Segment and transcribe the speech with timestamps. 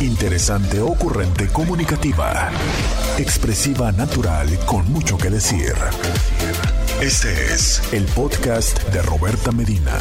[0.00, 2.50] Interesante, ocurrente, comunicativa.
[3.16, 5.72] Expresiva, natural, con mucho que decir.
[7.00, 9.96] Este es el podcast de Roberta Medina.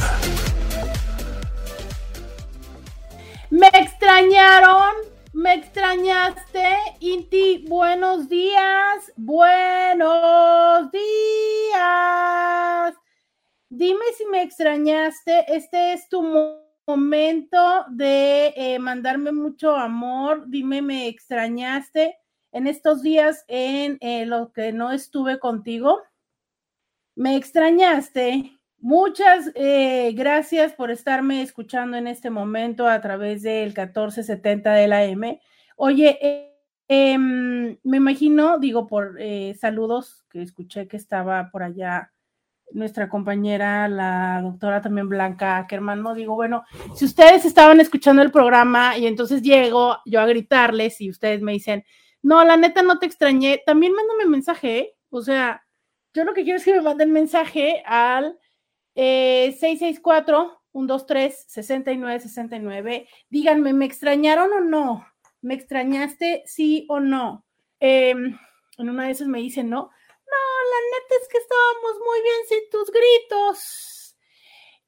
[3.49, 4.95] ¿Me extrañaron?
[5.31, 6.67] ¿Me extrañaste?
[6.99, 9.13] Inti, buenos días.
[9.15, 12.93] Buenos días.
[13.69, 15.55] Dime si me extrañaste.
[15.55, 20.45] Este es tu momento de eh, mandarme mucho amor.
[20.47, 22.17] Dime, ¿me extrañaste
[22.51, 26.01] en estos días en eh, lo que no estuve contigo?
[27.15, 28.51] ¿Me extrañaste?
[28.77, 35.03] Muchas eh, gracias por estarme escuchando en este momento a través del 1470 de la
[35.05, 35.41] M.
[35.75, 36.53] Oye,
[36.87, 39.17] em, me imagino, digo, por
[39.59, 42.11] saludos que escuché que estaba por allá
[42.71, 46.13] nuestra compañera, la doctora también Blanca Ackerman, ¿no?
[46.13, 46.63] Digo, bueno,
[46.95, 51.53] si ustedes estaban escuchando el programa y entonces llego yo a gritarles y ustedes me
[51.53, 51.85] dicen,
[52.21, 54.95] no, la neta no te extrañé, también mándame mensaje, ¿eh?
[55.09, 55.63] O sea,
[56.13, 58.37] yo lo que quiero es que me manden mensaje al
[58.95, 59.55] eh,
[60.73, 63.07] 664-123-6969.
[63.29, 65.05] Díganme, ¿me extrañaron o no?
[65.41, 67.45] ¿Me extrañaste, sí o no?
[67.79, 68.37] Em,
[68.77, 69.91] en una de esas me dicen, no,
[70.71, 74.17] la neta es que estábamos muy bien sin tus gritos.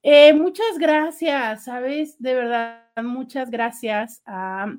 [0.04, 2.22] Eh, muchas gracias, ¿sabes?
[2.22, 4.74] De verdad, muchas gracias a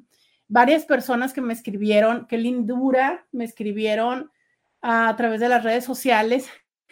[0.49, 4.31] varias personas que me escribieron, qué lindura, me escribieron
[4.81, 6.49] a, través de las redes sociales,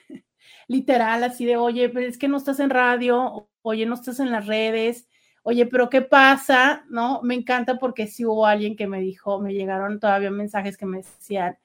[0.69, 4.31] literal, así de, oye, pero es que no estás en radio, oye, no estás en
[4.31, 5.09] las redes,
[5.43, 6.85] oye, pero ¿qué pasa?
[6.91, 7.23] ¿No?
[7.23, 10.99] Me encanta porque sí hubo alguien que me dijo, me llegaron todavía mensajes que me
[10.99, 11.57] decían,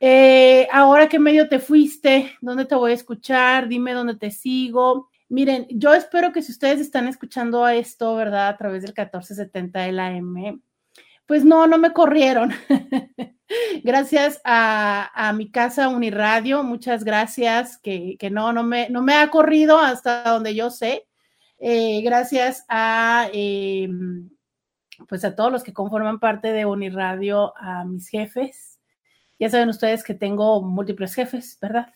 [0.00, 5.10] eh, ahora qué medio te fuiste, dónde te voy a escuchar, dime dónde te sigo.
[5.28, 8.48] Miren, yo espero que si ustedes están escuchando esto, ¿verdad?
[8.48, 10.58] A través del 1470 de la M,
[11.26, 12.50] pues no, no me corrieron.
[13.84, 19.78] gracias a, mi casa Uniradio, muchas gracias, que, no, no me, no me ha corrido
[19.78, 21.06] hasta donde yo sé.
[21.58, 24.30] Eh, gracias a, em,
[25.08, 28.69] pues a todos los que conforman parte de Uniradio, a mis jefes,
[29.40, 31.88] ya saben ustedes que tengo múltiples jefes, ¿verdad?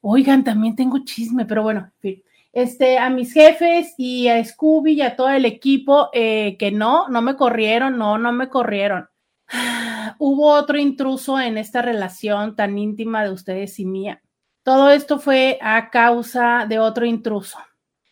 [0.00, 2.22] Oigan, también tengo chisme, pero bueno, en fin.
[2.52, 7.08] Este, a mis jefes y a Scooby y a todo el equipo eh, que no,
[7.08, 9.08] no me corrieron, no, no me corrieron.
[10.18, 14.22] Hubo otro intruso en esta relación tan íntima de ustedes y mía.
[14.62, 17.58] Todo esto fue a causa de otro intruso.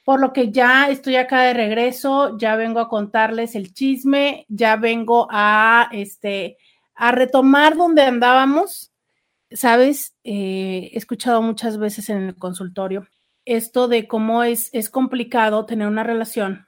[0.05, 4.77] Por lo que ya estoy acá de regreso, ya vengo a contarles el chisme, ya
[4.77, 6.57] vengo a este
[6.97, 8.93] a retomar donde andábamos.
[9.51, 13.07] Sabes, eh, he escuchado muchas veces en el consultorio
[13.47, 16.67] esto de cómo es, es complicado tener una relación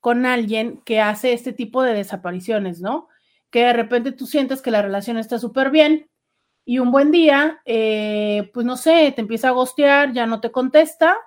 [0.00, 3.08] con alguien que hace este tipo de desapariciones, ¿no?
[3.50, 6.08] Que de repente tú sientes que la relación está súper bien
[6.64, 10.52] y un buen día, eh, pues no sé, te empieza a gostear, ya no te
[10.52, 11.18] contesta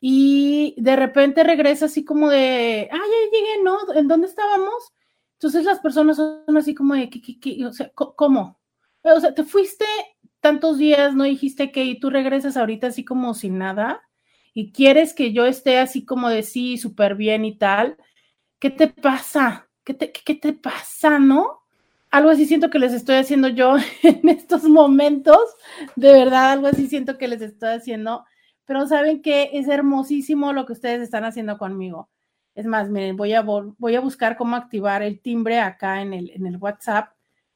[0.00, 3.78] y de repente regresa así como de, ay, ya llegué, ¿no?
[3.94, 4.92] ¿En dónde estábamos?
[5.34, 8.58] Entonces las personas son así como de, ¿qué, o sea, ¿cómo?
[9.02, 9.84] O sea, te fuiste
[10.40, 14.02] tantos días, no dijiste que y tú regresas ahorita así como sin nada
[14.54, 17.98] y quieres que yo esté así como de sí, súper bien y tal.
[18.60, 19.68] ¿Qué te pasa?
[19.84, 21.62] ¿Qué te, ¿Qué te pasa, no?
[22.10, 25.38] Algo así siento que les estoy haciendo yo en estos momentos.
[25.96, 28.24] De verdad, algo así siento que les estoy haciendo.
[28.64, 32.08] Pero saben que es hermosísimo lo que ustedes están haciendo conmigo.
[32.54, 36.30] Es más, miren, voy a, voy a buscar cómo activar el timbre acá en el,
[36.30, 37.12] en el WhatsApp.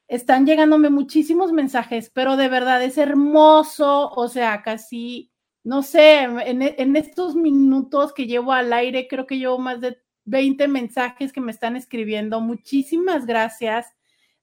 [0.09, 4.11] Están llegándome muchísimos mensajes, pero de verdad es hermoso.
[4.11, 5.31] O sea, casi,
[5.63, 9.99] no sé, en, en estos minutos que llevo al aire, creo que llevo más de
[10.29, 12.41] 20 mensajes que me están escribiendo.
[12.41, 13.87] Muchísimas gracias.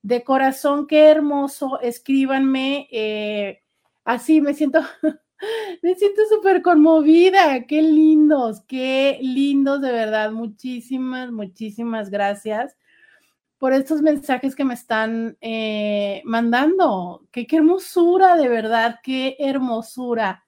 [0.01, 1.79] De corazón, qué hermoso.
[1.81, 2.88] Escríbanme.
[2.91, 3.61] Eh,
[4.03, 4.79] así me siento
[5.81, 7.66] Me siento súper conmovida.
[7.66, 10.31] Qué lindos, qué lindos, de verdad.
[10.31, 12.75] Muchísimas, muchísimas gracias
[13.57, 17.27] por estos mensajes que me están eh, mandando.
[17.31, 20.45] Qué, hermosura, de verdad, qué hermosura.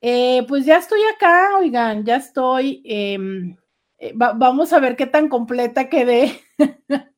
[0.00, 2.82] Eh, pues ya estoy acá, oigan, ya estoy.
[2.84, 3.56] Em,
[3.98, 6.40] eh, vamos a ver qué tan completa quedé.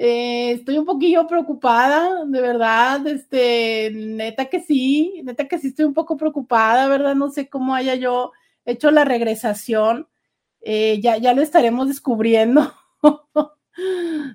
[0.00, 5.86] Eh, estoy un poquillo preocupada, de verdad, este, neta que sí, neta que sí estoy
[5.86, 7.14] un poco preocupada, ¿verdad?
[7.14, 8.32] No sé cómo haya yo
[8.64, 10.06] hecho la regresación,
[10.60, 12.72] eh, ya, ya lo estaremos descubriendo.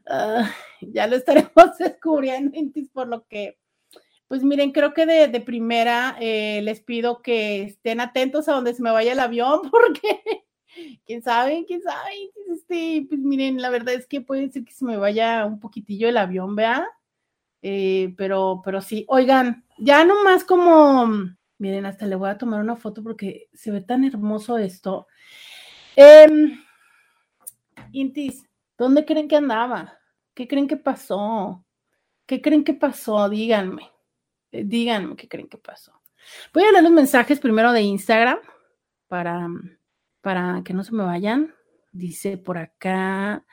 [0.08, 2.58] Ah, ya lo estaremos descubriendo,
[2.94, 3.58] por lo que,
[4.30, 8.82] pues miren, creo que de, primera eh, les pido que estén atentos a donde se
[8.82, 10.22] me vaya el avión, porque
[11.06, 12.32] quién sabe, quién sabe.
[12.52, 16.10] Este, pues miren, la verdad es que puede ser que se me vaya un poquitillo
[16.10, 16.88] el avión, vea.
[17.62, 21.08] Eh, pero, pero sí, oigan, ya nomás como,
[21.58, 25.08] miren, hasta le voy a tomar una foto porque se ve tan hermoso esto.
[25.96, 26.28] Eh,
[27.92, 28.44] Intis,
[28.78, 29.98] ¿dónde creen que andaba?
[30.34, 31.64] ¿Qué creen que pasó?
[32.26, 33.30] ¿Qué creen que pasó?
[33.30, 33.92] Díganme.
[34.52, 36.02] Eh, díganme qué creen que pasó.
[36.54, 38.40] Voy a leer los mensajes primero de Instagram
[39.08, 39.48] para,
[40.24, 41.54] para que no se me vayan.
[41.92, 43.46] Dice por acá,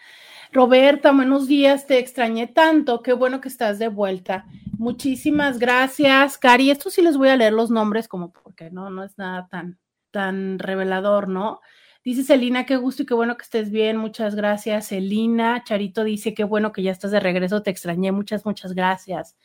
[0.51, 4.47] Roberta, buenos días, te extrañé tanto, qué bueno que estás de vuelta.
[4.79, 6.71] Muchísimas gracias, Cari.
[6.71, 9.79] Esto sí les voy a leer los nombres como porque no, no es nada tan,
[10.11, 11.61] tan revelador, ¿no?
[12.03, 13.99] Dice Celina, qué gusto y qué bueno que estés bien.
[13.99, 15.63] Muchas gracias, Celina.
[15.65, 18.11] Charito dice, qué bueno que ya estás de regreso, te extrañé.
[18.11, 19.37] Muchas, muchas gracias.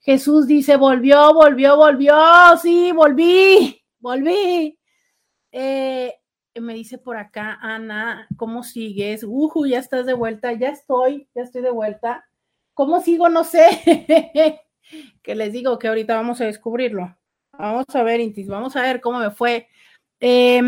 [0.00, 2.16] Jesús dice, volvió, volvió, volvió.
[2.60, 4.76] Sí, volví, volví.
[5.52, 6.12] Eh,
[6.60, 9.24] me dice por acá, Ana, ¿cómo sigues?
[9.24, 12.28] Uju, ya estás de vuelta, ya estoy, ya estoy de vuelta.
[12.74, 13.28] ¿Cómo sigo?
[13.28, 14.60] No sé.
[15.22, 17.16] que les digo que ahorita vamos a descubrirlo.
[17.52, 19.68] Vamos a ver, Intis, vamos a ver cómo me fue.
[20.20, 20.60] Eh,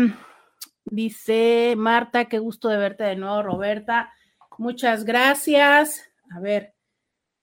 [0.85, 4.13] Dice Marta, qué gusto de verte de nuevo, Roberta.
[4.59, 6.07] Muchas gracias.
[6.29, 6.75] A ver,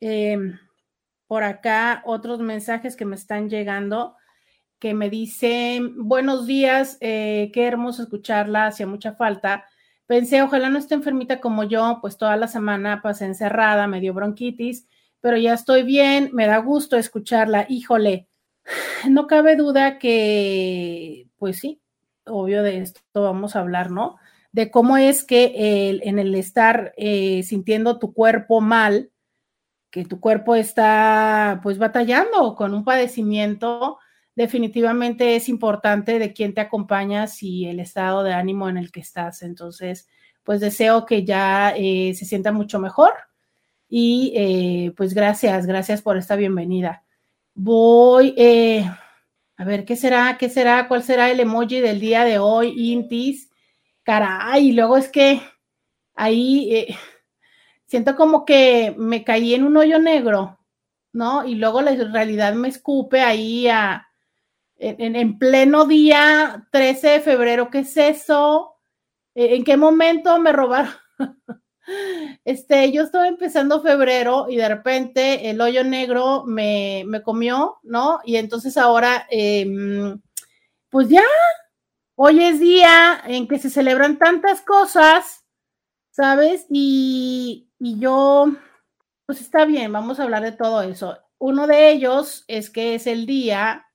[0.01, 0.59] em,
[1.27, 4.17] por acá otros mensajes que me están llegando
[4.83, 9.65] que me dicen, buenos días, eh, qué hermoso escucharla, hacía mucha falta.
[10.07, 14.13] Pensé, ojalá no esté enfermita como yo, pues toda la semana pasé encerrada, me dio
[14.13, 14.89] bronquitis,
[15.21, 17.65] pero ya estoy bien, me da gusto escucharla.
[17.69, 18.27] Híjole,
[19.09, 21.81] no cabe duda que, pues sí,
[22.27, 24.17] obvio de esto vamos a hablar, ¿no?
[24.51, 29.13] De cómo es que en el estar eh, sintiendo tu cuerpo mal,
[29.93, 34.01] que tu cuerpo está pues batallando con un padecimiento,
[34.35, 39.01] definitivamente es importante de quién te acompañas y el estado de ánimo en el que
[39.01, 39.43] estás.
[39.43, 40.09] Entonces,
[40.43, 43.13] pues deseo que ya eh, se sienta mucho mejor
[43.89, 47.05] y eh, pues gracias, gracias por esta bienvenida.
[47.55, 48.35] Voy,
[49.57, 50.39] a ver, ¿qué será?
[50.39, 50.89] ¿Qué será?
[50.89, 52.75] ¿Cuál será el emoji del día de hoy?
[52.93, 53.51] Intis.
[54.03, 55.41] Caray, luego es que
[56.15, 56.97] ahí eh,
[57.87, 60.59] siento como que me caí en un hoyo negro,
[61.13, 61.45] ¿no?
[61.47, 64.09] Y luego la realidad me escupe ahí a,
[64.83, 67.71] en, en pleno día 13 de febrero.
[67.71, 68.77] ¿Qué es eso?
[69.35, 70.93] ¿En qué momento me robaron?
[72.45, 78.21] Este, yo estaba empezando febrero y de repente el hoyo negro me, comió, ¿no?
[78.25, 80.21] Y entonces ahora, em,
[80.89, 81.25] pues ya,
[82.15, 85.45] hoy es día en que se celebran tantas cosas,
[86.11, 86.67] ¿sabes?
[86.71, 88.47] Y, y yo,
[89.27, 91.19] pues está bien, vamos a hablar de todo eso.
[91.39, 93.87] Uno de ellos es que es el Día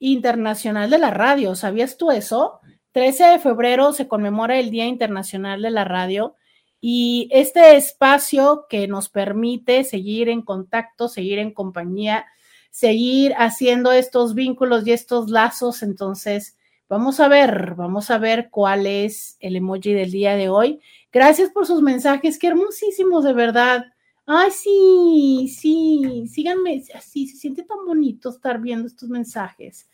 [0.00, 2.60] Internacional de la Radio, ¿sabías tú eso?
[2.92, 6.34] 13 de febrero se conmemora el Día Internacional de la Radio
[6.80, 12.26] y este espacio que nos permite seguir en contacto, seguir en compañía,
[12.70, 15.82] seguir haciendo estos vínculos y estos lazos.
[15.82, 16.56] Entonces,
[16.88, 20.80] vamos a ver, vamos a ver cuál es el emoji del día de hoy.
[21.12, 23.84] Gracias por sus mensajes, qué hermosísimos, de verdad.
[24.32, 29.90] Ay, sí, sí, síganme, así se siente tan bonito estar viendo estos mensajes.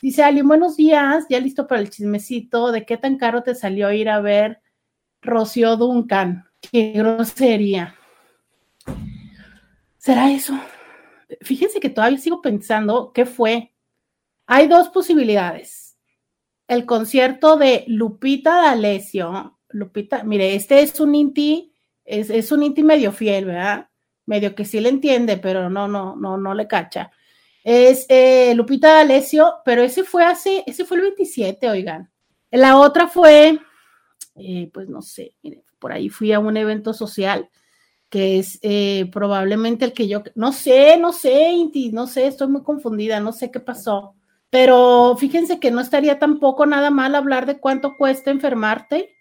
[0.00, 3.90] Dice Ali, buenos días, ya listo para el chismecito, ¿de qué tan caro te salió
[3.90, 4.62] ir a ver
[5.20, 6.44] Rocío Duncan.
[6.60, 7.96] Qué grosería.
[9.98, 10.56] ¿Será eso?
[11.40, 13.74] Fíjense que todavía sigo pensando qué fue.
[14.46, 15.98] Hay dos posibilidades.
[16.68, 19.58] El concierto de Lupita D'Alessio.
[19.70, 21.69] Lupita, mire, este es un inti,
[22.10, 23.88] es, un inti medio fiel, ¿verdad?
[24.26, 27.10] Medio que sí le entiende, pero no, no, no, no le cacha.
[27.64, 32.10] Es eh, Lupita D'Alessio, pero ese fue hace, ese fue el 27, oigan.
[32.50, 33.60] La otra fue
[34.36, 35.34] eh, pues no sé,
[35.78, 37.50] por ahí fui a un evento social
[38.08, 42.48] que es eh, probablemente el que yo, no sé, no sé, Inti, no sé, estoy
[42.48, 44.14] muy confundida, no sé qué pasó,
[44.50, 49.14] pero fíjense que no estaría tampoco nada mal hablar de cuánto cuesta enfermarte.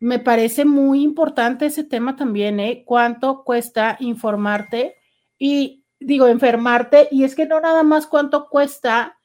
[0.00, 2.84] Me parece muy importante ese tema también, ¿eh?
[2.86, 4.96] Cuánto cuesta informarte
[5.38, 9.18] y digo, enfermarte, y es que no nada más cuánto cuesta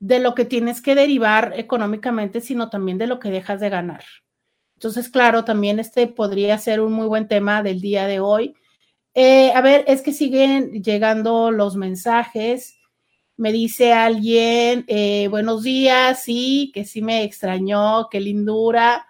[0.00, 4.04] de lo que tienes que derivar económicamente, sino también de lo que dejas de ganar.
[4.76, 8.54] Entonces, claro, también este podría ser un muy buen tema del día de hoy.
[9.14, 12.78] Eh, a ver, es que siguen llegando los mensajes.
[13.36, 19.07] Me dice alguien, eh, buenos días, sí, que sí me extrañó, qué lindura.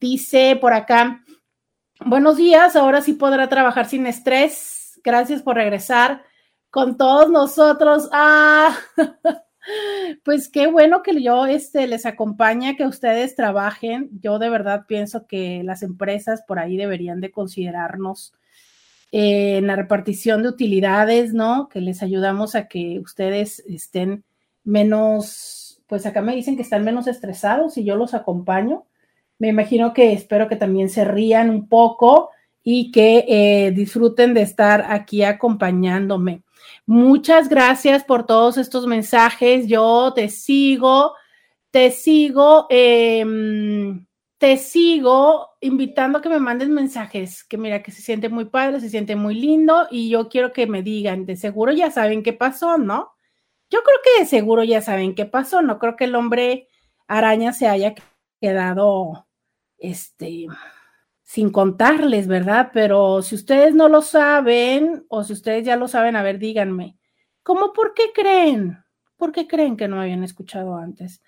[0.00, 1.22] Dice por acá,
[2.04, 4.98] buenos días, ahora sí podrá trabajar sin estrés.
[5.04, 6.22] Gracias por regresar
[6.70, 8.08] con todos nosotros.
[8.12, 8.76] Ah,
[10.24, 14.10] Pues qué bueno que yo este, les acompañe, que ustedes trabajen.
[14.20, 18.32] Yo de verdad pienso que las empresas por ahí deberían de considerarnos
[19.12, 21.68] eh, en la repartición de utilidades, ¿no?
[21.68, 24.24] Que les ayudamos a que ustedes estén
[24.64, 28.86] menos, pues acá me dicen que están menos estresados y yo los acompaño.
[29.40, 32.30] Me imagino que espero que también se rían un poco
[32.62, 36.42] y que eh, disfruten de estar aquí acompañándome.
[36.84, 39.66] Muchas gracias por todos estos mensajes.
[39.66, 41.14] Yo te sigo,
[41.70, 44.06] te sigo, em,
[44.36, 48.80] te sigo invitando a que me mandes mensajes, que mira que se siente muy padre,
[48.80, 52.34] se siente muy lindo y yo quiero que me digan, de seguro ya saben qué
[52.34, 53.12] pasó, ¿no?
[53.70, 56.68] Yo creo que de seguro ya saben qué pasó, no creo que el hombre
[57.06, 57.94] araña se haya
[58.40, 59.26] quedado,
[59.80, 60.46] este,
[61.22, 62.70] sin contarles, ¿verdad?
[62.72, 66.98] Pero si ustedes no lo saben o si ustedes ya lo saben, a ver, díganme,
[67.42, 68.82] ¿cómo por qué creen?
[69.16, 71.22] ¿Por qué creen que no habían escuchado antes?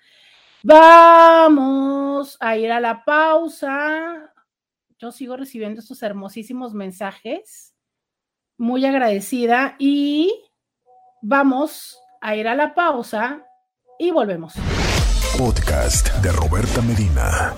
[0.63, 4.33] Vamos a ir a la pausa.
[4.97, 7.75] Yo sigo recibiendo estos hermosísimos mensajes.
[8.57, 10.33] Muy agradecida y
[11.21, 13.45] vamos a ir a la pausa
[13.99, 14.53] y volvemos.
[15.37, 17.53] Podcast de Roberta Medina.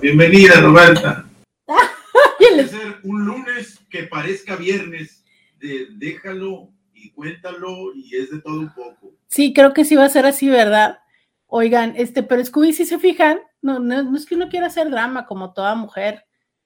[0.00, 1.24] Bienvenida, Roberta.
[2.38, 5.24] Puede ser un lunes que parezca viernes,
[5.58, 9.14] de déjalo y cuéntalo y es de todo un poco.
[9.28, 10.98] Sí, creo que sí va a ser así, ¿verdad?
[11.46, 15.26] Oigan, este, pero Scooby, si se fijan, no, no, es que uno quiera hacer drama
[15.26, 16.24] como toda mujer.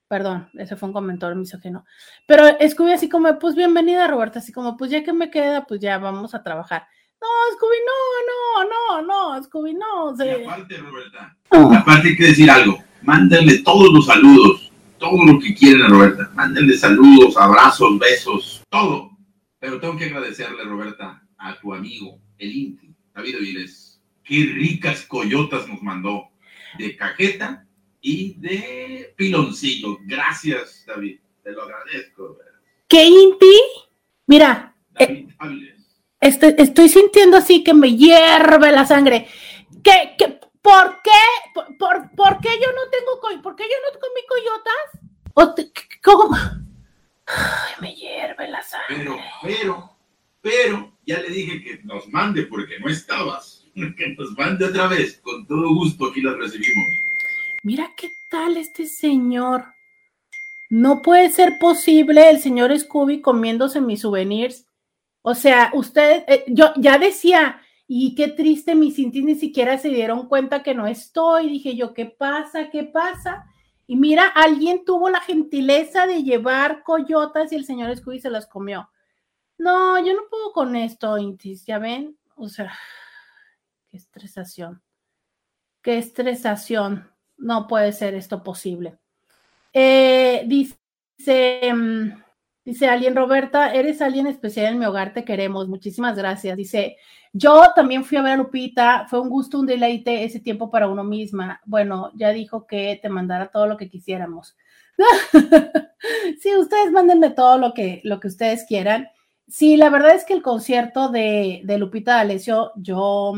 [0.08, 1.84] Perdón, ese fue un comentario misógino.
[2.26, 5.80] Pero Scooby así como, pues bienvenida, Roberta, así como, pues ya que me queda, pues
[5.80, 6.86] ya vamos a trabajar.
[7.20, 10.14] No, Scooby, no, no, no, no, Scooby, no.
[10.24, 15.54] Y aparte, Roberta, aparte hay que decir algo, mándale todos los saludos todo lo que
[15.54, 16.30] quieren Roberta.
[16.34, 19.10] Mándenle saludos, abrazos, besos, todo.
[19.58, 24.00] Pero tengo que agradecerle, Roberta, a tu amigo, el Inti, David Aviles.
[24.22, 26.28] Qué ricas coyotas nos mandó
[26.78, 27.66] de cajeta
[28.00, 29.98] y de piloncillo.
[30.04, 31.18] Gracias, David.
[31.42, 32.36] Te lo agradezco.
[32.86, 33.58] ¿Qué Inti?
[34.26, 34.74] Mira.
[34.98, 35.74] David eh,
[36.20, 39.28] Estoy, estoy, sintiendo así que me hierve la sangre.
[39.84, 40.37] ¿Qué, qué,
[40.68, 41.10] ¿Por qué?
[41.54, 45.72] ¿Por, por, qué yo no tengo ¿Por qué yo no comí coyotas?
[46.02, 46.36] ¿Cómo?
[47.26, 48.96] Ay, me hierve la sangre.
[48.98, 49.90] Pero, pero,
[50.42, 53.64] pero, ya le dije que nos mande porque no estabas.
[53.96, 55.18] Que nos mande otra vez.
[55.22, 56.86] Con todo gusto aquí las recibimos.
[57.62, 59.64] Mira qué tal este señor.
[60.68, 64.66] No puede ser posible el señor Scooby comiéndose mis souvenirs.
[65.22, 69.88] O sea, usted, eh, yo ya decía, y qué triste, mis Cintis ni siquiera se
[69.88, 71.48] dieron cuenta que no estoy.
[71.48, 72.68] Dije yo, ¿qué pasa?
[72.68, 73.46] ¿Qué pasa?
[73.86, 78.46] Y mira, alguien tuvo la gentileza de llevar coyotas y el señor Scooby se las
[78.46, 78.90] comió.
[79.56, 82.18] No, yo no puedo con esto, Intis, ¿ya ven?
[82.36, 82.70] O sea,
[83.90, 84.82] qué estresación.
[85.80, 87.10] Qué estresación.
[87.38, 88.98] No puede ser esto posible.
[89.72, 90.76] Eh, dice,
[91.72, 92.22] mm,
[92.68, 95.68] dice alguien, Roberta, eres alguien especial en mi hogar, te queremos.
[95.68, 96.54] Muchísimas gracias.
[96.54, 96.98] Dice,
[97.32, 100.86] yo también fui a ver a Lupita, fue un gusto, un deleite ese tiempo para
[100.86, 101.62] uno misma.
[101.64, 104.54] Bueno, ya dijo que te mandara todo lo que quisiéramos.
[106.42, 109.08] sí, ustedes mándenme todo lo que, lo que ustedes quieran.
[109.46, 113.32] Sí, la verdad es que el concierto de, de Lupita D'Alessio, yo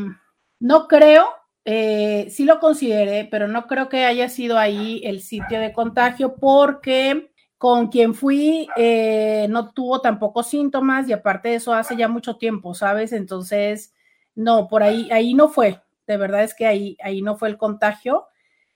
[0.59, 1.25] no creo,
[1.63, 6.35] eh, sí lo consideré, pero no creo que haya sido ahí el sitio de contagio
[6.35, 7.30] porque
[7.61, 12.37] con quien fui eh, no tuvo tampoco síntomas y aparte de eso hace ya mucho
[12.37, 13.13] tiempo, ¿sabes?
[13.13, 13.93] Entonces,
[14.33, 15.79] no, por ahí, ahí no fue.
[16.07, 18.25] De verdad es que ahí, ahí no fue el contagio.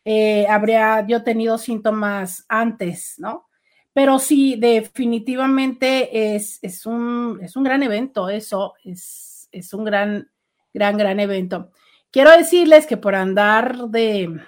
[0.04, 3.48] Eh, habría yo tenido síntomas antes, ¿no?
[3.92, 10.30] Pero sí, definitivamente es, es, un, es un gran evento, eso, es, es un gran,
[10.76, 11.72] gran, gran evento.
[12.12, 14.42] Quiero decirles que por andar de,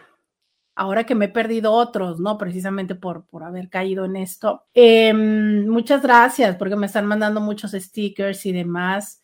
[0.78, 2.38] ahora que me he perdido otros, ¿no?
[2.38, 4.64] Precisamente por, por haber caído en esto.
[4.76, 9.22] Em, muchas gracias porque me están mandando muchos stickers y demás.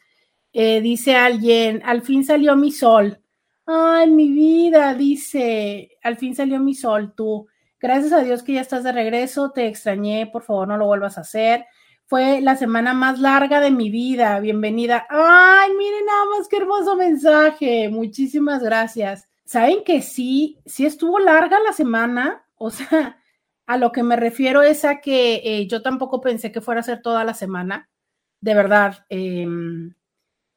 [0.51, 3.19] Eh, dice alguien, al fin salió mi sol.
[3.67, 7.47] Ay, mi vida, dice, al fin salió mi sol, tú.
[7.79, 11.17] Gracias a Dios que ya estás de regreso, te extrañé, por favor no lo vuelvas
[11.17, 11.65] a hacer.
[12.05, 15.05] Fue la semana más larga de mi vida, bienvenida.
[15.09, 21.59] Ay, miren nada más qué hermoso mensaje, muchísimas gracias saben que sí, sí estuvo larga
[21.59, 23.19] la semana, o sea,
[23.65, 26.83] a lo que me refiero es a que eh, yo tampoco pensé que fuera a
[26.83, 27.89] ser toda la semana,
[28.41, 29.93] de verdad, em,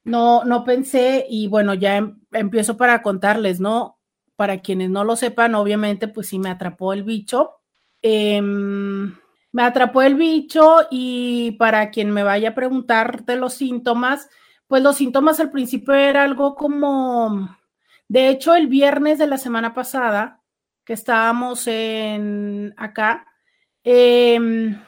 [0.05, 3.99] no, no pensé y bueno, ya em, empiezo para contarles, ¿no?
[4.37, 7.55] Para quienes no lo sepan, obviamente, pues sí me atrapó el bicho.
[8.02, 9.14] Em,
[9.52, 14.28] me atrapó el bicho y para quien me vaya a preguntar de los síntomas,
[14.69, 17.55] pues los síntomas al principio era algo como,
[18.08, 20.42] de hecho, el viernes de la semana pasada,
[20.84, 23.26] que estábamos en acá,
[23.84, 24.80] em,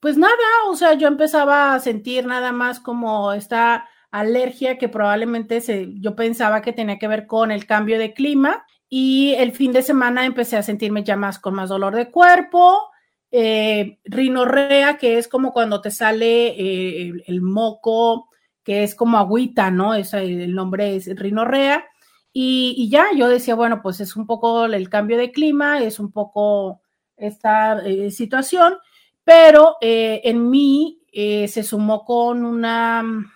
[0.00, 0.34] pues nada,
[0.68, 6.16] o sea, yo empezaba a sentir nada más como esta alergia que probablemente se, yo
[6.16, 10.26] pensaba que tenía que ver con el cambio de clima y el fin de semana
[10.26, 12.90] empecé a sentirme ya más con más dolor de cuerpo,
[13.30, 18.28] eh, rinorrea, que es como cuando te sale eh, el, moco,
[18.62, 19.94] que es como agüita, ¿no?
[19.94, 21.86] Es, el nombre es rinorrea.
[22.32, 26.12] Y, ya, yo decía, bueno, pues es un poco el cambio de clima, es un
[26.12, 26.80] poco
[27.16, 28.78] esta eh, situación,
[29.22, 33.30] pero en mí se sumó con una mm,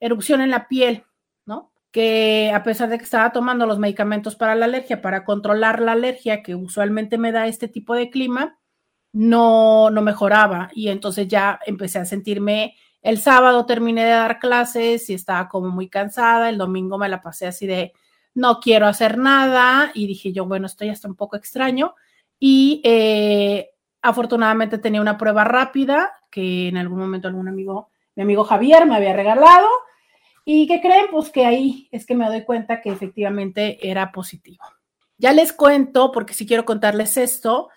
[0.00, 1.04] erupción en la piel,
[1.44, 1.72] ¿no?
[1.90, 5.92] Que a pesar de que estaba tomando los medicamentos para la alergia, para controlar la
[5.92, 8.58] alergia que usualmente me da este tipo de clima,
[9.12, 15.08] no, no mejoraba y entonces ya empecé a sentirme, el sábado terminé de dar clases
[15.08, 17.94] y estaba como muy cansada, el domingo me la pasé así de,
[18.36, 21.94] no quiero hacer nada y dije yo, bueno, esto ya está un poco extraño.
[22.38, 23.70] Y eh,
[24.02, 28.96] afortunadamente tenía una prueba rápida que en algún momento algún amigo, mi amigo Javier me
[28.96, 29.68] había regalado.
[30.44, 34.64] Y que creen, pues que ahí es que me doy cuenta que efectivamente era positivo.
[35.18, 37.70] Ya les cuento, porque si quiero contarles esto,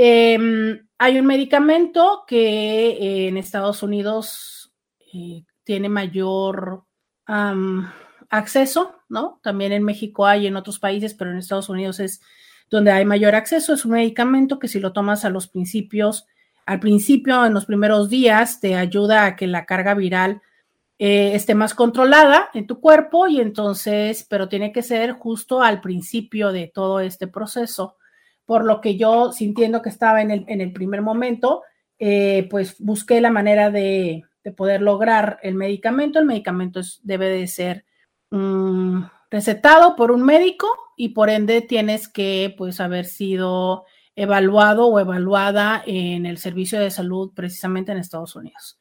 [0.00, 4.72] Em, hay un medicamento que eh, en Estados Unidos
[5.12, 6.84] eh, tiene mayor
[8.30, 9.40] acceso, ¿no?
[9.42, 12.20] También en México hay, en otros países, pero en Estados Unidos es
[12.70, 13.72] donde hay mayor acceso.
[13.72, 16.26] Es un medicamento que si lo tomas a los principios,
[16.66, 20.42] al principio, en los primeros días, te ayuda a que la carga viral
[20.98, 25.80] eh, esté más controlada en tu cuerpo y entonces, pero tiene que ser justo al
[25.80, 27.96] principio de todo este proceso
[28.48, 31.64] por lo que yo, sintiendo que estaba en el, primer momento,
[31.98, 34.24] eh, pues busqué la manera de,
[34.56, 36.18] poder lograr el medicamento.
[36.18, 37.84] El medicamento debe de ser
[38.30, 43.84] mm, recetado por un médico y por ende tienes que pues haber sido
[44.16, 48.80] evaluado o evaluada en el servicio de salud precisamente en Estados Unidos.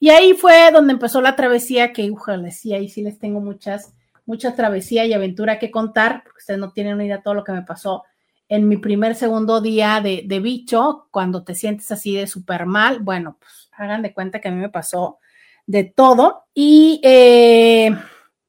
[0.00, 3.94] Y ahí fue donde empezó la travesía que, ojalá, sí, ahí sí les tengo muchas,
[4.26, 7.44] mucha travesía y aventura que contar, porque ustedes no tienen una idea de todo lo
[7.44, 8.04] que me pasó
[8.48, 13.36] en mi primer, segundo día de, bicho, cuando te sientes así de súper mal, bueno,
[13.38, 15.18] pues hagan de cuenta que a mí me pasó
[15.66, 16.44] de todo.
[16.54, 17.94] Y eh,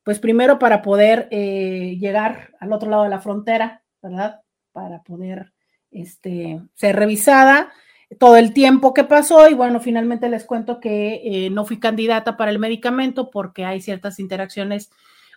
[0.03, 4.41] pues primero para poder eh, llegar al otro lado de la frontera, ¿verdad?
[4.71, 5.53] Para poder
[5.91, 7.71] este, ser revisada
[8.17, 12.37] todo el tiempo que pasó y bueno, finalmente les cuento que eh, no fui candidata
[12.37, 14.89] para el medicamento porque hay ciertas interacciones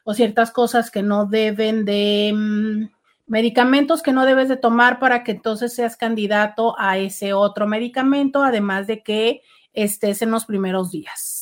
[0.05, 2.33] o ciertas cosas que no deben de...
[2.35, 7.67] Mm, medicamentos que no debes de tomar para que entonces seas candidato a ese otro
[7.67, 9.41] medicamento, además de que
[9.73, 11.42] estés en los primeros días.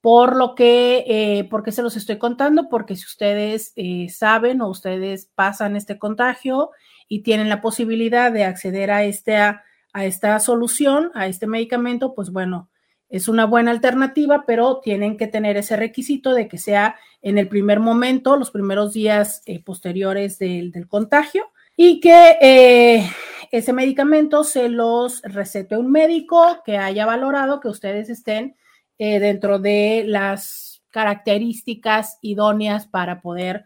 [0.00, 2.68] Por lo que, eh, ¿por qué se los estoy contando?
[2.68, 6.70] Porque si ustedes eh, saben o ustedes pasan este contagio
[7.08, 9.62] y tienen la posibilidad de acceder a, este, a
[9.94, 12.70] esta solución, a este medicamento, pues bueno,
[13.10, 17.48] es una buena alternativa, pero tienen que tener ese requisito de que sea en el
[17.48, 21.44] primer momento, los primeros días eh, posteriores del, contagio,
[21.76, 23.04] y que
[23.50, 28.54] ese medicamento se los recete un médico que haya valorado que ustedes estén
[29.00, 33.64] eh, dentro de las características idóneas para poder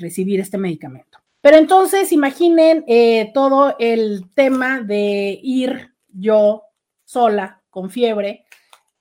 [0.00, 1.18] recibir este medicamento.
[1.42, 2.82] Pero entonces imaginen
[3.34, 6.62] todo el tema de ir yo
[7.04, 8.46] sola con fiebre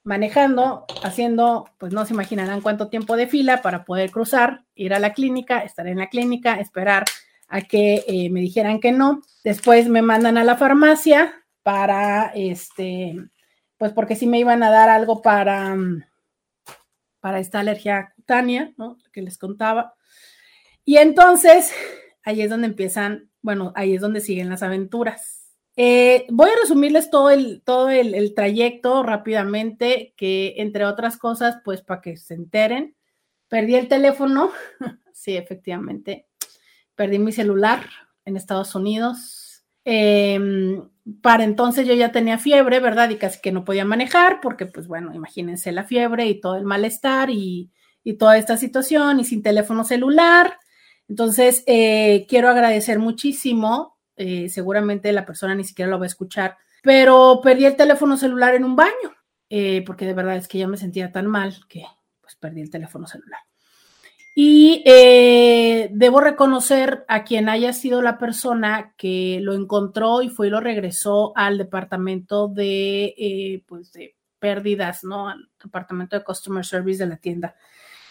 [0.06, 4.99] manejando, haciendo, pues no se imaginarán cuánto tiempo de fila para poder cruzar, ir a
[4.99, 7.06] la clínica, estar en la clínica, esperar
[7.47, 9.21] a que eh, me dijeran que no.
[9.43, 13.15] Después me mandan a la farmacia para, este,
[13.77, 15.75] pues porque sí me iban a dar algo para,
[17.19, 18.97] para esta alergia cutánea, ¿no?
[19.11, 19.95] Que les contaba.
[20.83, 21.73] Y entonces,
[22.23, 25.45] ahí es donde empiezan, bueno, ahí es donde siguen las aventuras.
[25.77, 31.81] Eh, voy a resumirles todo el, todo el, trayecto rápidamente, que entre otras cosas, pues
[31.81, 32.95] para que se enteren,
[33.49, 34.51] perdí el teléfono,
[35.13, 36.27] sí, efectivamente,
[36.95, 37.89] perdí mi celular
[38.23, 39.44] en Estados Unidos.
[39.86, 40.89] Em,
[41.21, 43.10] para entonces yo ya tenía fiebre, ¿verdad?
[43.12, 46.65] Y casi que no podía manejar, porque pues bueno, imagínense la fiebre y todo el
[46.65, 47.71] malestar y,
[48.19, 50.60] toda esta situación y sin teléfono celular.
[51.08, 56.58] Entonces, eh, quiero agradecer muchísimo eh, seguramente la persona ni siquiera lo va a escuchar,
[56.82, 59.13] pero perdí el teléfono celular en un baño,
[59.50, 61.84] eh, porque de verdad es que ya me sentía tan mal que
[62.21, 63.41] pues perdí el teléfono celular.
[64.38, 70.48] Y eh, debo reconocer a quien haya sido la persona que lo encontró y fue
[70.48, 75.30] y lo regresó al departamento de, pues de pérdidas, ¿no?
[75.30, 77.56] Al departamento de Customer Service de la tienda.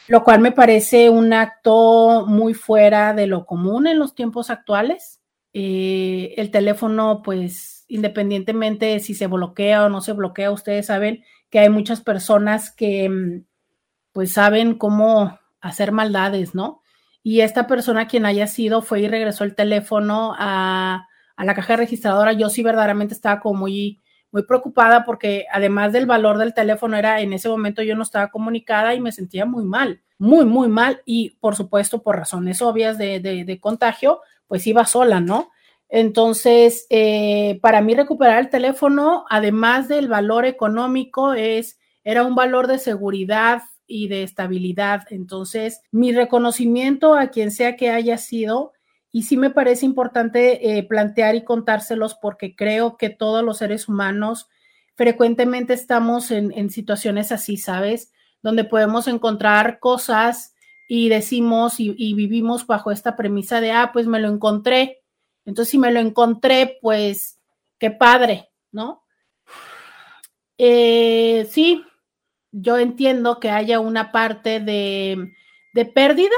[0.09, 5.21] lo cual me parece un acto muy fuera de lo común en los tiempos actuales.
[5.53, 11.59] Eh, el teléfono, pues, independientemente si se bloquea o no se bloquea, ustedes saben que
[11.59, 13.45] hay muchas personas que, mm,
[14.13, 16.83] pues, saben cómo hacer maldades, ¿no?
[17.23, 21.77] Y esta persona, quien haya sido, fue y regresó el teléfono a, a la caja
[21.77, 22.33] registradora.
[22.33, 24.01] Yo sí verdaderamente estaba como muy
[24.35, 28.33] muy preocupada porque además del valor del teléfono era en ese momento yo no estaba
[28.33, 32.99] comunicada y me sentía muy mal, muy, muy mal y por supuesto por razones obvias
[32.99, 35.53] de, contagio, pues iba sola, ¿no?
[35.89, 42.67] Entonces, eh, para mí recuperar el teléfono, además del valor económico, es, era un valor
[42.67, 43.63] de seguridad
[43.95, 45.05] y de estabilidad.
[45.11, 48.73] Entonces, mi reconocimiento a quien sea que haya sido,
[49.13, 53.89] y sí me parece importante eh, plantear y contárselos porque creo que todos los seres
[53.89, 54.49] humanos
[54.97, 58.13] frecuentemente estamos en, situaciones así, ¿sabes?
[58.43, 60.57] Donde podemos encontrar cosas
[60.89, 65.03] y decimos y, vivimos bajo esta premisa de, ah, pues me lo encontré.
[65.45, 67.39] Entonces, si me lo encontré, pues
[67.79, 69.05] qué padre, ¿no?
[70.59, 71.85] Eh, sí,
[72.57, 75.33] yo entiendo que haya una parte de,
[75.73, 76.37] de pérdida,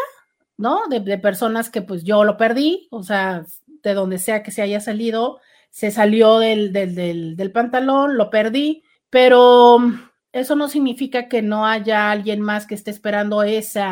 [0.56, 0.86] ¿no?
[0.88, 3.44] De, personas que pues yo lo perdí, o sea,
[3.82, 9.78] de donde sea que se haya salido, se salió del, del, pantalón, lo perdí, pero
[10.32, 13.82] eso no significa que no haya alguien más que esté esperando ese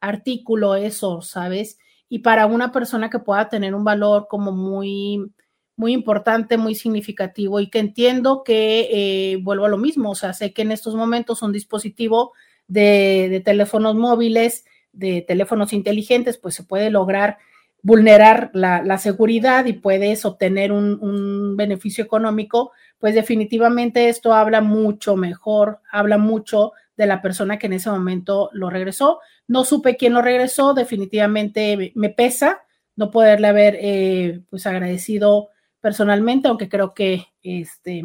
[0.00, 1.78] artículo, eso, ¿sabes?
[2.08, 5.30] Y para una persona que pueda tener un valor como muy,
[5.76, 10.32] muy importante, muy significativo y que entiendo que eh, vuelvo a lo mismo, o sea,
[10.32, 12.32] sé que en estos momentos un dispositivo
[12.66, 17.36] de, teléfonos móviles de teléfonos inteligentes, pues se puede lograr
[17.82, 25.80] vulnerar la, seguridad y puedes obtener un, beneficio económico, pues definitivamente esto habla mucho mejor,
[25.92, 29.20] habla mucho de la persona que en ese momento lo regresó.
[29.46, 32.62] No supe quién lo regresó, definitivamente me pesa
[32.96, 35.50] no poderle haber eh, pues agradecido
[35.86, 38.02] personalmente, aunque creo que este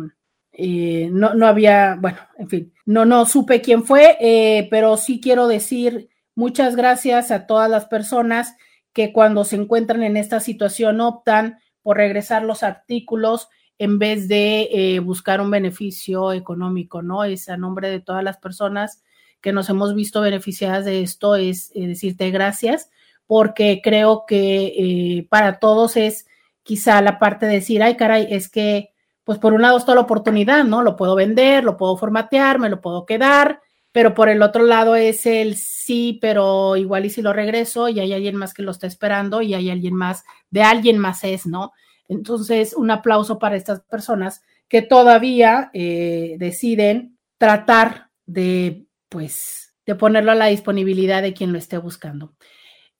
[0.52, 5.20] eh, no, no había, bueno, en fin, no, no supe quién fue, eh, pero sí
[5.20, 8.56] quiero decir Muchas gracias a todas las personas
[8.94, 14.70] que cuando se encuentran en esta situación optan por regresar los artículos en vez de
[14.72, 17.26] eh, buscar un beneficio económico, ¿no?
[17.26, 19.04] Es a nombre de todas las personas
[19.42, 22.90] que nos hemos visto beneficiadas de esto, es decirte gracias,
[23.28, 26.28] porque creo que para todos es
[26.64, 28.90] quizá la parte de decir, ay, caray, es que,
[29.24, 30.82] pues por un lado está la oportunidad, ¿no?
[30.82, 34.96] Lo puedo vender, lo puedo formatear, me lo puedo quedar, pero por el otro lado
[34.96, 38.72] es el sí, pero igual y si lo regreso y hay alguien más que lo
[38.72, 41.72] está esperando y hay alguien más, de alguien más es, ¿no?
[42.08, 50.32] Entonces, un aplauso para estas personas que todavía eh, deciden tratar de, pues, de ponerlo
[50.32, 52.34] a la disponibilidad de quien lo esté buscando.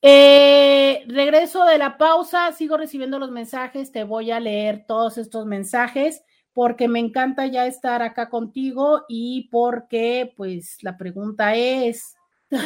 [0.04, 5.46] Eh, regreso de la pausa, sigo recibiendo los mensajes, te voy a leer todos estos
[5.46, 12.16] mensajes porque me encanta ya estar acá contigo y porque pues la pregunta es,
[12.50, 12.58] ¿me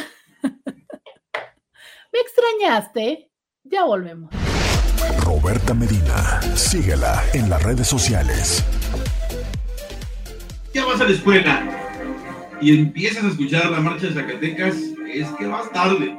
[2.13, 3.31] extrañaste?
[3.65, 4.31] Ya volvemos.
[5.21, 8.65] Roberta Medina, síguela en las redes sociales.
[10.73, 11.63] Ya vas a la escuela
[12.61, 14.77] y empiezas a escuchar la marcha de Zacatecas,
[15.13, 16.19] es que vas tarde.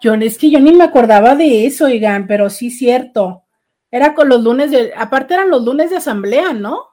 [0.00, 3.44] Yo, es que yo ni me acordaba de eso, oigan, pero sí cierto.
[3.90, 6.86] Era con los lunes de, aparte eran los lunes de asamblea, ¿no?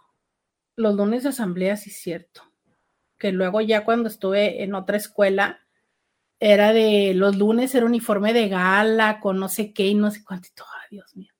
[0.75, 2.41] Los lunes de asamblea, sí cierto.
[3.17, 5.59] Que luego ya cuando estuve en otra escuela,
[6.39, 10.23] era de los lunes era uniforme de gala, con no sé qué y no sé
[10.23, 10.49] cuánto.
[10.81, 11.34] Ay, Dios mío.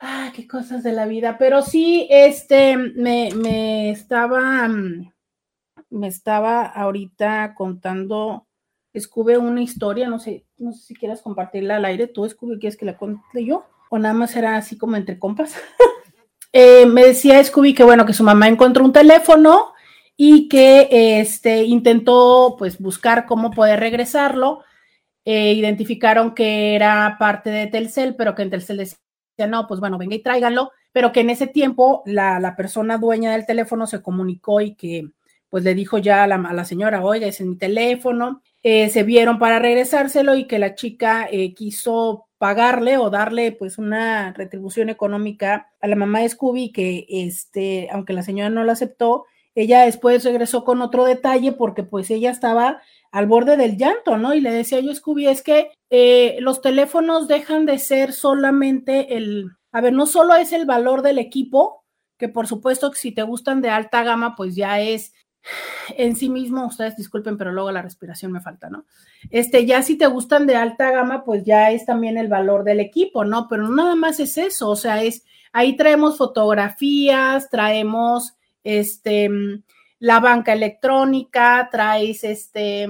[0.00, 1.38] Ah, qué cosas de la vida.
[1.38, 5.12] Pero sí, este, me, me estaba, mm,
[5.90, 8.46] me estaba ahorita contando
[8.98, 12.76] Scooby una historia, no sé, no sé si quieras compartirla al aire, tú Scooby, ¿quieres
[12.76, 13.66] que la cuente yo?
[13.90, 15.56] O nada más era así como entre compas.
[16.52, 19.74] Eh, me decía Scooby que bueno, que su mamá encontró un teléfono
[20.16, 24.62] y que este, intentó pues buscar cómo poder regresarlo.
[25.26, 28.96] Eh, identificaron que era parte de Telcel, pero que en Telcel decía,
[29.46, 33.32] no, pues bueno, venga y tráiganlo, pero que en ese tiempo la, la persona dueña
[33.32, 35.10] del teléfono se comunicó y que
[35.50, 39.02] pues le dijo ya a la, la señora, oiga, es en mi teléfono, eh, se
[39.04, 44.88] vieron para regresárselo y que la chica eh, quiso pagarle o darle pues una retribución
[44.88, 49.82] económica a la mamá de Scooby que este, aunque la señora no lo aceptó, ella
[49.82, 52.82] después regresó con otro detalle porque pues ella estaba
[53.16, 54.34] al borde del llanto, ¿no?
[54.34, 59.52] Y le decía yo, Scooby, es que eh, los teléfonos dejan de ser solamente el,
[59.72, 61.82] a ver, no solo es el valor del equipo,
[62.18, 65.14] que por supuesto que si te gustan de alta gama, pues ya es
[65.96, 68.84] en sí mismo, ustedes disculpen, pero luego la respiración me falta, ¿no?
[69.30, 72.80] Este, ya si te gustan de alta gama, pues ya es también el valor del
[72.80, 73.48] equipo, ¿no?
[73.48, 75.24] Pero nada más es eso, o sea, es,
[75.54, 79.30] ahí traemos fotografías, traemos, este,
[79.98, 82.86] la banca electrónica, traes, este,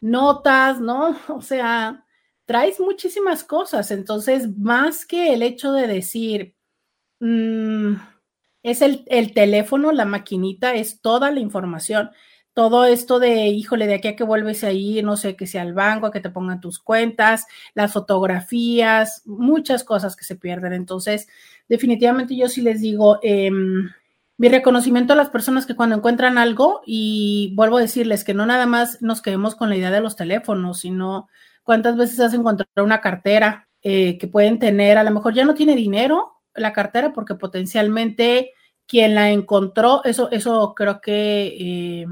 [0.00, 1.16] notas, ¿no?
[1.28, 2.04] O sea,
[2.44, 6.54] traes muchísimas cosas, entonces, más que el hecho de decir,
[7.20, 7.94] mmm,
[8.62, 9.04] es el,
[9.34, 12.10] teléfono, la maquinita, es toda la información.
[12.54, 15.62] Todo esto de, híjole, de aquí a que vuelves a ir, no sé, que sea
[15.62, 20.74] al banco, a que te pongan tus cuentas, las fotografías, muchas cosas que se pierden.
[20.74, 21.28] Entonces,
[21.68, 23.90] definitivamente yo sí les digo, em,
[24.38, 28.46] mi reconocimiento a las personas que cuando encuentran algo, y vuelvo a decirles que no
[28.46, 31.28] nada más nos quedemos con la idea de los teléfonos, sino
[31.62, 35.54] cuántas veces has encontrado una cartera eh, que pueden tener, a lo mejor ya no
[35.54, 38.52] tiene dinero, la cartera porque potencialmente
[38.86, 42.06] quien la encontró, eso, eso creo que eh,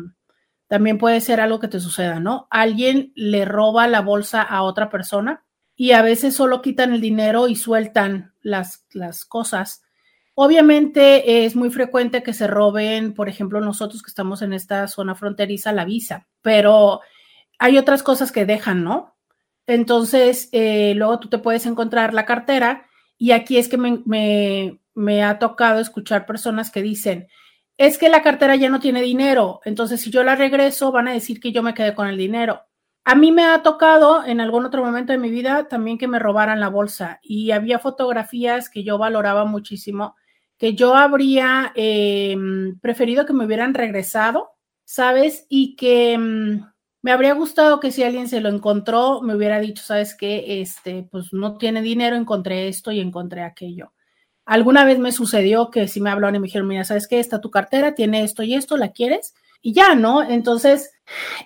[0.66, 2.46] también puede ser algo que te suceda, ¿no?
[2.50, 5.44] Alguien le roba la bolsa a otra persona
[5.76, 9.82] y a veces solo quitan el dinero y sueltan las, las cosas.
[10.42, 15.14] Obviamente es muy frecuente que se roben, por ejemplo, nosotros que estamos en esta zona
[15.14, 17.02] fronteriza, la visa, pero
[17.58, 19.14] hay otras cosas que dejan, ¿no?
[19.66, 22.86] Entonces, eh, luego tú te puedes encontrar la cartera
[23.18, 27.28] y aquí es que me, ha tocado escuchar personas que dicen,
[27.76, 31.12] es que la cartera ya no tiene dinero, entonces si yo la regreso van a
[31.12, 32.62] decir que yo me quedé con el dinero.
[33.04, 36.18] A mí me ha tocado en algún otro momento de mi vida también que me
[36.18, 40.16] robaran la bolsa y había fotografías que yo valoraba muchísimo,
[40.60, 44.50] que yo habría em, preferido que me hubieran regresado,
[44.84, 45.46] ¿sabes?
[45.48, 46.66] Y que em,
[47.00, 51.08] me habría gustado que si alguien se lo encontró, me hubiera dicho, sabes qué, este,
[51.10, 53.94] pues no tiene dinero, encontré esto y encontré aquello.
[54.44, 57.40] Alguna vez me sucedió que si me hablaron y me dijeron, mira, sabes qué, está
[57.40, 59.32] tu cartera, tiene esto y esto, ¿la quieres?
[59.62, 60.22] Y ya, ¿no?
[60.22, 60.92] Entonces,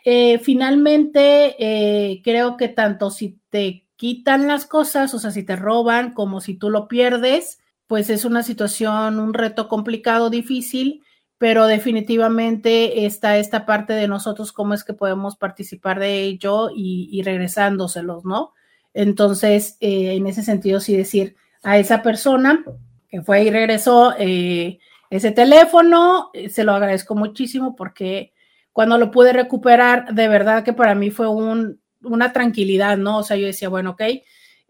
[0.04, 5.54] eh, finalmente, eh, creo que tanto si te quitan las cosas, o sea, si te
[5.54, 11.02] roban, como si tú lo pierdes, pues es una situación, un reto complicado, difícil
[11.38, 17.20] pero definitivamente está esta parte de nosotros, cómo es que podemos participar de ello y,
[17.22, 18.54] regresándoselos, ¿no?
[18.94, 22.64] Entonces, eh, en ese sentido, sí decir a esa persona
[23.08, 24.78] que fue y regresó eh,
[25.10, 28.32] ese teléfono, eh, se lo agradezco muchísimo porque
[28.72, 33.18] cuando lo pude recuperar, de verdad que para mí fue un, una tranquilidad, ¿no?
[33.18, 34.02] O sea, yo decía, bueno, ok,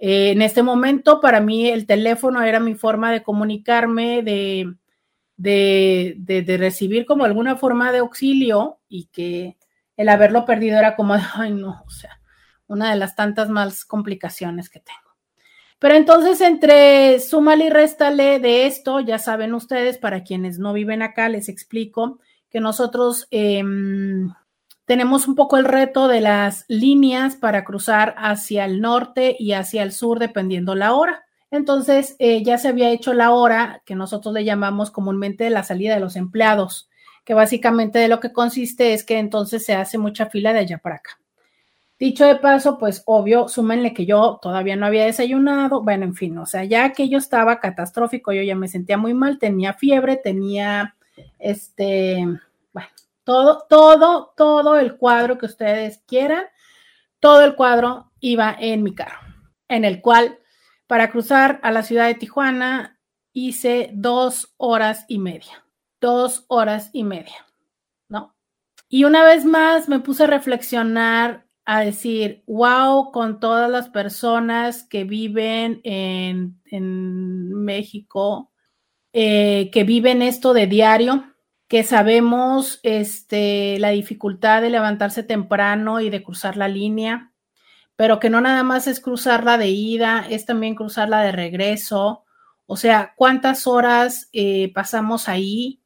[0.06, 4.74] en este momento para mí el teléfono era mi forma de comunicarme, de
[5.36, 9.56] de, de, recibir como alguna forma de auxilio y que
[9.96, 12.20] el haberlo perdido era como, ay no, o sea,
[12.66, 15.00] una de las tantas más complicaciones que tengo.
[15.78, 21.02] Pero entonces entre súmale y réstale de esto, ya saben ustedes, para quienes no viven
[21.02, 24.32] acá, les explico que nosotros em,
[24.87, 29.83] tenemos un poco el reto de las líneas para cruzar hacia el norte y hacia
[29.83, 31.25] el sur, dependiendo la hora.
[31.51, 35.94] Entonces, eh, ya se había hecho la hora que nosotros le llamamos comúnmente la salida
[35.94, 36.90] de los empleados,
[37.25, 40.79] que básicamente de lo que consiste es que entonces se hace mucha fila de allá
[40.79, 41.18] para acá.
[41.99, 46.37] Dicho de paso, pues obvio, súmenle que yo todavía no había desayunado, bueno, en fin,
[46.38, 50.16] o sea, ya que yo estaba catastrófico, yo ya me sentía muy mal, tenía fiebre,
[50.16, 50.97] tenía,
[51.38, 52.27] este,
[53.24, 56.44] todo, todo, todo el cuadro que ustedes quieran,
[57.20, 59.18] todo el cuadro iba en mi carro,
[59.68, 60.38] en el cual
[60.87, 63.00] para cruzar a la ciudad de Tijuana
[63.32, 65.64] hice dos horas y media,
[66.00, 67.46] dos horas y media,
[68.08, 68.37] ¿no?
[68.88, 74.87] Y una vez más me puse a reflexionar, a decir, wow, con todas las personas
[74.87, 76.60] que viven en,
[77.64, 78.52] México,
[79.14, 81.34] eh, que viven esto de diario,
[81.74, 87.32] que sabemos este, la dificultad de levantarse temprano y de cruzar la línea,
[87.96, 92.22] pero que no nada más es cruzarla de ida, es también cruzarla de regreso.
[92.66, 95.82] O sea, ¿cuántas horas eh, pasamos ahí?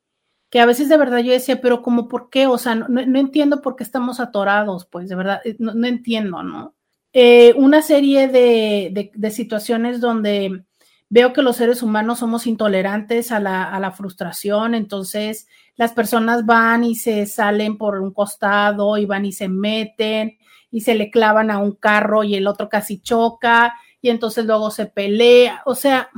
[0.50, 2.46] Que a veces de verdad yo decía, pero ¿cómo por qué?
[2.46, 6.74] O sea, no, entiendo por qué estamos atorados, pues de verdad, eh, no, entiendo, ¿no?
[7.14, 10.66] Eh, una serie de, de, situaciones donde
[11.08, 15.46] veo que los seres humanos somos intolerantes a la, a la frustración, entonces
[15.78, 20.36] las personas van y se salen por un costado y van y se meten
[20.72, 24.72] y se le clavan a un carro y el otro casi choca y entonces luego
[24.72, 25.62] se pelea.
[25.66, 26.10] O sea,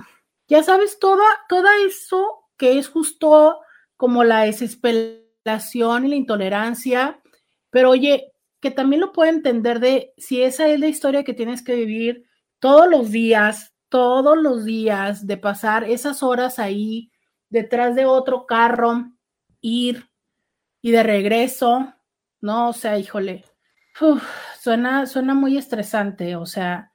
[0.49, 1.23] ya sabes, toda,
[1.87, 3.61] eso que es justo
[3.99, 7.21] como la desesperación y la intolerancia,
[7.69, 11.63] pero oye, que también lo puedo entender de si esa es la historia que tienes
[11.63, 12.25] que vivir
[12.61, 17.11] todos los días, todos los días, de pasar esas horas ahí
[17.51, 19.05] detrás de otro carro,
[19.61, 20.09] ir
[20.83, 21.95] y de regreso,
[22.41, 22.71] ¿no?
[22.71, 23.45] O sea, híjole,
[24.61, 26.93] suena, suena muy estresante, o sea,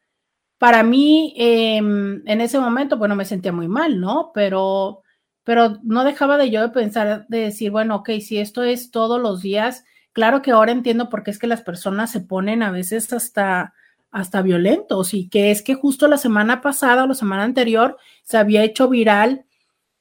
[0.58, 4.32] para mí em, en ese momento, bueno, me sentía muy mal, ¿no?
[4.34, 5.04] Pero,
[5.44, 9.22] pero no dejaba de yo de pensar, de decir, bueno, ok, si esto es todos
[9.22, 12.72] los días, claro que ahora entiendo por qué es que las personas se ponen a
[12.72, 13.74] veces hasta
[14.16, 18.38] hasta violentos y que es que justo la semana pasada o la semana anterior se
[18.38, 19.46] había hecho viral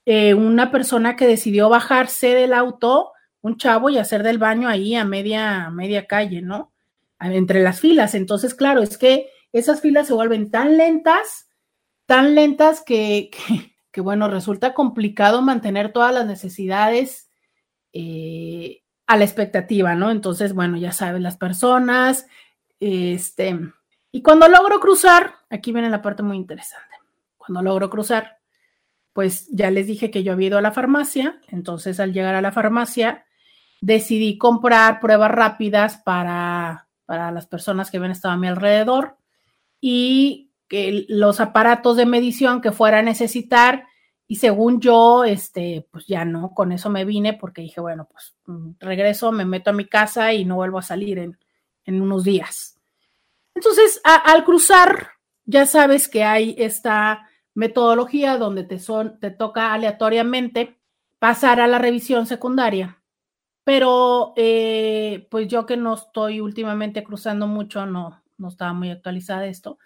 [0.07, 4.95] eh, una persona que decidió bajarse del auto, un chavo, y hacer del baño ahí
[4.95, 6.73] a media, media calle, ¿no?
[7.21, 8.15] Entre las filas.
[8.15, 11.49] Entonces, claro, es que esas filas se vuelven tan lentas,
[12.07, 13.31] tan lentas que,
[13.93, 17.31] que, bueno, resulta complicado mantener todas las necesidades
[17.93, 20.11] eh, a la expectativa, ¿no?
[20.11, 22.27] Entonces, bueno, ya sabes, las personas,
[22.81, 23.59] este,
[24.11, 26.97] y cuando logro cruzar, aquí viene la parte muy interesante.
[27.37, 28.39] Cuando logro cruzar,
[29.15, 32.43] pues ya les dije que yo había ido a la farmacia, entonces al llegar a
[32.43, 33.25] la farmacia
[33.81, 39.17] decidí comprar pruebas rápidas para, para las personas que habían estado a mi alrededor
[39.81, 43.87] y que los aparatos de medición que fuera a necesitar
[44.27, 48.35] y según yo, este, pues ya no, con eso me vine porque dije, bueno, pues
[48.47, 51.39] mm, regreso, me meto a mi casa y no vuelvo a salir en,
[51.85, 52.81] en unos días.
[53.55, 55.11] Entonces, al cruzar,
[55.45, 60.79] ya sabes que hay esta metodología donde te, son, te toca aleatoriamente
[61.19, 63.03] pasar a la revisión secundaria.
[63.65, 69.47] Pero eh, pues yo que no estoy últimamente cruzando mucho, no, no estaba muy actualizada
[69.47, 69.79] esto.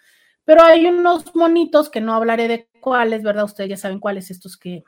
[0.43, 3.45] Pero hay unos monitos que no hablaré de cuáles, ¿verdad?
[3.45, 4.83] Ustedes ya saben cuáles estos que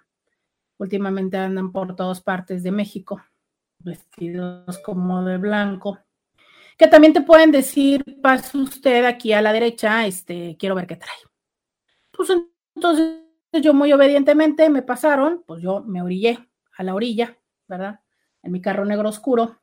[0.78, 3.22] últimamente andan por todas partes de México,
[3.80, 6.00] vestidos como de blanco
[6.82, 10.96] que también te pueden decir, pase usted aquí a la derecha, este, quiero ver qué
[10.96, 11.16] trae.
[12.10, 12.30] Pues
[12.76, 13.18] entonces
[13.54, 16.40] yo muy obedientemente me pasaron, pues yo me orillé
[16.78, 18.00] a la orilla, ¿verdad?
[18.44, 19.62] En mi carro negro oscuro.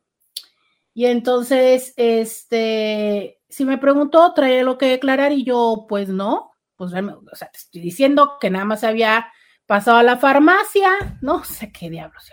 [0.94, 6.92] Y entonces, este, si me preguntó, trae lo que declarar y yo, pues no, pues
[6.92, 9.33] te estoy diciendo que nada más había
[9.66, 12.31] pasado a la farmacia, no sé qué diablos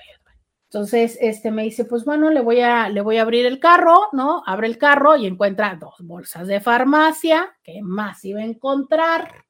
[0.75, 4.09] entonces, este me dice, pues bueno, le voy a, le voy a abrir el carro,
[4.11, 4.43] ¿no?
[4.45, 9.44] Abre el carro y encuentra dos bolsas de farmacia, ¿qué más iba a encontrar?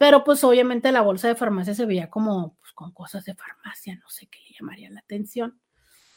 [0.00, 3.96] Pero pues obviamente la bolsa de farmacia se veía como pues, con cosas de farmacia,
[3.96, 5.60] no sé qué le llamaría la atención.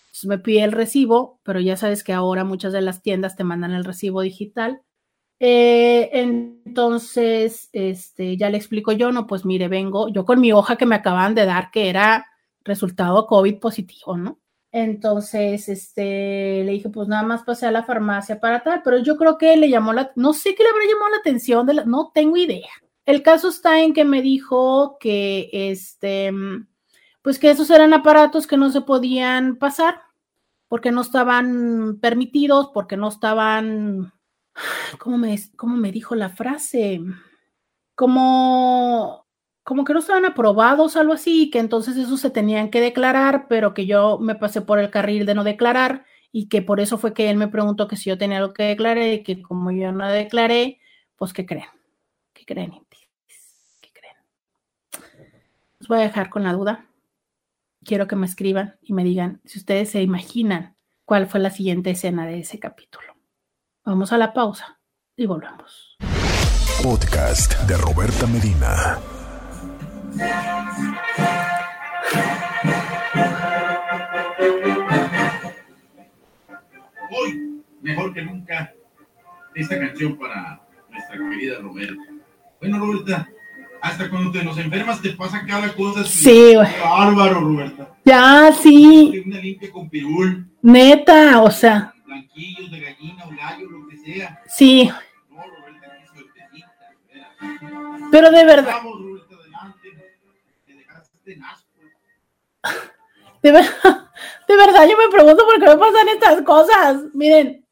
[0.06, 3.44] Entonces me pide el recibo, pero ya sabes que ahora muchas de las tiendas te
[3.44, 4.82] mandan el recibo digital.
[5.38, 10.78] Eh, entonces, este, ya le explico yo, no, pues mire, vengo yo con mi hoja
[10.78, 12.26] que me acaban de dar, que era
[12.64, 14.40] resultado COVID positivo, ¿no?
[14.72, 19.18] Entonces, este, le dije, pues nada más pasé a la farmacia para tal, pero yo
[19.18, 21.84] creo que le llamó la, no sé qué le habrá llamado la atención, de la,
[21.84, 22.70] no tengo idea.
[23.06, 26.32] El caso está en que me dijo que, este,
[27.22, 30.02] pues que esos eran aparatos que no se podían pasar,
[30.68, 34.14] porque no estaban permitidos, porque no estaban,
[35.00, 37.02] ¿cómo me, cómo me dijo la frase?
[37.96, 39.24] Como
[39.64, 43.74] como que no estaban aprobados, algo así, que entonces eso se tenían que declarar, pero
[43.74, 47.14] que yo me pasé por el carril de no declarar y que por eso fue
[47.14, 49.92] que él me preguntó que si yo tenía algo que declarar y que como yo
[49.92, 50.80] no declaré,
[51.16, 51.68] pues ¿qué creen?
[52.34, 52.72] ¿Qué creen?
[53.80, 54.16] ¿Qué creen?
[55.84, 56.86] Os voy a dejar con la duda.
[57.84, 61.90] Quiero que me escriban y me digan si ustedes se imaginan cuál fue la siguiente
[61.90, 63.18] escena de ese capítulo.
[63.84, 64.80] Vamos a la pausa
[65.18, 65.98] y volvemos.
[66.82, 68.98] Podcast de Roberta Medina.
[77.12, 78.74] Hoy, mejor que nunca,
[79.54, 82.04] esta canción para nuestra querida Roberta.
[82.62, 83.28] Bueno, Roberta,
[83.84, 86.06] hasta cuando te nos enfermas te pasa cada cosa.
[86.06, 87.94] Sí, Bárbaro, Roberta.
[88.06, 89.22] Ya, sí.
[89.26, 90.50] Una limpia con pirul.
[90.62, 91.94] Neta, o sea.
[92.06, 94.42] Blanquillos de gallina o gallo, lo que sea.
[94.48, 94.90] Sí.
[95.30, 95.88] No, Roberta,
[98.10, 98.74] Pero de verdad.
[98.78, 99.36] Vamos, Roberta.
[103.42, 103.72] De verdad,
[104.48, 107.04] de verdad, yo me pregunto por qué me pasan estas cosas.
[107.14, 107.68] Miren,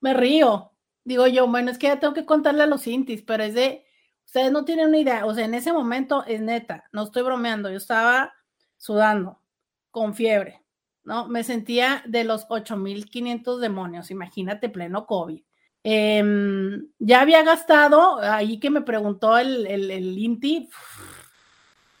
[0.00, 0.72] me río.
[1.04, 3.84] Digo yo, bueno, es que ya tengo que contarle a los intis, pero es de,
[4.32, 5.26] ustedes no tienen una idea.
[5.26, 7.70] O sea, en ese momento es neta, no estoy bromeando.
[7.70, 8.32] Yo estaba
[8.78, 9.42] sudando,
[9.90, 10.62] con fiebre,
[11.04, 11.28] ¿no?
[11.28, 15.42] Me sentía de los 8500 demonios, imagínate, pleno COVID.
[15.84, 20.70] Em, ya había gastado, ahí que me preguntó el, el, el Inti,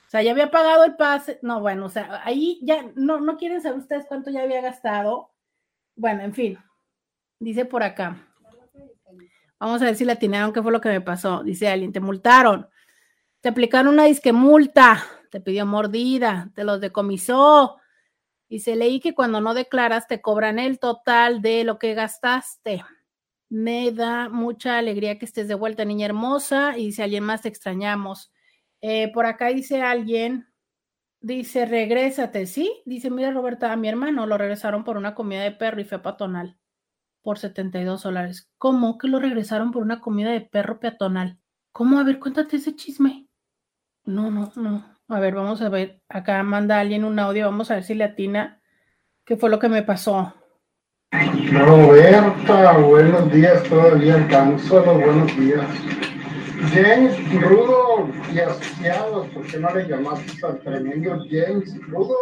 [0.06, 1.38] o sea, ya había pagado el pase.
[1.42, 5.32] No, bueno, o sea, ahí ya no, no quieren saber ustedes cuánto ya había gastado.
[5.96, 6.58] Bueno, en fin,
[7.38, 8.31] dice por acá.
[9.62, 11.44] Vamos a ver si la atinaron qué fue lo que me pasó.
[11.44, 12.68] Dice alguien, te multaron.
[13.40, 17.76] te aplicaron una disque multa, te pidió mordida, te los decomisó.
[18.48, 22.84] Y se leí que cuando no declaras te cobran el total de lo que gastaste.
[23.50, 26.76] Me da mucha alegría que estés de vuelta, niña hermosa.
[26.76, 28.32] Y si alguien más te extrañamos.
[28.80, 30.48] Eh, por acá dice alguien,
[31.20, 32.82] dice, regrésate, ¿sí?
[32.84, 36.02] Dice, mira Roberta, a mi hermano lo regresaron por una comida de perro y fue
[36.02, 36.58] peatonal
[37.22, 38.48] por 72 dólares.
[38.58, 41.38] ¿Cómo que lo regresaron por una comida de perro peatonal?
[41.72, 41.98] ¿Cómo?
[41.98, 43.28] A ver, cuéntate ese chisme.
[44.04, 44.84] No, no, no.
[45.08, 46.02] A ver, vamos a ver.
[46.08, 47.46] Acá manda alguien un audio.
[47.46, 48.60] Vamos a ver si le atina
[49.24, 50.34] qué fue lo que me pasó.
[51.52, 53.62] Roberta, buenos días.
[53.64, 55.66] Todavía alcanzo los buenos días.
[56.70, 62.16] James Rudo y asociados, ¿por qué no le llamaste al tremendo James Rudo?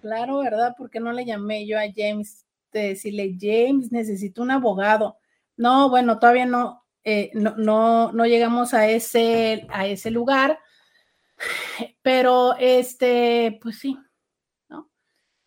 [0.00, 0.74] Claro, ¿verdad?
[0.76, 5.18] ¿Por qué no le llamé yo a James de decirle, James, necesito un abogado?
[5.56, 10.58] No, bueno, todavía no, eh, no, no, llegamos a ese, a ese lugar,
[12.02, 13.98] pero este, pues sí,
[14.68, 14.90] ¿no?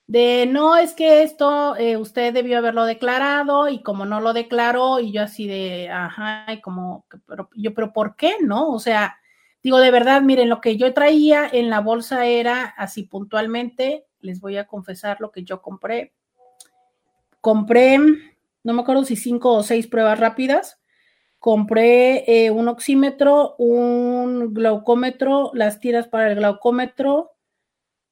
[0.08, 5.00] De no es que esto eh, usted debió haberlo declarado y como no lo declaró
[5.00, 8.72] y yo así de, ajá, y como, pero yo, pero ¿por qué no?
[8.72, 9.18] O sea,
[9.64, 14.40] digo, de verdad, miren, lo que yo traía en la bolsa era así puntualmente, les
[14.40, 16.14] voy a confesar lo que yo compré.
[17.42, 17.98] Compré,
[18.64, 20.80] no me acuerdo si cinco o seis pruebas rápidas
[21.40, 27.32] compré eh, un oxímetro, un glaucómetro, las tiras para el glaucómetro,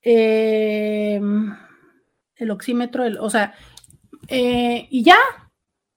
[0.01, 1.53] em,
[2.35, 3.53] el oxímetro, el, o sea,
[4.29, 5.17] eh, y ya,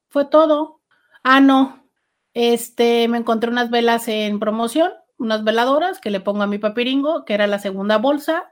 [0.09, 0.81] fue todo.
[1.23, 1.89] Ah, no,
[2.35, 7.25] este, me encontré unas velas en promoción, unas veladoras que le pongo a mi papiringo,
[7.25, 8.51] que era la segunda bolsa,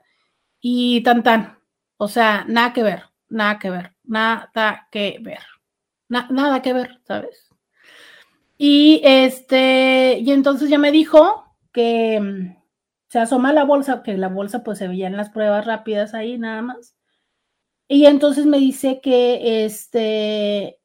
[0.60, 1.58] y tan tan.
[1.96, 4.50] O sea, nada que ver, nada que ver, nada
[4.90, 5.42] que ver,
[6.08, 7.48] nada que ver, ¿sabes?
[8.58, 12.56] Y este, y entonces ya me dijo que mm,
[13.08, 16.38] se asoma la bolsa, que la bolsa pues se veía en las pruebas rápidas ahí
[16.38, 16.96] nada más.
[17.88, 20.80] Y entonces me dice que este,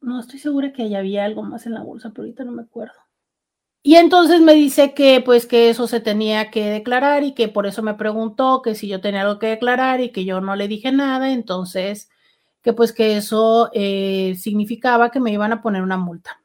[0.00, 2.62] no estoy segura que ya había algo más en la bolsa, pero ahorita no me
[2.62, 3.05] acuerdo.
[3.86, 7.66] Y entonces me dice que pues que eso se tenía que declarar y que por
[7.66, 10.66] eso me preguntó que si yo tenía algo que declarar y que yo no le
[10.66, 12.10] dije nada, entonces
[12.62, 16.42] que pues que eso eh, significaba que me iban a poner una multa.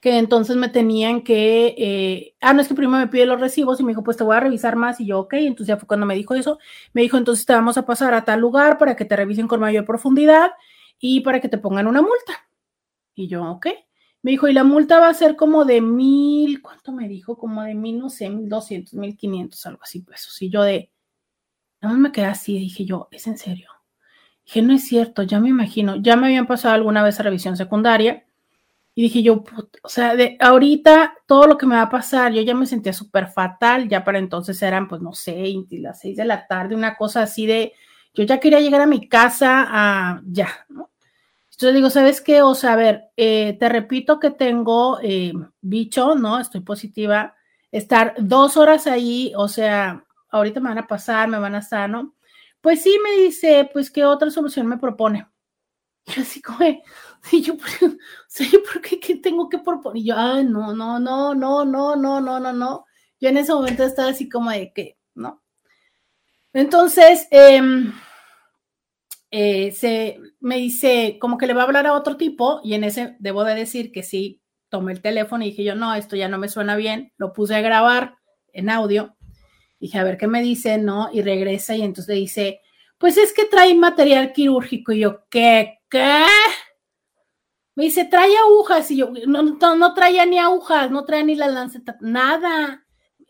[0.00, 3.80] Que entonces me tenían que, eh, ah, no es que primero me pide los recibos
[3.80, 5.86] y me dijo, pues te voy a revisar más y yo, ok, entonces ya fue
[5.86, 6.58] cuando me dijo eso,
[6.94, 9.60] me dijo, entonces te vamos a pasar a tal lugar para que te revisen con
[9.60, 10.52] mayor profundidad
[10.98, 12.48] y para que te pongan una multa.
[13.14, 13.68] Y yo, ok.
[14.24, 17.36] Me dijo, y la multa va a ser como de mil, ¿cuánto me dijo?
[17.36, 20.26] Como de mil, no sé, mil doscientos, mil quinientos, algo así, pues.
[20.40, 20.90] Y yo de,
[21.82, 23.68] nada más me quedé así, dije yo, ¿es en serio?
[24.46, 27.58] Dije, no es cierto, ya me imagino, ya me habían pasado alguna vez a revisión
[27.58, 28.24] secundaria
[28.94, 29.44] y dije yo,
[29.82, 32.94] o sea, de ahorita todo lo que me va a pasar, yo ya me sentía
[32.94, 36.96] súper fatal, ya para entonces eran, pues no sé, las seis de la tarde, una
[36.96, 37.74] cosa así de,
[38.14, 40.88] yo ya quería llegar a mi casa a ya, ¿no?
[41.54, 42.42] Entonces digo, ¿sabes qué?
[42.42, 46.40] O sea, a ver, eh, te repito que tengo eh, bicho, ¿no?
[46.40, 47.34] Estoy positiva.
[47.70, 51.88] Estar dos horas ahí, o sea, ahorita me van a pasar, me van a estar,
[51.88, 52.16] ¿no?
[52.60, 55.28] Pues sí, me dice, pues, ¿qué otra solución me propone?
[56.06, 56.58] Y así como,
[57.32, 57.68] y yo, ¿por
[59.00, 60.02] qué, tengo que proponer?
[60.02, 62.84] Y yo, ay, no, no, no, no, no, no, no, no, no.
[63.20, 65.42] Yo en ese momento estaba así como de que, ¿no?
[66.52, 67.92] Entonces, em,
[69.36, 72.84] eh, se me dice, como que le va a hablar a otro tipo, y en
[72.84, 76.28] ese debo de decir que sí, tomé el teléfono y dije yo, no, esto ya
[76.28, 78.14] no me suena bien, lo puse a grabar
[78.52, 79.16] en audio,
[79.80, 81.08] dije, a ver qué me dice, ¿no?
[81.12, 82.60] Y regresa y entonces dice,
[82.96, 85.80] pues es que trae material quirúrgico, y yo, ¿qué?
[85.90, 86.26] ¿Qué?
[87.74, 88.88] Me dice, trae agujas.
[88.92, 92.83] Y yo, no, no, traía ni agujas, no traía ni la lanceta, nada.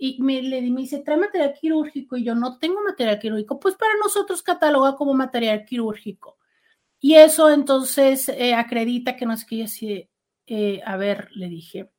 [0.06, 2.18] Y me, le, me dice, trae material quirúrgico.
[2.18, 3.58] Y yo, no tengo material quirúrgico.
[3.58, 6.36] Pues para nosotros cataloga como material quirúrgico.
[7.00, 10.10] Y eso entonces eh, acredita que no es que yo así,
[10.46, 11.90] eh, a ver, le dije.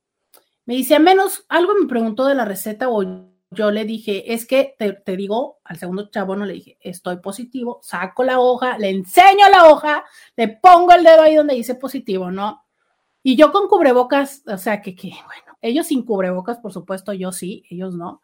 [0.65, 3.01] Me dice, a menos, algo me preguntó de la receta o
[3.49, 7.79] yo le dije, es que te, digo, al segundo chavo no le dije, estoy positivo,
[7.81, 12.29] saco la hoja, le enseño la hoja, le pongo el dedo ahí donde dice positivo,
[12.29, 12.65] ¿no?
[13.23, 17.31] Y yo con cubrebocas, o sea, que, que bueno, ellos sin cubrebocas, por supuesto, yo
[17.31, 18.21] sí, ellos no.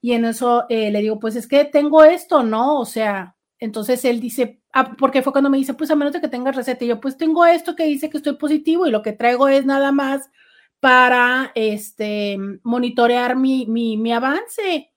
[0.00, 2.78] Y en eso eh, le digo, pues es que tengo esto, ¿no?
[2.78, 6.20] O sea, entonces él dice, ah, porque fue cuando me dice, pues a menos de
[6.20, 9.02] que tengas receta, y yo, pues tengo esto que dice que estoy positivo y lo
[9.02, 10.30] que traigo es nada más
[10.80, 14.92] para este, monitorear mi, mi, avance.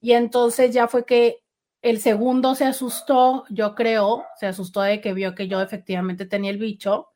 [0.00, 1.38] Y entonces ya fue que
[1.82, 6.50] el segundo se asustó, yo creo, se asustó de que vio que yo efectivamente tenía
[6.50, 7.08] el bicho.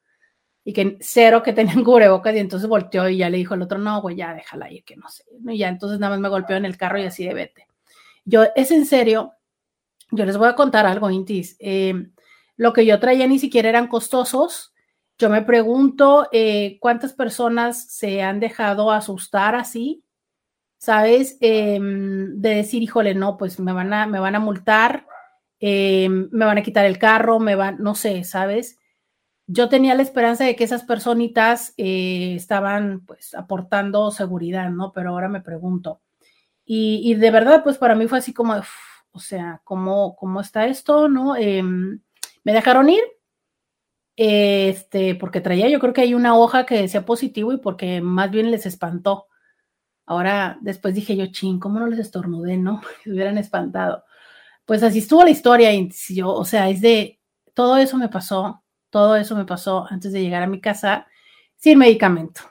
[0.65, 3.79] Y que cero que tenían cubrebocas y entonces volteó y ya le dijo el otro,
[3.79, 5.25] no, güey, ya déjala ir, que no sé.
[5.49, 7.67] Y ya entonces nada más me golpeó en el carro y así de vete.
[8.25, 9.33] Yo, es en serio,
[10.11, 11.57] yo les voy a contar algo, Intis.
[11.59, 11.95] Eh,
[12.57, 14.75] lo que yo traía ni siquiera eran costosos.
[15.19, 20.05] Yo me pregunto eh, cuántas personas se han dejado asustar así,
[20.79, 21.37] ¿sabes?
[21.41, 25.07] Em, de decir, híjole, no, pues me van a, me van a multar,
[25.59, 28.80] em, me van a quitar el carro, me van, no sé, ¿sabes?
[29.53, 34.93] Yo tenía la esperanza de que esas personitas eh, estaban pues aportando seguridad, ¿no?
[34.93, 36.01] Pero ahora me pregunto.
[36.65, 38.55] Y, de verdad, pues para mí fue así como,
[39.11, 41.35] o sea, ¿cómo, ¿cómo está esto, no?
[41.35, 42.01] Em,
[42.45, 43.03] me dejaron ir,
[44.15, 48.31] este, porque traía yo creo que hay una hoja que decía positivo y porque más
[48.31, 49.27] bien les espantó.
[50.07, 52.83] Ahora, después dije yo, ching, ¿cómo no les estornudé, no?
[53.05, 54.05] Se hubieran espantado.
[54.65, 57.21] Pues así estuvo la historia y yo, o sea, es de,
[57.55, 61.07] todo eso me pasó todo eso me pasó antes de llegar a mi casa
[61.57, 62.43] sin medicamento,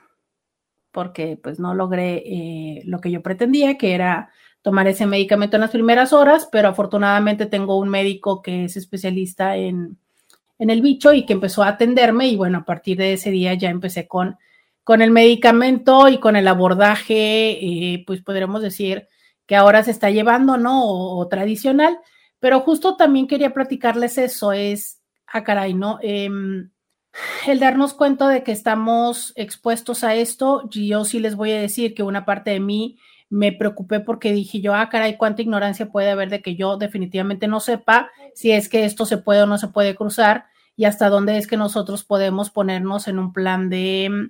[0.91, 4.31] porque pues no logré eh, lo que yo pretendía, que era
[4.61, 9.55] tomar ese medicamento en las primeras horas, pero afortunadamente tengo un médico que es especialista
[9.55, 9.97] en,
[10.57, 13.53] en el bicho y que empezó a atenderme y bueno, a partir de ese día
[13.53, 14.37] ya empecé con,
[14.83, 19.07] con el medicamento y con el abordaje, eh, pues podremos decir
[19.45, 20.83] que ahora se está llevando, ¿no?
[20.85, 21.97] o tradicional,
[22.39, 24.98] pero justo también quería platicarles eso, es
[25.31, 25.99] ah, caray, ¿no?
[26.01, 26.69] Em,
[27.47, 31.93] el darnos cuenta de que estamos expuestos a esto, yo sí les voy a decir
[31.93, 32.97] que una parte de mí
[33.29, 37.47] me preocupé porque dije yo, ah, caray, cuánta ignorancia puede haber de que yo definitivamente
[37.47, 41.09] no sepa si es que esto se puede o no se puede cruzar y hasta
[41.09, 44.29] dónde es que nosotros podemos ponernos en un plan de,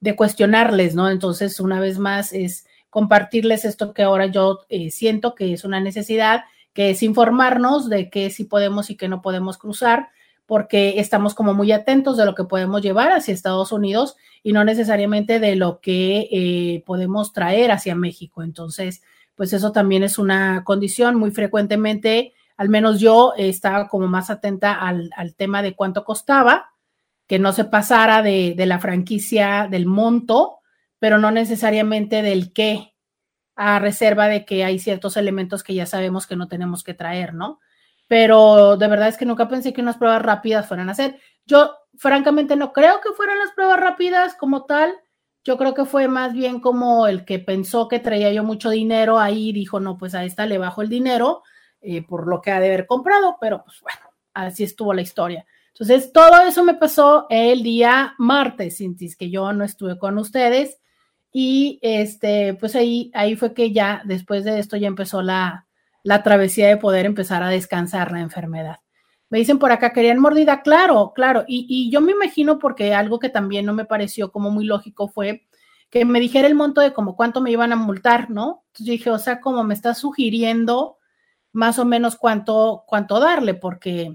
[0.00, 1.08] de cuestionarles, ¿no?
[1.08, 5.80] Entonces, una vez más, es compartirles esto que ahora yo eh, siento que es una
[5.80, 10.10] necesidad, que es informarnos de qué sí podemos y qué no podemos cruzar
[10.46, 14.64] porque estamos como muy atentos de lo que podemos llevar hacia Estados Unidos y no
[14.64, 18.44] necesariamente de lo que eh, podemos traer hacia México.
[18.44, 19.02] Entonces,
[19.34, 24.74] pues eso también es una condición muy frecuentemente, al menos yo estaba como más atenta
[24.74, 26.70] al, tema de cuánto costaba,
[27.26, 30.60] que no se pasara de, de la franquicia del monto,
[30.98, 32.94] pero no necesariamente del qué,
[33.56, 37.34] a reserva de que hay ciertos elementos que ya sabemos que no tenemos que traer,
[37.34, 37.58] ¿no?
[38.08, 41.18] Pero de verdad es que nunca pensé que unas pruebas rápidas fueran a ser.
[41.44, 44.94] Yo, francamente, no creo que fueran las pruebas rápidas como tal.
[45.44, 49.18] Yo creo que fue más bien como el que pensó que traía yo mucho dinero
[49.18, 51.42] ahí, dijo, no, pues a esta le bajo el dinero
[51.80, 54.00] eh, por lo que ha de haber comprado, pero pues bueno,
[54.34, 55.46] así estuvo la historia.
[55.68, 60.78] Entonces, todo eso me pasó el día martes, Cintis, que yo no estuve con ustedes.
[61.30, 65.65] Y este, pues ahí, ahí fue que ya, después de esto, ya empezó la,
[66.06, 68.76] la travesía de poder empezar a descansar la enfermedad.
[69.28, 71.44] Me dicen por acá, querían mordida, claro, claro.
[71.48, 75.48] Y, yo me imagino porque algo que también no me pareció como muy lógico fue
[75.90, 78.62] que me dijera el monto de como cuánto me iban a multar, ¿no?
[78.68, 80.98] Entonces dije, o sea, como me está sugiriendo
[81.52, 84.14] más o menos cuánto, cuánto darle, porque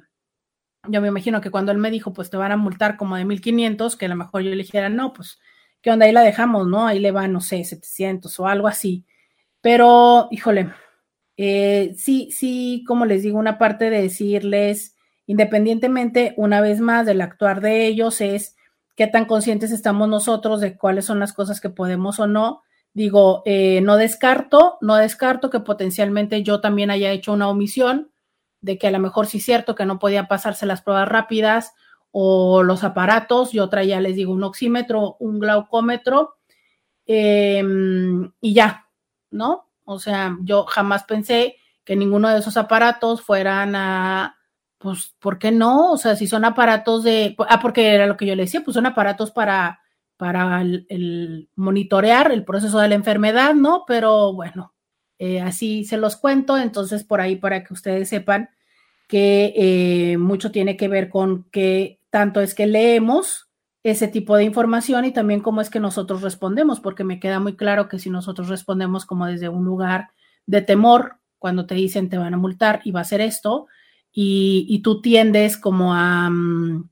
[0.87, 3.25] yo me imagino que cuando él me dijo, pues te van a multar como de
[3.25, 5.39] 1500, que a lo mejor yo le dijera, no, pues,
[5.81, 6.05] ¿qué onda?
[6.05, 6.87] Ahí la dejamos, ¿no?
[6.87, 9.05] Ahí le van, no sé, 700 o algo así.
[9.59, 10.71] Pero, híjole,
[11.43, 17.19] eh, sí, sí, como les digo, una parte de decirles, independientemente, una vez más, del
[17.19, 18.55] actuar de ellos, es
[18.95, 22.61] qué tan conscientes estamos nosotros de cuáles son las cosas que podemos o no.
[22.93, 28.11] Digo, eh, no descarto, no descarto que potencialmente yo también haya hecho una omisión
[28.59, 31.73] de que a lo mejor sí es cierto que no podía pasarse las pruebas rápidas
[32.11, 36.35] o los aparatos, yo traía, les digo, un oxímetro, un glaucómetro
[37.07, 38.89] em, y ya,
[39.31, 39.70] ¿no?
[39.83, 44.37] O sea, yo jamás pensé que ninguno de esos aparatos fueran a,
[44.77, 45.91] pues, ¿por qué no?
[45.91, 48.75] O sea, si son aparatos de, ah, porque era lo que yo le decía, pues
[48.75, 49.81] son aparatos para,
[50.17, 53.83] para el, monitorear el proceso de la enfermedad, ¿no?
[53.87, 54.73] Pero bueno,
[55.19, 58.49] eh, así se los cuento, entonces por ahí para que ustedes sepan
[59.07, 63.50] que eh, mucho tiene que ver con qué tanto es que leemos
[63.83, 67.55] ese tipo de información y también cómo es que nosotros respondemos, porque me queda muy
[67.55, 70.09] claro que si nosotros respondemos como desde un lugar
[70.45, 73.67] de temor, cuando te dicen te van a multar y va a ser esto,
[74.13, 76.89] y, tú tiendes como a, mm,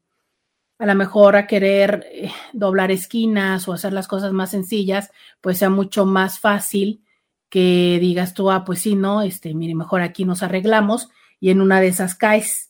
[0.80, 5.12] a lo mejor a querer eh, doblar esquinas o hacer las cosas más sencillas,
[5.42, 7.04] pues sea mucho más fácil
[7.50, 11.10] que digas tú, ah, pues sí, no, este, mire, mejor aquí nos arreglamos
[11.40, 12.70] y en una de esas caes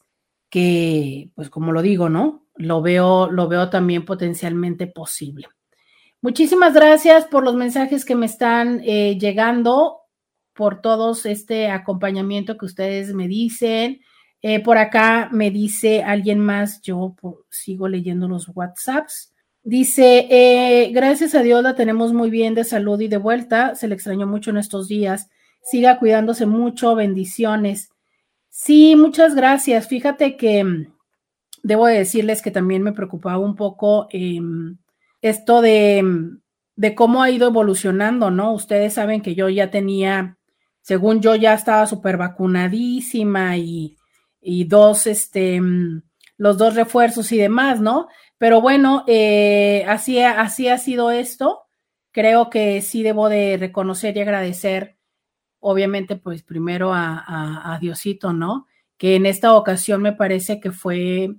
[0.49, 2.43] que, pues como lo digo, ¿no?
[2.59, 5.47] Lo veo, lo veo también potencialmente posible.
[6.21, 10.01] Muchísimas gracias por los mensajes que me están eh, llegando,
[10.53, 14.01] por todos este acompañamiento que ustedes me dicen.
[14.41, 17.15] Eh, por acá me dice alguien más, yo
[17.49, 19.33] sigo leyendo los WhatsApps.
[19.63, 23.75] Dice, eh, gracias a Dios la tenemos muy bien de salud y de vuelta.
[23.75, 25.29] Se le extrañó mucho en estos días.
[25.63, 26.93] Siga cuidándose mucho.
[26.93, 27.89] Bendiciones.
[28.49, 29.87] Sí, muchas gracias.
[29.87, 30.98] Fíjate que mm,
[31.63, 34.77] debo decirles que también me preocupaba un poco em,
[35.21, 36.41] esto de, mm,
[36.75, 38.53] de cómo ha ido evolucionando, ¿no?
[38.53, 40.37] Ustedes saben que yo ya tenía,
[40.81, 43.97] según yo ya estaba súper vacunadísima y,
[44.41, 46.03] y dos, este, mm,
[46.37, 48.07] los dos refuerzos y demás, ¿no?
[48.37, 51.63] Pero bueno, eh, así, así ha sido esto.
[52.11, 54.97] Creo que sí debo de reconocer y agradecer,
[55.59, 58.67] obviamente, pues primero a, Diosito, ¿no?
[58.97, 61.35] Que en esta ocasión me parece que fue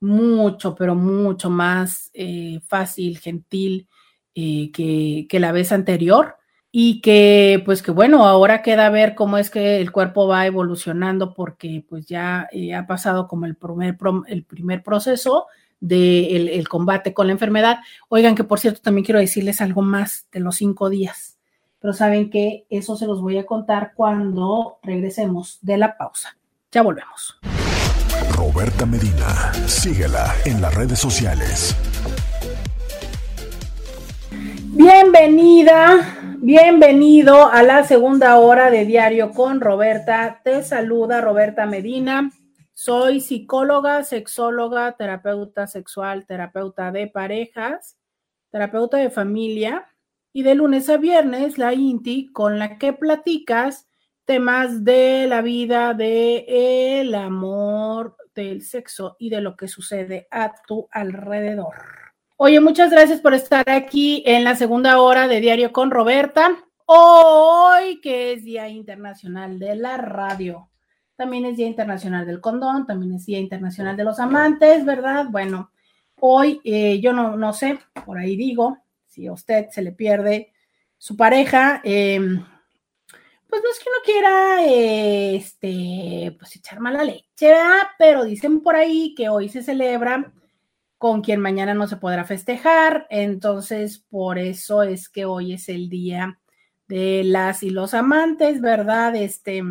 [0.00, 3.88] mucho, pero mucho más eh, fácil, gentil
[4.34, 6.36] eh, que, que, la vez anterior
[6.70, 11.34] y que pues que bueno, ahora queda ver cómo es que el cuerpo va evolucionando
[11.34, 13.96] porque pues ya ha pasado como el primer,
[14.28, 15.46] el primer proceso
[15.80, 17.78] del el combate con la enfermedad.
[18.08, 21.38] Oigan, que por cierto, también quiero decirles algo más de los cinco días,
[21.80, 26.36] pero saben que eso se los voy a contar cuando regresemos de la pausa.
[26.70, 27.38] Ya volvemos.
[28.32, 31.76] Roberta Medina, síguela en las redes sociales.
[34.72, 40.40] Bienvenida, bienvenido a la segunda hora de Diario con Roberta.
[40.44, 42.30] Te saluda Roberta Medina.
[42.74, 47.96] Soy psicóloga, sexóloga, terapeuta sexual, terapeuta de parejas,
[48.50, 49.88] terapeuta de familia
[50.32, 53.87] y de lunes a viernes la INTI con la que platicas
[54.28, 60.52] temas de la vida, de el amor, del sexo y de lo que sucede a
[60.66, 61.74] tu alrededor.
[62.36, 66.58] Oye, muchas gracias por estar aquí en la segunda hora de Diario con Roberta.
[66.84, 70.68] Hoy que es Día Internacional de la Radio
[71.16, 75.24] también es Día Internacional del Condón, también es Día Internacional de los Amantes, ¿verdad?
[75.30, 75.72] Bueno,
[76.20, 78.76] hoy eh, yo no, no sé, por ahí digo,
[79.06, 80.52] si a usted se le pierde
[80.98, 82.44] su pareja, em,
[83.48, 84.64] pues no es que uno quiera,
[85.34, 87.54] este, pues echar mala leche.
[87.98, 90.32] Pero dicen por ahí que hoy se celebra
[90.98, 95.88] con quien mañana no se podrá festejar, entonces por eso es que hoy es el
[95.88, 96.40] día
[96.88, 99.14] de las y los amantes, ¿verdad?
[99.14, 99.62] Este,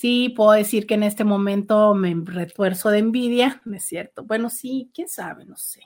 [0.00, 4.24] Sí, puedo decir que en este momento me refuerzo de envidia, ¿no es cierto?
[4.24, 5.80] Bueno, sí, quién sabe, no sé.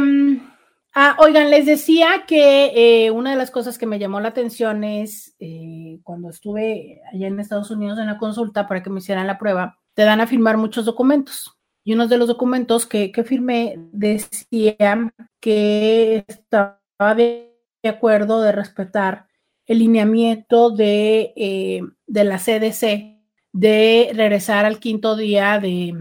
[0.94, 4.84] Ah, oigan, les decía que eh, una de las cosas que me llamó la atención
[4.84, 9.28] es eh, cuando estuve allá en Estados Unidos en la consulta para que me hicieran
[9.28, 13.76] la prueba, te dan a firmar muchos documentos y uno de los documentos que, firmé
[13.92, 16.80] decía que estaba
[17.16, 19.28] de acuerdo de respetar
[19.66, 23.20] el lineamiento de, eh, de la CDC
[23.54, 25.96] de regresar al quinto día de,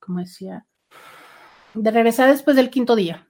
[0.00, 0.66] ¿cómo decía?
[1.74, 3.28] De regresar después del quinto día.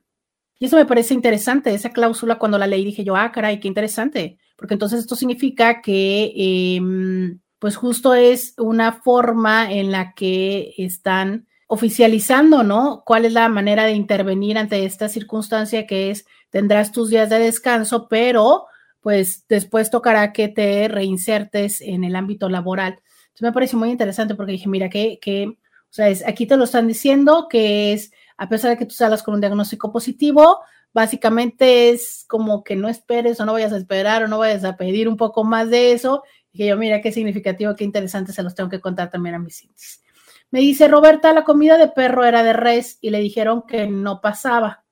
[0.58, 3.68] Y eso me parece interesante, esa cláusula cuando la leí dije yo, ah, caray, qué
[3.68, 6.32] interesante, porque entonces esto significa que,
[6.76, 13.02] em, pues justo es una forma en la que están oficializando, ¿no?
[13.04, 17.38] ¿Cuál es la manera de intervenir ante esta circunstancia que es, tendrás tus días de
[17.40, 18.66] descanso, pero
[19.00, 23.00] pues después tocará que te reinsertes en el ámbito laboral.
[23.24, 25.56] Entonces me parece muy interesante porque dije, mira, que, que o
[25.90, 28.12] sea, es, aquí te lo están diciendo que es,
[28.44, 30.60] a pesar de que tú salgas con un diagnóstico positivo,
[30.92, 34.76] básicamente es como que no esperes o no vayas a esperar o no vayas a
[34.76, 36.22] pedir un poco más de eso.
[36.52, 39.38] Y que yo, mira, qué significativo, qué interesante, se los tengo que contar también a
[39.38, 40.02] mis índices.
[40.50, 44.20] Me dice, Roberta, la comida de perro era de res y le dijeron que no
[44.20, 44.84] pasaba.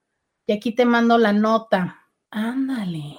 [0.46, 2.08] Y aquí te mando la nota.
[2.30, 3.18] Ándale.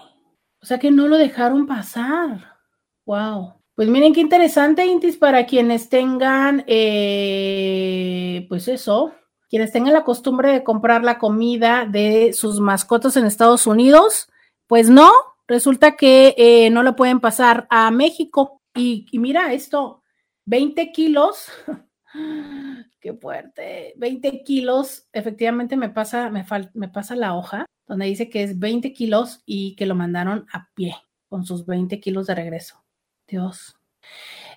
[0.62, 2.58] O sea que no lo dejaron pasar.
[3.06, 3.54] Wow.
[3.76, 9.14] Pues miren qué interesante, Intis, para quienes tengan, eh, pues eso,
[9.54, 14.28] quienes tengan la costumbre de comprar la comida de sus mascotas en Estados Unidos,
[14.66, 15.12] pues no,
[15.46, 18.60] resulta que eh, no la pueden pasar a México.
[18.74, 20.02] Y, mira esto,
[20.46, 21.52] 20 kilos,
[23.00, 26.44] qué fuerte, 20 kilos, efectivamente me pasa, me,
[26.74, 30.72] me pasa la hoja donde dice que es 20 kilos y que lo mandaron a
[30.74, 30.96] pie
[31.30, 32.84] con sus 20 kilos de regreso.
[33.28, 33.78] Dios.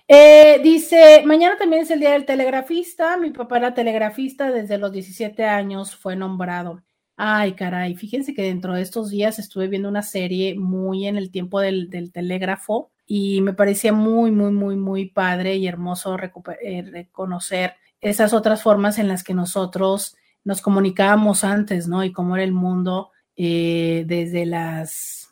[0.09, 3.17] Eh, dice, mañana también es el día del telegrafista.
[3.17, 6.81] Mi papá era telegrafista desde los 17 años, fue nombrado.
[7.17, 11.31] Ay, caray, fíjense que dentro de estos días estuve viendo una serie muy en el
[11.31, 16.15] tiempo del, telégrafo y me parecía muy, muy, muy, muy padre y hermoso
[16.61, 22.03] eh, reconocer esas otras formas en las que nosotros nos comunicábamos antes, ¿no?
[22.03, 25.29] Y cómo era el mundo eh, desde las,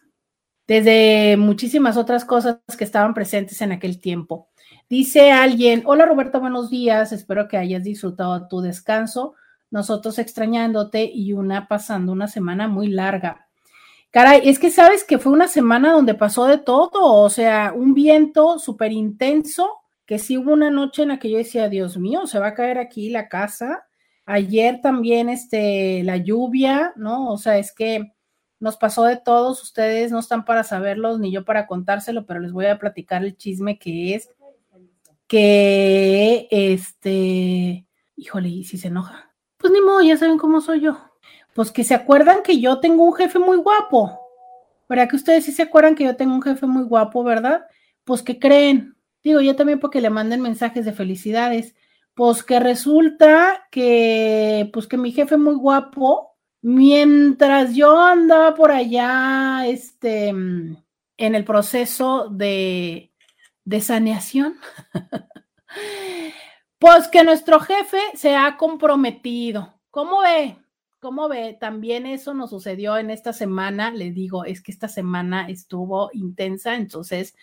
[0.68, 4.50] desde muchísimas otras cosas que estaban presentes en aquel tiempo.
[4.88, 9.34] Dice alguien, hola Roberto, buenos días, espero que hayas disfrutado tu descanso,
[9.72, 13.48] nosotros extrañándote y una pasando una semana muy larga.
[14.12, 17.96] Caray, es que sabes que fue una semana donde pasó de todo, o sea, un
[17.96, 19.68] viento súper intenso,
[20.06, 22.54] que sí hubo una noche en la que yo decía, Dios mío, se va a
[22.54, 23.88] caer aquí la casa.
[24.28, 27.32] Ayer también, este, la lluvia, ¿no?
[27.32, 28.14] O sea, es que
[28.60, 32.52] nos pasó de todos, ustedes no están para saberlos ni yo para contárselo, pero les
[32.52, 34.30] voy a platicar el chisme que es
[35.28, 39.34] que, este, híjole, ¿y si se enoja?
[39.58, 40.98] Pues ni modo, ya saben cómo soy yo.
[41.54, 44.20] Pues que se acuerdan que yo tengo un jefe muy guapo.
[44.88, 47.66] ¿Para que ustedes sí se acuerdan que yo tengo un jefe muy guapo, verdad?
[48.04, 48.96] Pues que creen,
[49.26, 51.76] Digo, yo también porque le manden mensajes de felicidades.
[52.14, 59.66] Pues que resulta que, pues que mi jefe muy guapo, mientras yo andaba por allá,
[59.66, 60.78] este, en
[61.18, 63.12] el proceso de,
[63.66, 64.56] de saneación,
[66.80, 69.74] pues que nuestro jefe se ha comprometido.
[69.92, 70.58] ¿Cómo ve?
[71.00, 71.58] ¿Cómo ve?
[71.60, 73.92] También eso nos sucedió en esta semana.
[73.92, 77.36] Le digo, es que esta semana estuvo intensa, entonces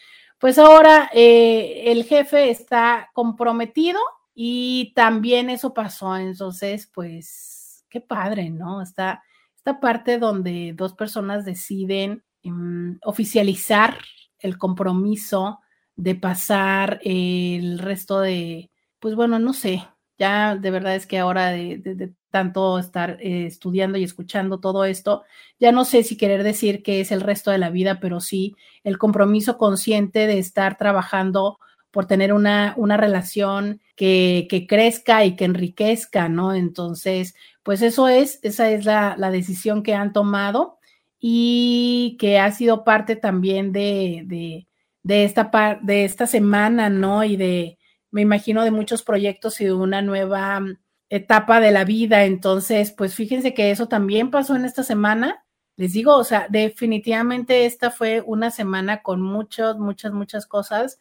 [0.42, 4.00] pues ahora eh, el jefe está comprometido
[4.34, 6.16] y también eso pasó.
[6.16, 8.82] Entonces, pues, qué padre, ¿no?
[8.82, 9.22] Está
[9.54, 13.98] esta parte donde dos personas deciden em, oficializar
[14.40, 15.60] el compromiso
[15.96, 19.86] de pasar el resto de, pues bueno, no sé,
[20.18, 25.24] ya de verdad es que ahora de, tanto estar eh, estudiando y escuchando todo esto,
[25.58, 28.56] ya no sé si querer decir que es el resto de la vida, pero sí
[28.84, 31.58] el compromiso consciente de estar trabajando
[31.90, 36.54] por tener una, una relación que, que, crezca y que enriquezca, ¿no?
[36.54, 40.78] Entonces, pues eso es, esa es la, la decisión que han tomado
[41.20, 44.66] y que ha sido parte también de, de,
[45.02, 47.24] de esta, de esta semana, ¿no?
[47.24, 47.78] Y de,
[48.10, 50.78] me imagino, de muchos proyectos y de una nueva mm,
[51.08, 52.24] etapa de la vida.
[52.24, 55.44] Entonces, pues fíjense que eso también pasó en esta semana.
[55.76, 60.98] Les digo, o sea, definitivamente esta fue una semana con muchas, muchas, muchas cosas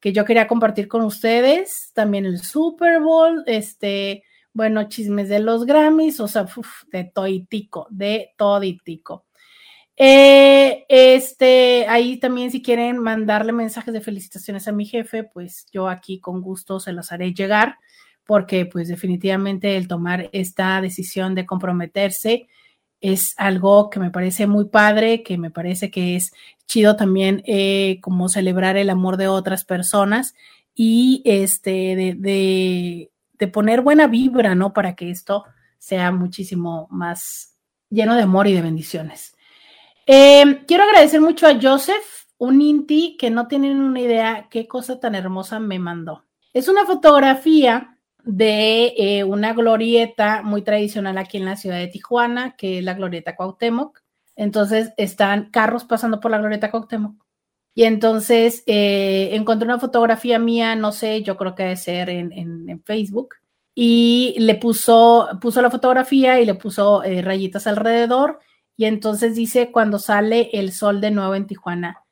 [0.00, 1.90] que yo quería compartir con ustedes.
[1.94, 4.22] También el Super Bowl, este,
[4.52, 6.46] bueno, chismes de los Grammys, o sea,
[6.92, 9.23] de toditico, de toditico.
[9.96, 15.88] Eh, este, ahí también si quieren mandarle mensajes de felicitaciones a mi jefe, pues yo
[15.88, 17.78] aquí con gusto se los haré llegar,
[18.24, 22.48] porque pues definitivamente el tomar esta decisión de comprometerse
[23.00, 26.32] es algo que me parece muy padre, que me parece que es
[26.66, 30.34] chido también eh, como celebrar el amor de otras personas
[30.74, 34.72] y este de, de, de poner buena vibra, ¿no?
[34.72, 35.44] Para que esto
[35.78, 37.56] sea muchísimo más
[37.90, 39.33] lleno de amor y de bendiciones.
[40.06, 45.00] Em, quiero agradecer mucho a Joseph, un Inti que no tienen una idea qué cosa
[45.00, 46.24] tan hermosa me mandó.
[46.52, 52.56] Es una fotografía de eh, una glorieta muy tradicional aquí en la ciudad de Tijuana,
[52.56, 54.02] que es la glorieta Cuauhtémoc.
[54.36, 57.24] Entonces están carros pasando por la glorieta Cuauhtémoc.
[57.74, 62.82] Y entonces eh, encontré una fotografía mía, no sé, yo creo que debe ser en,
[62.84, 63.34] Facebook,
[63.74, 68.38] y le puso, puso la fotografía y le puso eh, rayitas alrededor
[68.76, 72.04] y entonces dice cuando sale el sol de nuevo en Tijuana.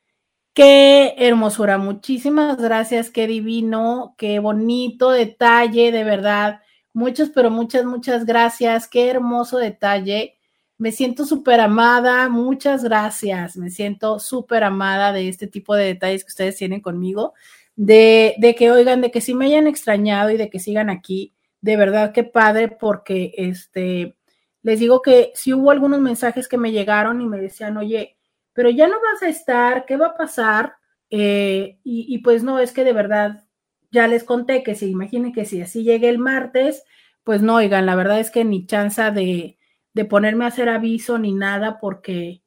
[0.55, 6.61] Qué hermosura, muchísimas gracias, qué divino, qué bonito detalle, de verdad.
[6.93, 10.37] Muchas, pero muchas, muchas gracias, qué hermoso detalle.
[10.77, 13.57] Me siento súper amada, muchas gracias.
[13.57, 17.35] Me siento súper amada de este tipo de detalles que ustedes tienen conmigo,
[17.77, 21.35] de, que oigan, de que si me hayan extrañado y de que sigan aquí.
[21.61, 24.17] De verdad, qué padre, porque este,
[24.63, 28.17] les digo que si hubo algunos mensajes que me llegaron y me decían, oye,
[28.53, 30.77] pero ya no vas a estar, ¿qué va a pasar?
[31.11, 33.45] Eh, y, pues no, es que de verdad,
[33.91, 36.85] ya les conté que si imaginen que si así llegue el martes,
[37.25, 39.59] pues no, oigan, la verdad es que ni chance de,
[39.95, 42.43] de ponerme a hacer aviso ni nada, porque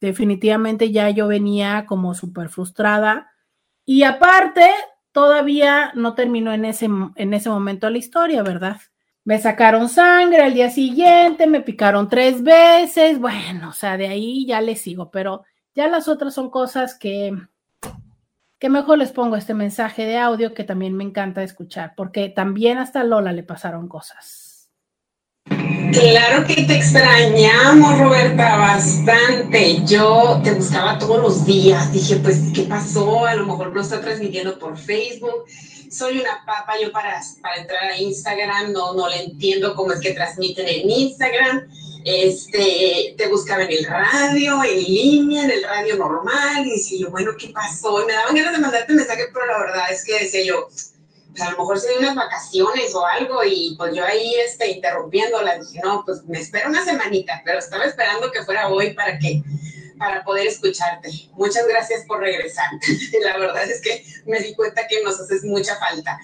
[0.00, 3.30] definitivamente ya yo venía como súper frustrada.
[3.84, 4.70] Y aparte,
[5.12, 8.80] todavía no terminó en ese, en ese momento la historia, ¿verdad?
[9.28, 14.46] Me sacaron sangre al día siguiente, me picaron tres veces, bueno, o sea, de ahí
[14.46, 17.36] ya le sigo, pero ya las otras son cosas que,
[18.58, 22.78] que mejor les pongo este mensaje de audio que también me encanta escuchar, porque también
[22.78, 24.70] hasta Lola le pasaron cosas.
[25.44, 29.84] Claro que te extrañamos, Roberta, bastante.
[29.84, 31.92] Yo te buscaba todos los días.
[31.92, 33.26] Dije, pues, ¿qué pasó?
[33.26, 35.44] A lo mejor lo está transmitiendo por Facebook.
[35.90, 38.72] Soy una papa yo para, para entrar a Instagram.
[38.72, 41.68] No, no le entiendo cómo es que transmiten en Instagram
[42.04, 47.10] este, te buscaba en el radio, en línea, en el radio normal, y decía yo,
[47.10, 48.02] bueno, ¿qué pasó?
[48.02, 51.42] Y me daban ganas de mandarte mensaje, pero la verdad es que decía yo, pues
[51.42, 55.80] a lo mejor serían unas vacaciones o algo, y pues yo ahí este, interrumpiéndola, dije,
[55.84, 59.42] no, pues me espero una semanita, pero estaba esperando que fuera hoy para que
[59.98, 61.10] para poder escucharte.
[61.32, 62.66] Muchas gracias por regresar.
[63.22, 66.18] La verdad es que me di cuenta que nos haces mucha falta.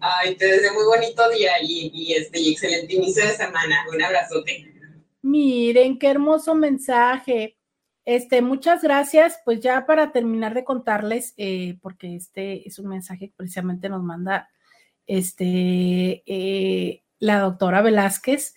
[0.00, 3.84] Ay, te deseo muy bonito día y, este, excelente inicio de semana.
[3.92, 4.72] Un abrazote.
[5.22, 7.56] Miren, qué hermoso mensaje.
[8.04, 9.40] Este, muchas gracias.
[9.44, 14.02] Pues ya para terminar de contarles, eh, porque este es un mensaje que precisamente nos
[14.02, 14.48] manda
[15.06, 18.54] este, eh, la doctora Velázquez,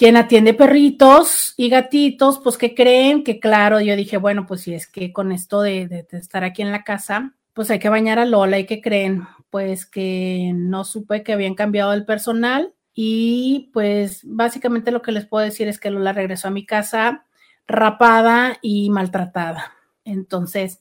[0.00, 4.72] quien atiende perritos y gatitos, pues que creen que claro, yo dije, bueno, pues si
[4.72, 8.18] es que con esto de, de, estar aquí en la casa, pues hay que bañar
[8.18, 13.68] a Lola y que creen, pues que no supe que habían cambiado el personal y
[13.74, 17.26] pues básicamente lo que les puedo decir es que Lola regresó a mi casa
[17.66, 19.74] rapada y maltratada.
[20.06, 20.80] Entonces,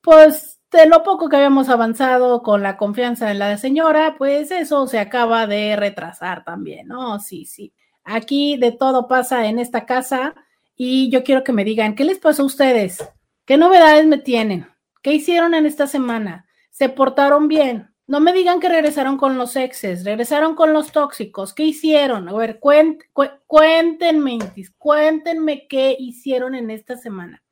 [0.00, 4.86] pues de lo poco que habíamos avanzado con la confianza en la señora, pues eso
[4.86, 7.18] se acaba de retrasar también, ¿no?
[7.18, 7.72] Sí, sí.
[8.04, 10.34] Aquí de todo pasa en esta casa
[10.76, 12.98] y yo quiero que me digan, ¿qué les pasó a ustedes?
[13.44, 14.66] ¿Qué novedades me tienen?
[15.02, 16.46] ¿Qué hicieron en esta semana?
[16.70, 17.92] ¿Se portaron bien?
[18.06, 21.54] No me digan que regresaron con los exes, regresaron con los tóxicos.
[21.54, 22.28] ¿Qué hicieron?
[22.28, 24.38] A ver, cuéntenme,
[24.76, 27.42] cuéntenme qué hicieron en esta semana.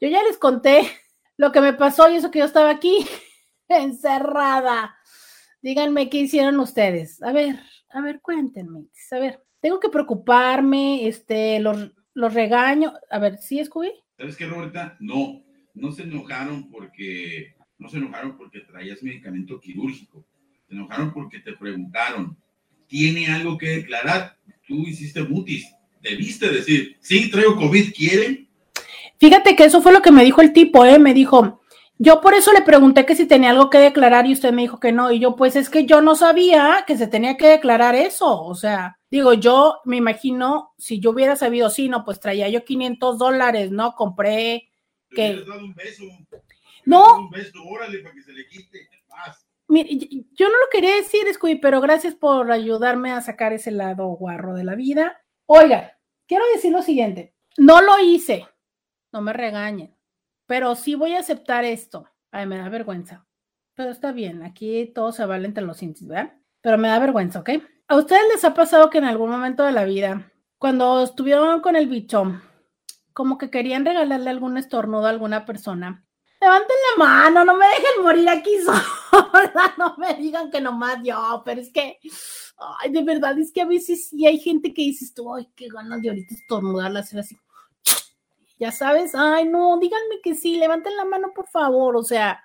[0.00, 0.82] Yo ya les conté
[1.36, 3.06] lo que me pasó y eso que yo estaba aquí
[3.68, 4.96] encerrada.
[5.60, 7.20] Díganme qué hicieron ustedes.
[7.22, 7.58] A ver,
[7.90, 8.86] a ver, cuéntenme.
[9.10, 12.92] A ver, tengo que preocuparme, este, los, los regaño.
[13.10, 13.90] A ver, ¿sí, Scooby?
[14.16, 14.96] ¿Sabes qué, Roberta?
[15.00, 15.42] No,
[15.74, 20.24] no se enojaron porque no se enojaron porque traías medicamento quirúrgico.
[20.68, 22.36] Se enojaron porque te preguntaron,
[22.86, 24.36] ¿tiene algo que declarar?
[24.66, 25.72] Tú hiciste mutis.
[26.02, 28.48] Debiste decir, sí, traigo COVID, ¿quieren?
[29.18, 30.98] Fíjate que eso fue lo que me dijo el tipo, ¿eh?
[30.98, 31.60] Me dijo,
[31.98, 34.78] yo por eso le pregunté que si tenía algo que declarar y usted me dijo
[34.78, 35.10] que no.
[35.10, 38.42] Y yo, pues es que yo no sabía que se tenía que declarar eso.
[38.44, 42.64] O sea, digo, yo me imagino, si yo hubiera sabido, sí, no, pues traía yo
[42.64, 43.94] 500 dólares, ¿no?
[43.96, 44.70] Compré
[45.10, 45.42] que...
[45.44, 46.04] Dado un beso.
[46.84, 47.28] No.
[47.68, 48.88] órale, para que se le quite.
[49.66, 49.98] Mire,
[50.32, 54.54] yo no lo quería decir, Scooby, pero gracias por ayudarme a sacar ese lado guarro
[54.54, 55.20] de la vida.
[55.44, 57.34] Oiga, quiero decir lo siguiente.
[57.58, 58.46] No lo hice.
[59.12, 59.97] No me regañen.
[60.48, 62.08] Pero sí voy a aceptar esto.
[62.32, 63.24] Ay, me da vergüenza.
[63.74, 66.34] Pero está bien, aquí todo se vale entre los índices, ¿verdad?
[66.60, 67.50] Pero me da vergüenza, ¿ok?
[67.86, 71.76] ¿A ustedes les ha pasado que en algún momento de la vida, cuando estuvieron con
[71.76, 72.40] el bicho,
[73.12, 76.08] como que querían regalarle algún estornudo a alguna persona
[76.40, 81.42] levanten la mano, no me dejen morir aquí sola, no me digan que nomás yo,
[81.44, 81.98] pero es que,
[82.80, 85.68] ay, de verdad, es que a veces sí hay gente que dices tú, ay, qué
[85.68, 87.36] ganas de ahorita estornudarla, hacer así,
[88.58, 92.42] ya sabes, ay, no, díganme que sí, levanten la mano, por favor, o sea,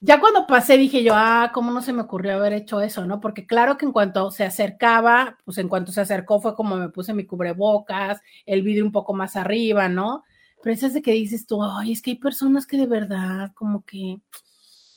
[0.00, 3.20] ya cuando pasé dije yo, ah, ¿cómo no se me ocurrió haber hecho eso, no?
[3.20, 6.88] Porque claro que en cuanto se acercaba, pues en cuanto se acercó fue como me
[6.90, 10.24] puse mi cubrebocas, el vidrio un poco más arriba, ¿no?
[10.62, 13.84] pero es de que dices tú, ay, es que hay personas que de verdad como
[13.84, 14.20] que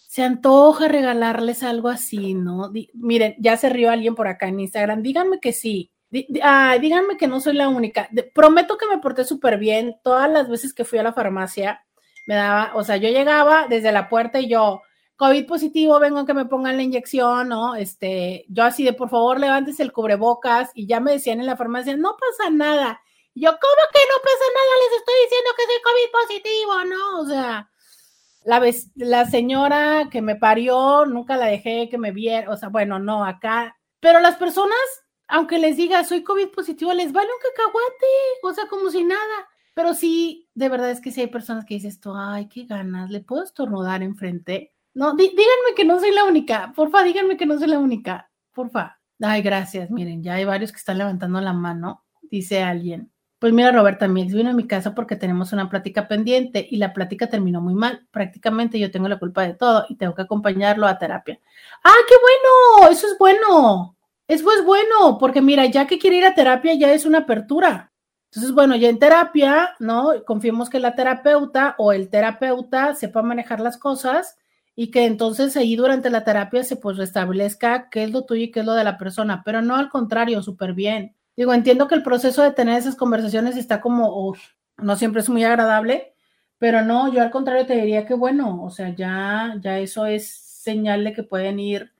[0.07, 2.71] se antoja regalarles algo así, ¿no?
[2.93, 5.91] miren, ya se rió alguien por acá en Instagram, díganme que sí.
[6.11, 8.09] Díganme que no soy la única.
[8.33, 9.97] prometo que me porté súper bien.
[10.03, 11.83] Todas las veces que fui a la farmacia,
[12.27, 14.81] me daba, o sea, yo llegaba desde la puerta y yo,
[15.15, 17.75] COVID positivo, vengo a que me pongan la inyección, ¿no?
[17.75, 21.57] Este, yo así de, por favor, levantes el cubrebocas y ya me decían en la
[21.57, 23.01] farmacia, no pasa nada.
[23.33, 24.71] Yo, ¿cómo que no pasa nada?
[24.83, 27.21] Les estoy diciendo que soy COVID positivo, ¿no?
[27.21, 27.69] O sea,
[28.43, 28.61] la,
[28.95, 33.23] la señora que me parió, nunca la dejé que me viera, o sea, bueno, no,
[33.23, 33.77] acá.
[33.99, 34.75] Pero las personas,
[35.31, 38.05] aunque les diga soy COVID positivo, les vale un cacahuate,
[38.43, 39.47] o sea, como si nada.
[39.73, 43.09] Pero sí, de verdad es que si hay personas que dices tú, ay, qué ganas,
[43.09, 44.73] ¿le puedo estornudar enfrente?
[44.93, 48.99] No, díganme que no soy la única, porfa, díganme que no soy la única, porfa.
[49.21, 53.09] Ay, gracias, miren, ya hay varios que están levantando la mano, dice alguien.
[53.39, 56.93] Pues mira, Roberta, mi vino a mi casa porque tenemos una plática pendiente y la
[56.93, 58.07] plática terminó muy mal.
[58.11, 61.39] Prácticamente yo tengo la culpa de todo y tengo que acompañarlo a terapia.
[61.83, 62.91] ¡Ah, qué bueno!
[62.91, 63.95] Eso es bueno.
[64.31, 67.91] Eso es bueno, porque mira, ya que quiere ir a terapia ya es una apertura.
[68.29, 70.23] Entonces, bueno, ya en terapia, ¿no?
[70.25, 74.37] Confiemos que la terapeuta o el terapeuta sepa manejar las cosas
[74.73, 78.51] y que entonces ahí durante la terapia se pues restablezca qué es lo tuyo y
[78.51, 81.13] qué es lo de la persona, pero no al contrario, súper bien.
[81.35, 84.33] Digo, entiendo que el proceso de tener esas conversaciones está como,
[84.77, 86.13] no siempre es muy agradable,
[86.57, 90.29] pero no, yo al contrario te diría que bueno, o sea, ya, ya eso es
[90.29, 91.91] señal de que pueden ir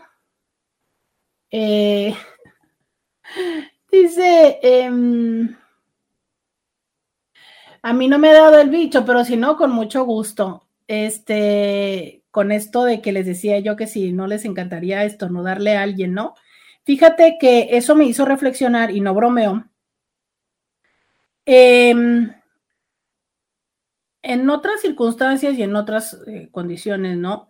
[1.50, 2.14] Eh,
[3.92, 4.90] dice, eh,
[7.82, 10.66] a mí no me ha dado el bicho, pero si no, con mucho gusto.
[10.86, 15.82] Este, con esto de que les decía yo que si no les encantaría estornudarle a
[15.82, 16.34] alguien, ¿no?
[16.84, 19.66] Fíjate que eso me hizo reflexionar y no bromeo.
[21.46, 22.32] Em,
[24.22, 27.48] en otras circunstancias y en otras eh, condiciones, ¿no?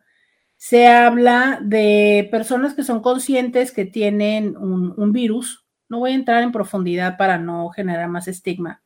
[0.56, 5.63] Se habla de personas que son conscientes que tienen un virus.
[5.88, 8.82] No voy a entrar en profundidad para no generar más estigma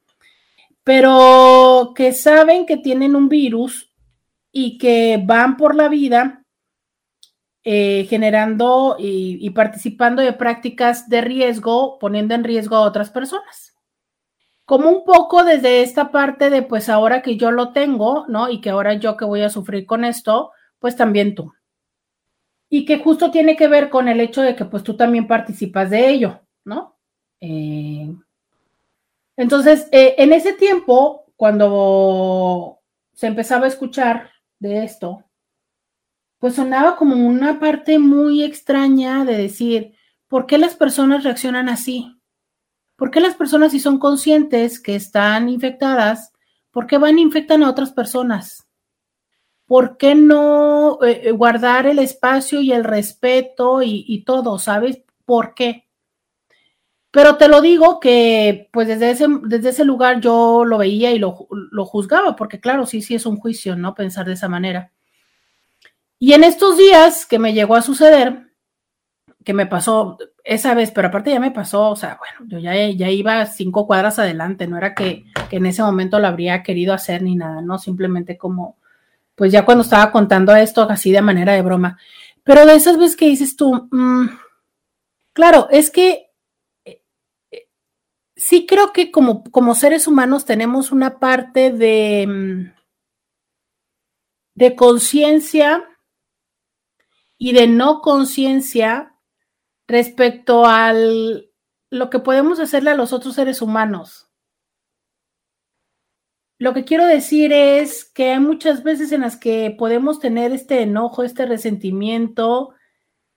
[0.89, 3.93] pero que saben que tienen un virus
[4.51, 6.47] y que van por la vida
[7.63, 13.75] eh, generando y, participando de prácticas de riesgo, poniendo en riesgo a otras personas.
[14.65, 18.49] Como un poco desde esta parte de, pues ahora que yo lo tengo, ¿no?
[18.49, 21.53] Y que ahora yo que voy a sufrir con esto, pues también tú.
[22.71, 25.91] Y que justo tiene que ver con el hecho de que pues tú también participas
[25.91, 26.97] de ello, ¿no?
[27.41, 28.15] Eh,
[29.37, 32.81] entonces, eh, en ese tiempo, cuando
[33.15, 35.25] se empezaba a escuchar de esto,
[36.39, 39.95] pues sonaba como una parte muy extraña de decir,
[40.29, 42.15] ¿por qué las personas reaccionan así?
[42.97, 46.33] ¿Por qué las personas si son conscientes que están infectadas,
[46.71, 48.69] por qué van e infectan a otras personas?
[49.67, 54.59] ¿Por qué no eh, guardar el espacio y el respeto y, y todo?
[54.59, 55.03] ¿Sabes?
[55.25, 55.88] ¿Por qué?
[57.11, 61.19] Pero te lo digo que pues desde ese, desde ese lugar yo lo veía y
[61.19, 63.95] lo, lo, juzgaba, porque claro, sí, sí es un juicio, ¿no?
[63.95, 64.93] Pensar de esa manera.
[66.19, 68.49] Y en estos días que me llegó a suceder,
[69.45, 72.75] que me pasó esa vez, pero aparte ya me pasó, o sea, bueno, yo ya,
[72.91, 77.23] ya iba cinco cuadras adelante, no era que, en ese momento lo habría querido hacer
[77.23, 77.79] ni nada, ¿no?
[77.79, 78.77] Simplemente como,
[79.35, 81.99] pues ya cuando estaba contando esto así de manera de broma.
[82.45, 84.27] Pero de esas veces que dices tú, mmm,
[85.33, 86.28] claro, es que
[88.39, 92.73] sí creo que como, como seres humanos tenemos una parte de, mm,
[94.55, 95.85] de conciencia
[97.37, 99.15] y de no conciencia
[99.89, 104.31] respecto a lo que podemos hacerle a los otros seres humanos.
[106.61, 110.83] Lo que quiero decir es que hay muchas veces en las que podemos tener este
[110.83, 112.75] enojo, este resentimiento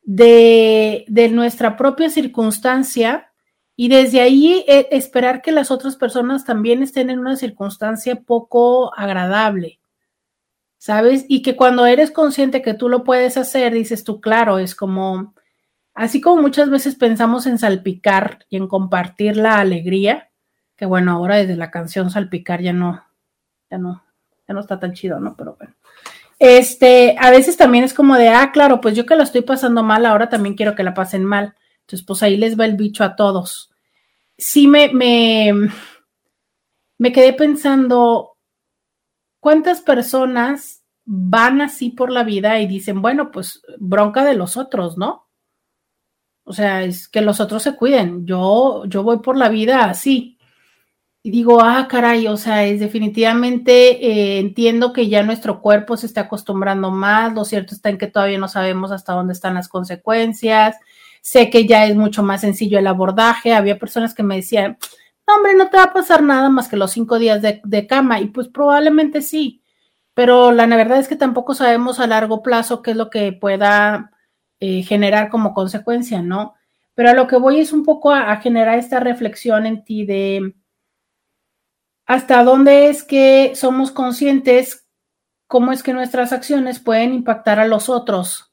[0.01, 3.30] de, de nuestra propia circunstancia
[3.81, 8.93] y desde ahí eh, esperar que las otras personas también estén en una circunstancia poco
[8.95, 9.79] agradable,
[10.77, 11.25] ¿sabes?
[11.27, 15.33] Y que cuando eres consciente que tú lo puedes hacer, dices tú, claro, es como,
[15.95, 20.29] así como muchas veces pensamos en salpicar y en compartir la alegría,
[20.75, 23.03] que bueno, ahora desde la canción salpicar ya no,
[23.71, 24.03] ya no,
[24.47, 25.35] ya no está tan chido, ¿no?
[25.35, 25.73] Pero bueno.
[26.37, 29.81] Este, a veces también es como de, ah, claro, pues yo que la estoy pasando
[29.81, 31.55] mal, ahora también quiero que la pasen mal.
[31.79, 33.69] Entonces, pues ahí les va el bicho a todos
[34.41, 34.91] sí me,
[36.97, 38.37] me, quedé pensando,
[39.39, 44.97] ¿cuántas personas van así por la vida y dicen, bueno, pues bronca de los otros,
[44.97, 45.29] ¿no?
[46.43, 48.25] O sea, es que los otros se cuiden.
[48.25, 50.39] Yo, yo voy por la vida así.
[51.23, 56.07] Y digo, ah, caray, o sea, es definitivamente eh, entiendo que ya nuestro cuerpo se
[56.07, 57.33] está acostumbrando más.
[57.33, 60.77] Lo cierto está en que todavía no sabemos hasta dónde están las consecuencias.
[61.21, 63.53] Sé que ya es mucho más sencillo el abordaje.
[63.53, 64.77] Había personas que me decían,
[65.27, 68.19] no, hombre, no te va a pasar nada más que los cinco días de, cama.
[68.19, 69.61] Y pues probablemente sí.
[70.13, 74.11] Pero la verdad es que tampoco sabemos a largo plazo qué es lo que pueda
[74.59, 76.55] eh, generar como consecuencia, ¿no?
[76.95, 80.55] Pero a lo que voy es un poco a, generar esta reflexión en ti de
[82.05, 84.85] hasta dónde es que somos conscientes
[85.47, 88.50] cómo es que nuestras acciones pueden impactar a los otros.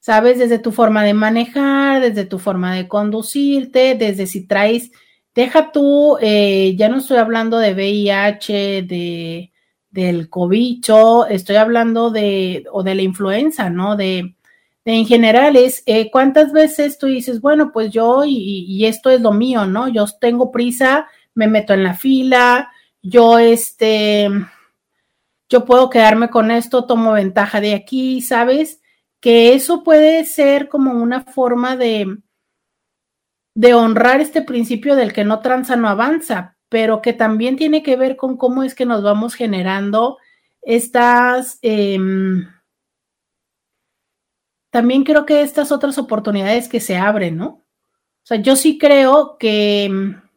[0.00, 0.38] ¿Sabes?
[0.38, 4.90] Desde tu forma de manejar, desde tu forma de conducirte, desde si traes,
[5.34, 9.52] deja tú, eh, ya no estoy hablando de VIH, de,
[9.90, 13.96] del cobicho, estoy hablando de, o de la influenza, ¿no?
[13.96, 14.34] De,
[14.84, 19.32] en general es eh, cuántas veces tú dices, bueno, pues yo y, esto es lo
[19.32, 19.88] mío, ¿no?
[19.88, 22.70] Yo tengo prisa, me meto en la fila,
[23.02, 24.28] yo este,
[25.48, 28.79] yo puedo quedarme con esto, tomo ventaja de aquí, ¿sabes?
[29.20, 32.18] Que eso puede ser como una forma de,
[33.54, 37.96] de honrar este principio del que no tranza, no avanza, pero que también tiene que
[37.96, 40.18] ver con cómo es que nos vamos generando
[40.62, 41.58] estas...
[41.62, 42.46] Em,
[44.70, 47.46] también creo que estas otras oportunidades que se abren, ¿no?
[47.46, 50.30] O sea, yo sí creo que mm,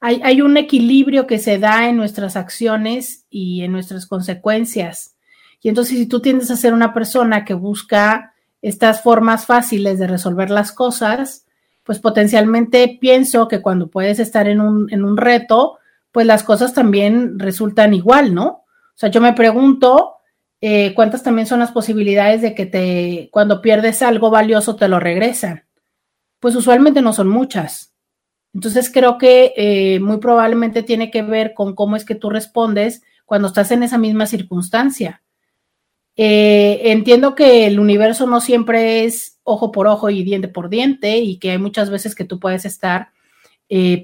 [0.00, 5.15] hay, un equilibrio que se da en nuestras acciones y en nuestras consecuencias.
[5.66, 10.06] Y entonces, si tú tiendes a ser una persona que busca estas formas fáciles de
[10.06, 11.44] resolver las cosas,
[11.82, 15.78] pues potencialmente pienso que cuando puedes estar en un, en un reto,
[16.12, 18.46] pues las cosas también resultan igual, ¿no?
[18.46, 20.18] O sea, yo me pregunto,
[20.60, 25.00] eh, cuántas también son las posibilidades de que te, cuando pierdes algo valioso, te lo
[25.00, 25.64] regresan.
[26.38, 27.92] Pues usualmente no son muchas.
[28.54, 33.02] Entonces creo que eh, muy probablemente tiene que ver con cómo es que tú respondes
[33.24, 35.22] cuando estás en esa misma circunstancia.
[36.16, 41.18] Eh, entiendo que el universo no siempre es ojo por ojo y diente por diente
[41.18, 43.10] y que hay muchas veces que tú puedes estar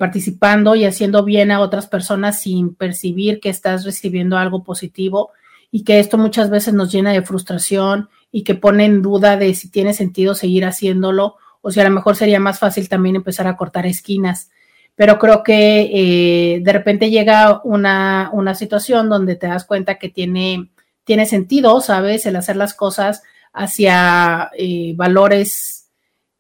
[0.01, 5.31] participando y haciendo bien a otras personas sin percibir que estás recibiendo algo positivo
[5.71, 9.55] y que esto muchas veces nos llena de frustración y que pone en duda de
[9.55, 13.47] si tiene sentido seguir haciéndolo o si a lo mejor sería más fácil también empezar
[13.47, 14.51] a cortar esquinas.
[14.95, 20.11] Pero creo que eh, de repente llega una, una, situación donde te das cuenta que
[20.11, 20.71] tiene,
[21.05, 22.27] tiene sentido, ¿sabes?
[22.27, 23.23] El hacer las cosas
[23.53, 25.91] hacia eh, valores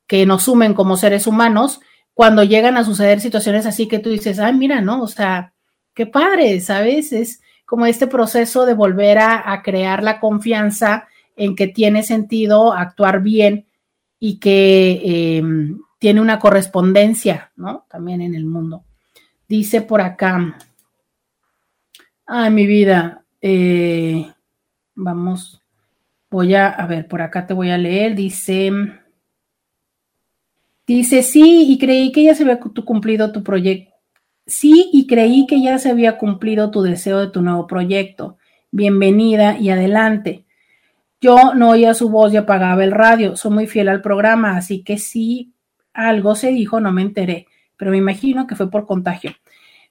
[0.07, 1.81] que nos sumen como seres humanos,
[2.15, 5.03] cuando llegan a suceder situaciones así que tú dices, ay, mira, ¿no?
[5.03, 5.53] O sea,
[5.95, 7.13] qué padre, ¿sabes?
[7.13, 7.41] Es,
[7.73, 13.65] como este proceso de volver a, crear la confianza en que tiene sentido actuar bien
[14.19, 17.87] y que em, tiene una correspondencia, ¿no?
[17.89, 18.85] También en el mundo.
[19.49, 20.59] Dice por acá,
[22.27, 24.31] ay, mi vida, eh,
[24.95, 25.63] vamos,
[26.31, 28.71] voy a, ver, por acá te voy a leer, dice,
[30.87, 33.93] dice, sí, y creí que ya se había cumplido tu proyecto
[34.47, 38.39] Sí, y creí que ya se había cumplido tu deseo de tu nuevo proyecto.
[38.73, 40.47] Bienvenida y adelante.
[41.21, 43.37] Yo no oía su voz y apagaba el radio.
[43.37, 45.55] Soy muy fiel al programa, así que si
[45.95, 49.31] algo se dijo, no me enteré, pero me imagino que fue por contagio.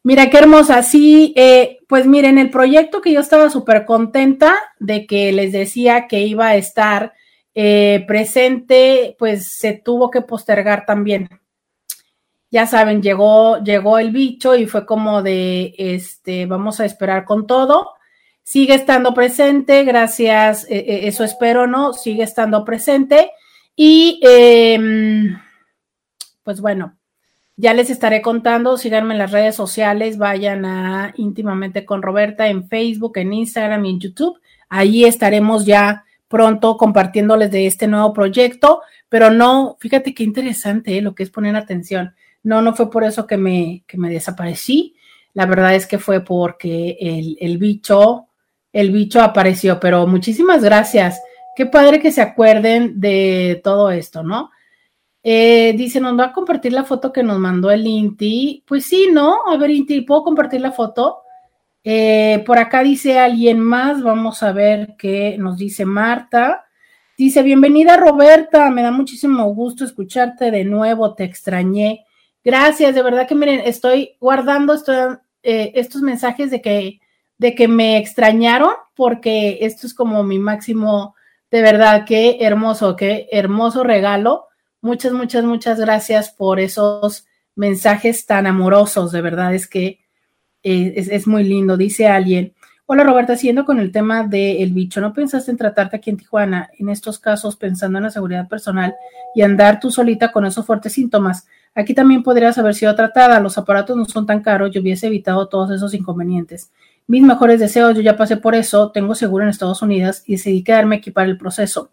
[0.04, 0.82] Mira qué hermosa.
[0.84, 6.07] Sí, eh, pues miren, el proyecto que yo estaba súper contenta de que les decía
[6.07, 7.14] que iba a estar
[7.53, 11.30] eh, presente, pues se tuvo que postergar también
[12.52, 17.48] ya saben, llegó, llegó el bicho y fue como de, este, vamos a esperar con
[17.48, 17.94] todo.
[18.44, 21.94] Sigue estando presente, gracias, eh, eh, eso espero, ¿no?
[21.94, 23.32] Sigue estando presente.
[23.73, 25.40] Y, em,
[26.44, 26.98] pues bueno,
[27.61, 32.67] ya les estaré contando, síganme en las redes sociales, vayan a íntimamente con Roberta en
[32.67, 34.41] Facebook, en Instagram y en YouTube.
[34.67, 41.03] Ahí estaremos ya pronto compartiéndoles de este nuevo proyecto, pero no, fíjate qué interesante ¿eh?
[41.03, 42.15] lo que es poner atención.
[42.41, 44.95] No, no fue por eso que me, que me desaparecí.
[45.35, 48.25] La verdad es que fue porque el, el bicho,
[48.73, 51.21] el bicho apareció, pero muchísimas gracias.
[51.55, 54.49] Qué padre que se acuerden de todo esto, ¿no?
[55.23, 58.64] Eh, dice, ¿nos va a compartir la foto que nos mandó el Inti?
[58.68, 59.38] Pues sí, ¿no?
[59.48, 61.22] A ver, Inti, ¿puedo compartir la foto?
[61.84, 66.65] Eh, por acá dice alguien más, vamos a ver qué nos dice Marta.
[67.18, 72.06] Dice, bienvenida Roberta, me da muchísimo gusto escucharte de nuevo, te extrañé.
[72.43, 74.76] Gracias, de verdad que miren, estoy guardando
[75.43, 76.99] eh, estos mensajes de que
[77.41, 81.15] de que me extrañaron, porque esto es como mi máximo,
[81.49, 84.45] de verdad, qué hermoso, qué hermoso regalo.
[84.84, 89.99] Muchas, muchas, muchas gracias por esos mensajes tan amorosos, de verdad, es que
[90.64, 92.56] eh, es, muy lindo, dice alguien.
[92.88, 96.72] Hola Roberta, siguiendo con el tema del bicho, ¿no pensaste en tratarte aquí en Tijuana,
[96.80, 98.95] en estos casos pensando en la seguridad personal
[99.36, 101.45] y andar tú solita con esos fuertes síntomas?
[101.76, 105.48] Aquí también podrías haber sido tratada, los aparatos no son tan caros, yo hubiese evitado
[105.48, 106.72] todos esos inconvenientes.
[107.06, 110.64] Mis mejores deseos, yo ya pasé por eso, tengo seguro en Estados Unidos y decidí
[110.64, 111.91] quedarme aquí para el proceso.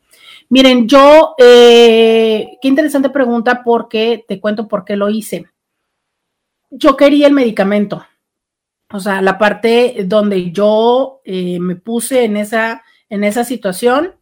[0.51, 5.47] Miren, yo, eh, qué interesante pregunta porque te cuento por qué lo hice.
[6.71, 8.07] Yo quería el medicamento,
[8.91, 14.15] o sea, la parte donde yo eh, me puse en esa, en esa situación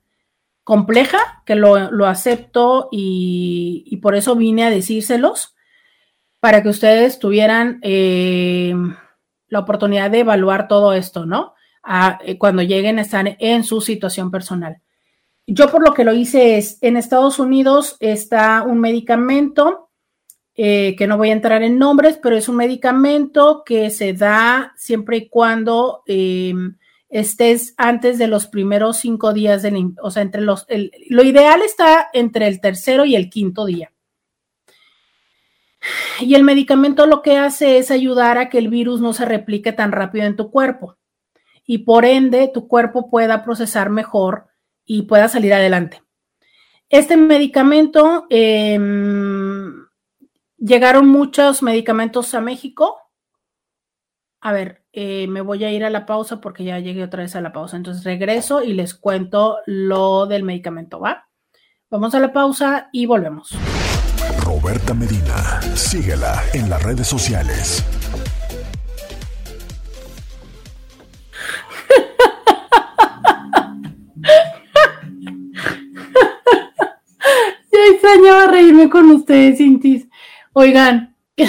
[0.64, 5.54] compleja, que lo, lo acepto y, y, por eso vine a decírselos,
[6.40, 8.74] para que ustedes tuvieran eh,
[9.48, 11.54] la oportunidad de evaluar todo esto, ¿no?
[11.82, 14.82] A, eh, cuando lleguen a estar en su situación personal.
[15.46, 19.90] Yo por lo que lo hice es, en Estados Unidos está un medicamento,
[20.56, 24.72] eh, que no voy a entrar en nombres, pero es un medicamento que se da
[24.76, 26.76] siempre y cuando em,
[27.08, 30.66] estés antes de los primeros cinco días, del, o sea, entre los,
[31.10, 33.92] lo ideal está entre el tercero y el quinto día.
[36.20, 39.72] Y el medicamento lo que hace es ayudar a que el virus no se replique
[39.72, 40.96] tan rápido en tu cuerpo
[41.64, 44.46] y por ende tu cuerpo pueda procesar mejor
[44.86, 46.02] y pueda salir adelante.
[46.88, 49.86] Este medicamento, em,
[50.56, 52.96] llegaron muchos medicamentos a México.
[54.40, 57.34] A ver, eh, me voy a ir a la pausa porque ya llegué otra vez
[57.34, 57.76] a la pausa.
[57.76, 61.28] Entonces regreso y les cuento lo del medicamento, ¿va?
[61.90, 63.50] Vamos a la pausa y volvemos.
[64.44, 67.84] Roberta Medina, síguela en las redes sociales.
[78.26, 80.08] Extrañaba reírme con ustedes, Cintis.
[80.52, 81.46] Oigan, que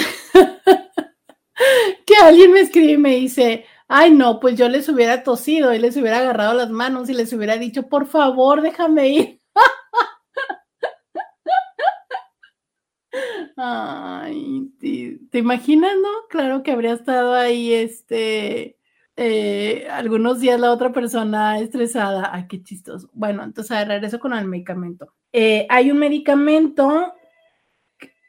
[2.22, 5.96] alguien me escribe y me dice, ay no, pues yo les hubiera tosido y les
[5.96, 9.40] hubiera agarrado las manos y les hubiera dicho, por favor, déjame ir.
[13.56, 16.08] Ay, ¿te, imaginas, no?
[16.28, 18.77] Claro que habría estado ahí, este,
[19.18, 22.30] eh, algunos días la otra persona estresada.
[22.32, 23.10] Ay, qué chistoso.
[23.12, 25.14] Bueno, entonces regreso con el medicamento.
[25.32, 27.12] Eh, hay un medicamento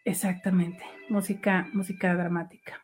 [0.10, 2.82] Exactamente, música, música dramática.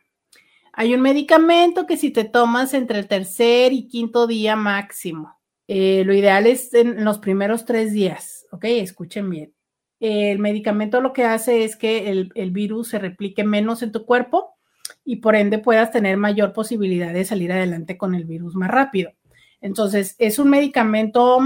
[0.74, 6.04] Hay un medicamento que si te tomas entre el tercer y quinto día máximo, eh,
[6.06, 8.66] lo ideal es en los primeros tres días, ¿ok?
[8.66, 9.54] Escuchen bien.
[10.00, 14.06] El medicamento lo que hace es que el, el virus se replique menos en tu
[14.06, 14.55] cuerpo
[15.06, 19.12] y por ende puedas tener mayor posibilidad de salir adelante con el virus más rápido.
[19.62, 21.40] Entonces, es un medicamento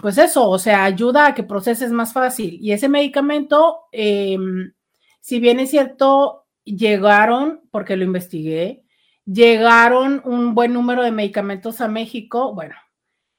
[0.00, 2.58] pues eso, o sea, ayuda a que proceses más fácil.
[2.60, 4.72] Y ese medicamento, em,
[5.20, 8.84] si bien es cierto, llegaron, porque lo investigué,
[9.24, 12.54] llegaron un buen número de medicamentos a México.
[12.54, 12.74] Bueno,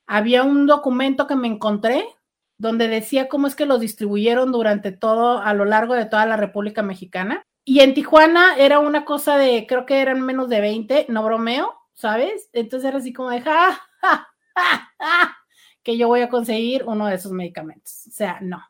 [0.07, 2.05] había un documento que me encontré
[2.57, 6.37] donde decía cómo es que los distribuyeron durante todo, a lo largo de toda la
[6.37, 7.45] República Mexicana.
[7.69, 11.75] Y en Tijuana era una cosa de, creo que eran menos de 20, no bromeo,
[11.93, 12.49] ¿sabes?
[12.53, 15.37] Entonces era así como de, ja, ja, ja, ja
[15.83, 18.07] que yo voy a conseguir uno de esos medicamentos.
[18.07, 18.63] O sea, no.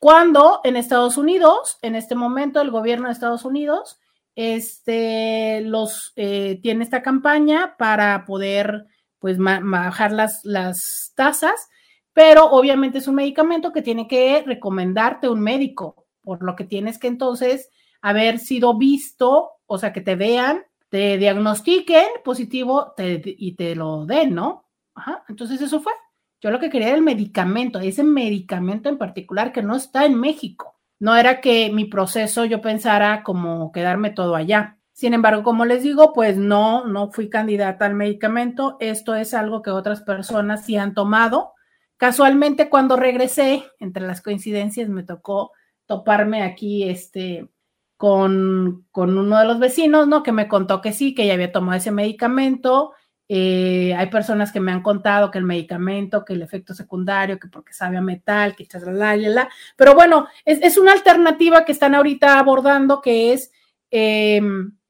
[0.00, 4.00] Cuando en Estados Unidos, en este momento, el gobierno de Estados Unidos
[4.34, 8.86] este, los, eh, tiene esta campaña para poder
[9.20, 11.68] pues bajar las, las tasas,
[12.12, 16.98] pero obviamente es un medicamento que tiene que recomendarte un médico, por lo que tienes
[16.98, 17.70] que entonces
[18.00, 24.34] haber sido visto, o sea, que te vean, te diagnostiquen positivo y te lo den,
[24.34, 24.64] ¿no?
[24.94, 25.92] Ajá, entonces eso fue.
[26.40, 30.18] Yo lo que quería era el medicamento, ese medicamento en particular que no está en
[30.18, 30.76] México.
[30.98, 34.78] No era que mi proceso yo pensara como quedarme todo allá.
[34.92, 38.78] Sin embargo, como les digo, pues no, no fui candidata al medicamento.
[38.80, 41.52] Esto es algo que otras personas sí han tomado.
[41.98, 45.52] Casualmente, cuando regresé, entre las coincidencias, me tocó
[45.86, 47.48] toparme aquí este,
[47.96, 50.22] con, con uno de los vecinos, ¿no?
[50.22, 52.92] Que me contó que sí, que ya había tomado ese medicamento
[53.28, 57.48] eh, hay personas que me han contado que el medicamento, que el efecto secundario, que
[57.48, 62.38] porque sabe a metal, que la, la, pero bueno, es, una alternativa que están ahorita
[62.38, 63.50] abordando que es
[63.90, 64.40] eh,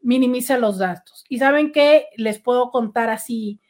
[0.03, 1.25] minimiza los gastos.
[1.29, 3.61] Y saben que les puedo contar así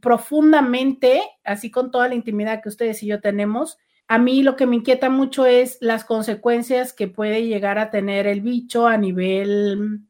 [0.00, 3.76] profundamente, así con toda la intimidad que ustedes y yo tenemos.
[4.08, 8.26] A mí lo que me inquieta mucho es las consecuencias que puede llegar a tener
[8.26, 10.02] el bicho a nivel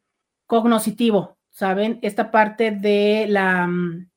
[0.46, 1.98] cognoscitivo, ¿saben?
[2.02, 4.10] Esta parte de la mm,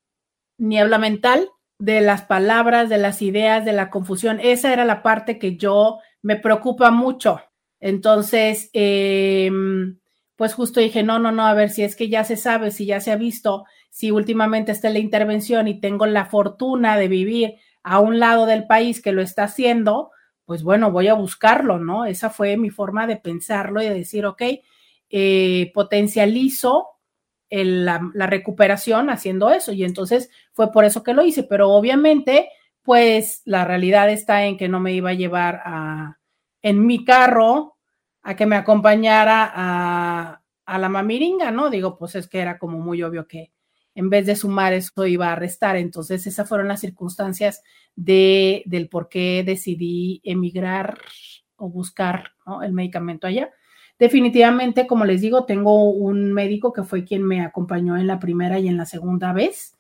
[0.58, 1.50] niebla mental,
[1.80, 6.00] de las palabras, de las ideas, de la confusión, esa era la parte que yo
[6.22, 7.42] me preocupa mucho.
[7.80, 9.98] Entonces, em,
[10.36, 12.86] pues justo dije, no, no, no, a ver si es que ya se sabe, si
[12.86, 17.56] ya se ha visto, si últimamente está la intervención y tengo la fortuna de vivir
[17.84, 20.12] a un lado del país que lo está haciendo,
[20.46, 22.06] pues bueno, voy a buscarlo, ¿no?
[22.06, 24.42] Esa fue mi forma de pensarlo y de decir, ok,
[25.10, 26.88] eh, potencializo
[27.50, 29.72] la, recuperación haciendo eso.
[29.72, 32.50] Y entonces fue por eso que lo hice, pero obviamente,
[32.84, 36.20] pues la realidad está en que no me iba a llevar a,
[36.62, 37.78] en mi carro
[38.22, 41.70] a que me acompañara a, a la mamiringa, ¿no?
[41.70, 43.52] Digo, pues es que era como muy obvio que
[44.00, 45.76] en vez de sumar eso iba a restar.
[45.76, 47.64] Entonces esas fueron las circunstancias
[47.98, 50.98] de, del por qué decidí emigrar
[51.58, 52.32] o buscar
[52.64, 53.50] el medicamento allá.
[54.00, 58.58] Definitivamente, como les digo, tengo un médico que fue quien me acompañó en la primera
[58.58, 59.78] y en la segunda vez,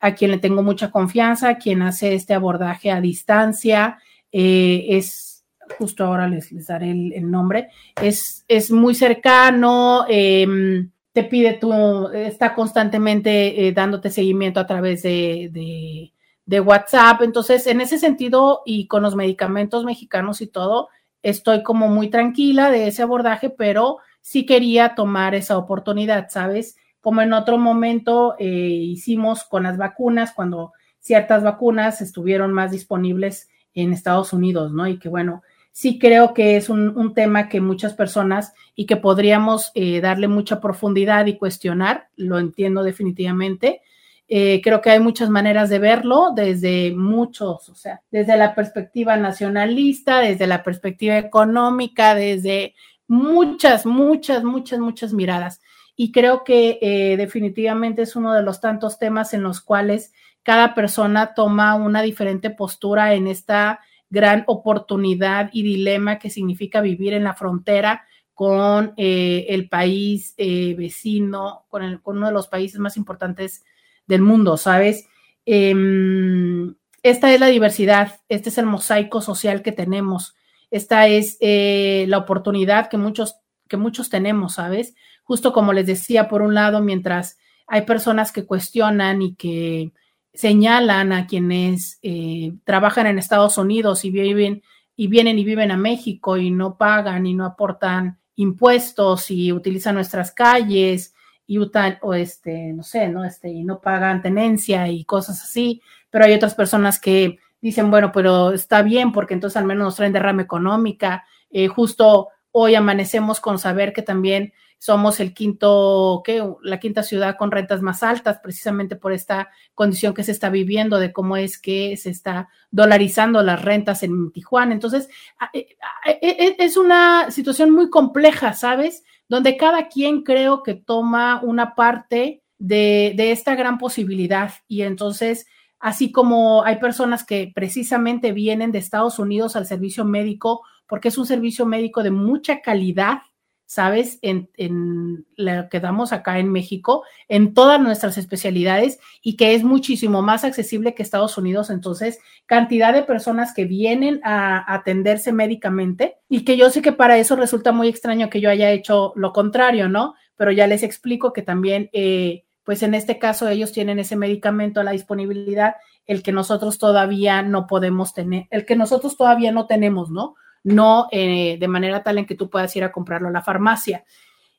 [0.00, 3.98] a quien le tengo mucha confianza, quien hace este abordaje a distancia,
[4.32, 5.46] eh, es,
[5.78, 7.68] justo ahora les, daré el, nombre,
[8.02, 15.02] es, es, muy cercano, em, te pide tu, está constantemente eh, dándote seguimiento a través
[15.02, 16.12] de, de,
[16.46, 20.88] de WhatsApp, entonces en ese sentido y con los medicamentos mexicanos y todo,
[21.22, 26.76] estoy como muy tranquila de ese abordaje, pero sí quería tomar esa oportunidad, ¿sabes?
[27.00, 33.48] Como en otro momento eh, hicimos con las vacunas, cuando ciertas vacunas estuvieron más disponibles
[33.74, 34.86] en Estados Unidos, ¿no?
[34.86, 35.42] Y que bueno,
[35.80, 40.60] sí creo que es un, tema que muchas personas y que podríamos eh, darle mucha
[40.60, 43.80] profundidad y cuestionar, lo entiendo definitivamente,
[44.28, 49.16] eh, creo que hay muchas maneras de verlo, desde muchos, o sea, desde la perspectiva
[49.16, 52.74] nacionalista, desde la perspectiva económica, desde
[53.08, 55.62] muchas, muchas, muchas, muchas miradas.
[55.96, 60.12] Y creo que eh, definitivamente es uno de los tantos temas en los cuales
[60.42, 63.80] cada persona toma una diferente postura en esta
[64.10, 68.04] gran oportunidad y dilema que significa vivir en la frontera
[68.34, 73.64] con eh, el país vecino, con, el, con, uno de los países más importantes
[74.06, 75.06] del mundo, ¿sabes?
[75.46, 80.34] Em, esta es la diversidad, este es el mosaico social que tenemos,
[80.70, 83.36] esta es eh, la oportunidad que muchos,
[83.68, 84.94] que muchos tenemos, ¿sabes?
[85.24, 89.92] Justo como les decía, por un lado, mientras hay personas que cuestionan y que
[90.32, 94.62] señalan a quienes eh, trabajan en Estados Unidos y viven
[94.96, 99.94] y vienen y viven a México y no pagan y no aportan impuestos y utilizan
[99.94, 101.14] nuestras calles
[101.46, 103.24] y o este, no sé, ¿no?
[103.24, 108.12] Este, y no pagan tenencia y cosas así, pero hay otras personas que dicen, bueno,
[108.12, 111.24] pero está bien porque entonces al menos nos traen derrama económica.
[111.50, 116.24] Eh, justo hoy amanecemos con saber que también somos el quinto.
[116.62, 120.98] La quinta ciudad con rentas más altas, precisamente por esta condición que se está viviendo
[120.98, 124.74] de cómo es que se está dolarizando las rentas en Tijuana.
[124.74, 125.08] Entonces,
[125.52, 129.04] eh, eh, es una situación muy compleja, ¿sabes?
[129.30, 134.50] donde cada quien creo que toma una parte de, esta gran posibilidad.
[134.66, 135.46] Y entonces,
[135.78, 141.16] así como hay personas que precisamente vienen de Estados Unidos al servicio médico, porque es
[141.16, 143.22] un servicio médico de mucha calidad,
[143.70, 144.18] ¿sabes?
[144.22, 149.62] En, en, lo que damos acá en México, en todas nuestras especialidades y que es
[149.62, 151.70] muchísimo más accesible que Estados Unidos.
[151.70, 157.16] Entonces, cantidad de personas que vienen a atenderse médicamente y que yo sé que para
[157.16, 160.14] eso resulta muy extraño que yo haya hecho lo contrario, ¿no?
[160.34, 164.80] Pero ya les explico que también, eh, pues en este caso, ellos tienen ese medicamento
[164.80, 165.76] a la disponibilidad,
[166.06, 170.34] el que nosotros todavía no podemos tener, el que nosotros todavía no tenemos, ¿no?
[170.62, 174.04] No eh, de manera tal en que tú puedas ir a comprarlo a la farmacia.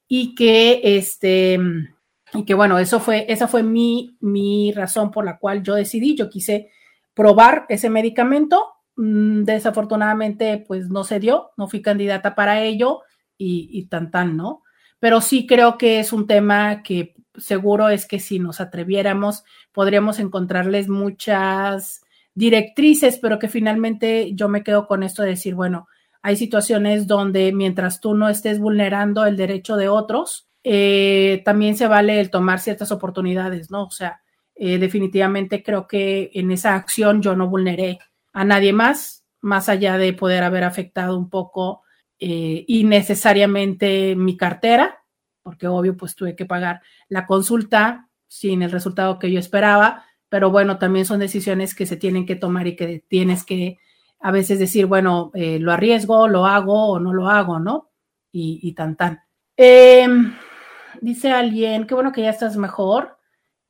[0.07, 1.59] Y que, este,
[2.33, 6.15] y que bueno, eso fue, esa fue mi, mi razón por la cual yo decidí,
[6.15, 6.69] yo quise
[7.13, 8.73] probar ese medicamento.
[8.95, 13.01] Mm, desafortunadamente, pues no se dio, no fui candidata para ello
[13.37, 14.63] y, y tan tan, ¿no?
[14.99, 20.19] Pero sí creo que es un tema que seguro es que si nos atreviéramos, podríamos
[20.19, 22.03] encontrarles muchas
[22.33, 25.87] directrices, pero que finalmente yo me quedo con esto de decir, bueno,
[26.21, 31.87] hay situaciones donde mientras tú no estés vulnerando el derecho de otros, eh, también se
[31.87, 33.85] vale el tomar ciertas oportunidades, ¿no?
[33.85, 34.21] O sea,
[34.55, 37.99] eh, definitivamente creo que en esa acción yo no vulneré
[38.33, 41.81] a nadie más, más allá de poder haber afectado un poco
[42.19, 45.03] eh, innecesariamente mi cartera,
[45.41, 50.51] porque obvio pues tuve que pagar la consulta sin el resultado que yo esperaba, pero
[50.51, 53.79] bueno, también son decisiones que se tienen que tomar y que tienes que
[54.21, 57.89] a veces decir, bueno, eh, lo arriesgo, lo hago o no lo hago, ¿no?
[58.31, 59.19] Y, tan tan.
[59.57, 60.33] Em,
[61.01, 63.17] dice alguien, qué bueno que ya estás mejor.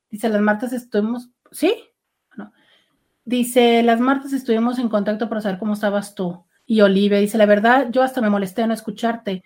[0.08, 1.74] Dice, las martes estuvimos, ¿sí?
[3.24, 6.44] Dice, las martes estuvimos en contacto para saber cómo estabas tú.
[6.66, 9.42] Y Olivia dice, la verdad, yo hasta me molesté en no escucharte.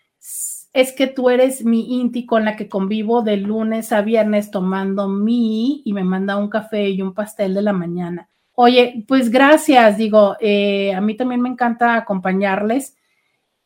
[0.72, 5.08] Es que tú eres mi inti con la que convivo de lunes a viernes tomando
[5.08, 8.28] mi y me manda un café y un pastel de la mañana.
[8.58, 12.96] Oye, pues gracias, digo, eh, a mí también me encanta acompañarles,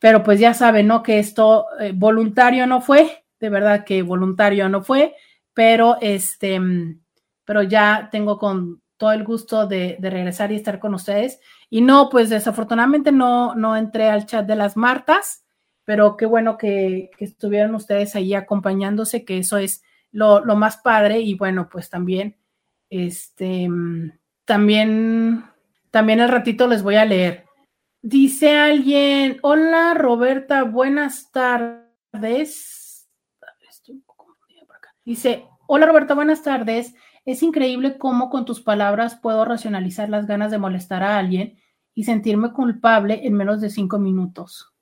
[0.00, 1.02] pero pues ya saben, ¿no?
[1.02, 5.14] Que esto eh, voluntario no fue, de verdad que voluntario no fue,
[5.54, 6.60] pero este,
[7.44, 11.40] pero ya tengo con todo el gusto de, regresar y estar con ustedes.
[11.70, 15.44] Y no, pues desafortunadamente no, no entré al chat de las Martas,
[15.84, 21.20] pero qué bueno que, estuvieron ustedes ahí acompañándose, que eso es lo, más padre.
[21.20, 22.36] Y bueno, pues también,
[22.90, 23.68] este,
[24.50, 25.44] también,
[25.92, 27.44] también al ratito les voy a leer.
[28.02, 33.08] Dice alguien, hola Roberta, buenas tardes.
[35.04, 36.96] Dice, hola Roberta, buenas tardes.
[37.24, 41.56] Es increíble cómo con tus palabras puedo racionalizar las ganas de molestar a alguien
[41.94, 44.74] y sentirme culpable en menos de cinco minutos.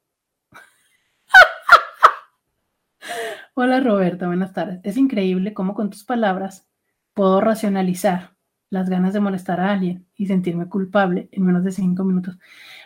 [3.52, 4.80] Hola Roberta, buenas tardes.
[4.82, 6.66] Es increíble cómo con tus palabras
[7.12, 8.37] puedo racionalizar
[8.70, 12.36] las ganas de molestar a alguien y sentirme culpable en menos de cinco minutos.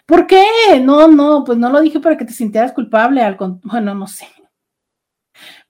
[0.06, 0.44] ¿Por qué?
[0.80, 3.22] No, no, pues no lo dije para que te sintieras culpable.
[3.22, 4.28] Al bueno, no sé.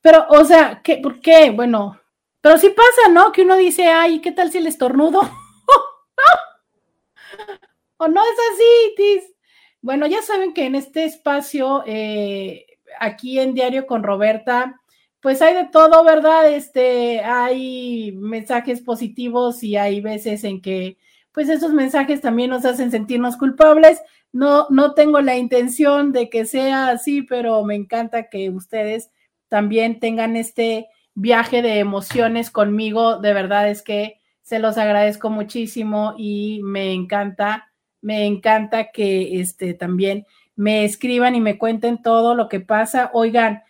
[0.01, 1.51] Pero, o sea, ¿qué, ¿por qué?
[1.51, 1.99] Bueno,
[2.41, 3.33] pero sí pasa, ¿no?
[3.33, 5.21] Que uno dice, ay, ¿qué tal si el estornudo?
[7.97, 9.33] ¿O no es así, Tis?
[9.81, 12.67] Bueno, ya saben que en este espacio, eh,
[12.99, 14.82] aquí en Diario con Roberta,
[15.23, 16.51] pues hay de todo, ¿verdad?
[16.51, 20.99] Este, hay mensajes positivos y hay veces en que,
[21.31, 24.03] pues esos mensajes también nos hacen sentirnos culpables.
[24.33, 29.13] No, no tengo la intención de que sea así, pero me encanta que ustedes
[29.47, 33.19] también tengan este viaje de emociones conmigo.
[33.19, 37.71] De verdad es que se los agradezco muchísimo y me encanta,
[38.01, 40.27] me encanta que este también
[40.57, 43.11] me escriban y me cuenten todo lo que pasa.
[43.15, 43.63] Oigan,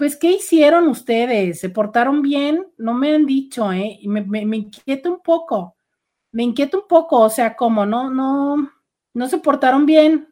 [0.00, 1.60] pues, ¿qué hicieron ustedes?
[1.60, 2.66] ¿Se portaron bien?
[2.78, 3.98] No me han dicho, ¿eh?
[4.00, 5.76] Y me, me, inquieta un poco,
[6.32, 8.72] me inquieta un poco, o sea, como no, no,
[9.14, 10.30] no se portaron bien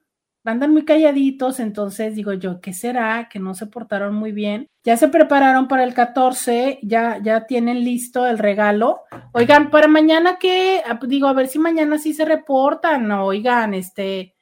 [0.48, 3.28] andan muy calladitos, entonces digo yo, ¿qué será?
[3.30, 4.66] Que no se portaron muy bien.
[4.84, 9.02] Ya se prepararon para el 14, ya, ya tienen listo el regalo.
[9.32, 14.34] Oigan, para mañana que, ah, digo, a ver si mañana sí se reportan, oigan, este,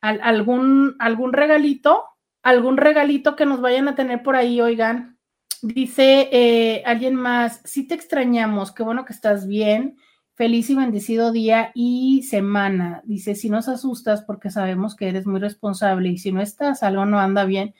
[0.00, 2.04] algún, algún regalito,
[2.44, 5.18] algún regalito que nos vayan a tener por ahí, oigan.
[5.62, 9.96] Dice eh, alguien más, sí te extrañamos, qué bueno que estás bien.
[10.34, 13.00] Feliz y bendecido día y semana.
[13.04, 17.06] Dice, si nos asustas porque sabemos que eres muy responsable y si no estás, algo
[17.06, 17.74] no anda bien.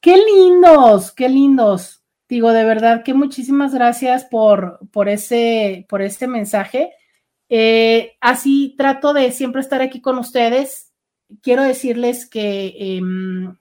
[0.00, 2.04] Qué lindos, qué lindos.
[2.28, 6.92] Digo, de verdad que muchísimas gracias por, por, ese, por este mensaje.
[7.48, 10.92] Eh, así trato de siempre estar aquí con ustedes.
[11.40, 13.56] Quiero decirles que em,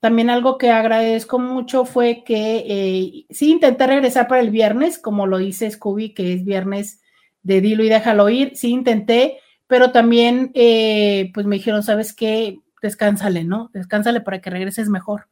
[0.00, 5.26] también algo que agradezco mucho fue que eh, sí intenté regresar para el viernes, como
[5.26, 7.02] lo dice Scooby, que es viernes
[7.42, 8.56] de dilo y déjalo ir.
[8.56, 12.60] Sí intenté, pero también eh, pues me dijeron, ¿sabes qué?
[12.80, 13.70] Descánsale, ¿no?
[13.74, 15.28] Descánsale para que regreses mejor.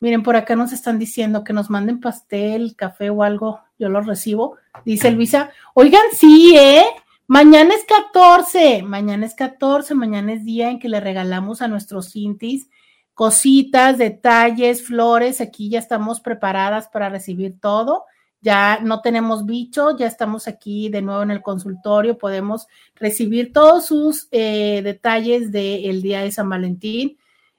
[0.00, 4.00] Miren, por acá nos están diciendo que nos manden pastel, café o algo, yo lo
[4.00, 4.56] recibo.
[4.86, 6.84] Dice Luisa, oigan, sí, ¿eh?
[7.26, 12.16] Mañana es 14, mañana es 14, mañana es día en que le regalamos a nuestros
[12.16, 12.68] intis
[13.22, 15.40] cositas, detalles, flores.
[15.40, 18.06] Aquí ya estamos preparadas para recibir todo
[18.42, 22.66] ya no tenemos bicho, ya estamos aquí de nuevo en el consultorio, podemos
[22.96, 27.16] recibir todos sus eh, detalles del día de San Valentín.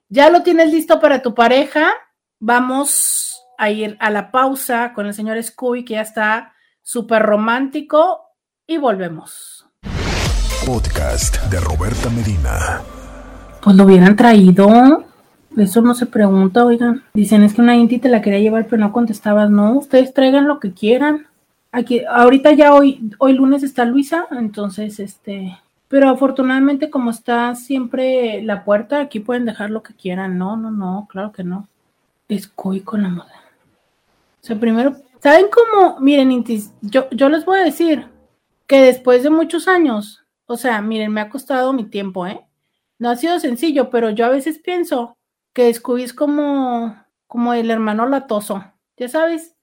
[0.09, 1.93] ¿Ya lo tienes listo para tu pareja?
[2.39, 8.19] Vamos a ir a la pausa con el señor Scooby, que ya está súper romántico,
[8.67, 9.65] y volvemos.
[10.65, 12.81] Podcast de Roberta Medina.
[13.61, 15.12] Pues lo hubieran traído.
[15.57, 17.03] Eso no se pregunta, oigan.
[17.13, 19.49] Dicen, es que una Inti te la quería llevar, pero no contestabas.
[19.49, 21.27] No, ustedes traigan lo que quieran.
[21.71, 25.57] Aquí, ahorita ya hoy, hoy lunes está Luisa, entonces, este,
[25.87, 30.37] pero afortunadamente como está siempre la puerta, aquí pueden dejar lo que quieran.
[30.37, 31.67] No, no, no, claro que no.
[32.27, 33.33] Es coy con la moda.
[34.41, 35.99] O sea, primero, ¿saben cómo?
[35.99, 38.07] Miren, Intis, yo, yo les voy a decir
[38.67, 42.41] que después de muchos años, o sea, miren, me ha costado mi tiempo, ¿eh?
[42.99, 45.15] No ha sido sencillo, pero yo a veces pienso
[45.53, 48.63] que Scooby es como, como el hermano latoso,
[48.97, 49.55] ya sabes.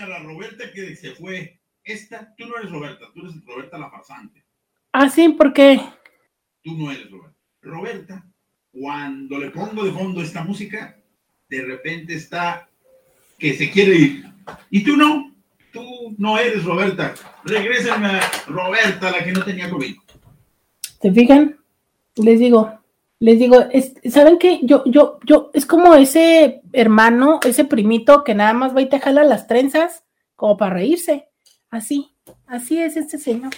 [0.00, 1.60] A la Roberta que se fue.
[1.84, 4.44] Esta, tú no eres Roberta, tú eres Roberta la farsante.
[4.92, 5.80] Ah, sí, ¿por qué?
[6.62, 7.36] Tú no eres Roberta.
[7.60, 8.26] Roberta,
[8.72, 10.98] cuando le pongo de fondo esta música,
[11.48, 12.68] de repente está
[13.38, 14.24] que se quiere ir.
[14.70, 15.34] Y tú no,
[15.72, 17.14] tú no eres Roberta.
[17.44, 19.96] Regrésenme a Roberta, la que no tenía COVID.
[21.00, 21.58] ¿Se fijan?
[22.16, 22.75] Les digo,
[23.18, 23.64] les digo,
[24.10, 24.60] ¿saben qué?
[24.62, 29.00] Yo, yo, yo, es como ese hermano, ese primito que nada más va y te
[29.00, 31.28] jala las trenzas como para reírse.
[31.70, 32.14] Así,
[32.46, 33.52] así es este señor.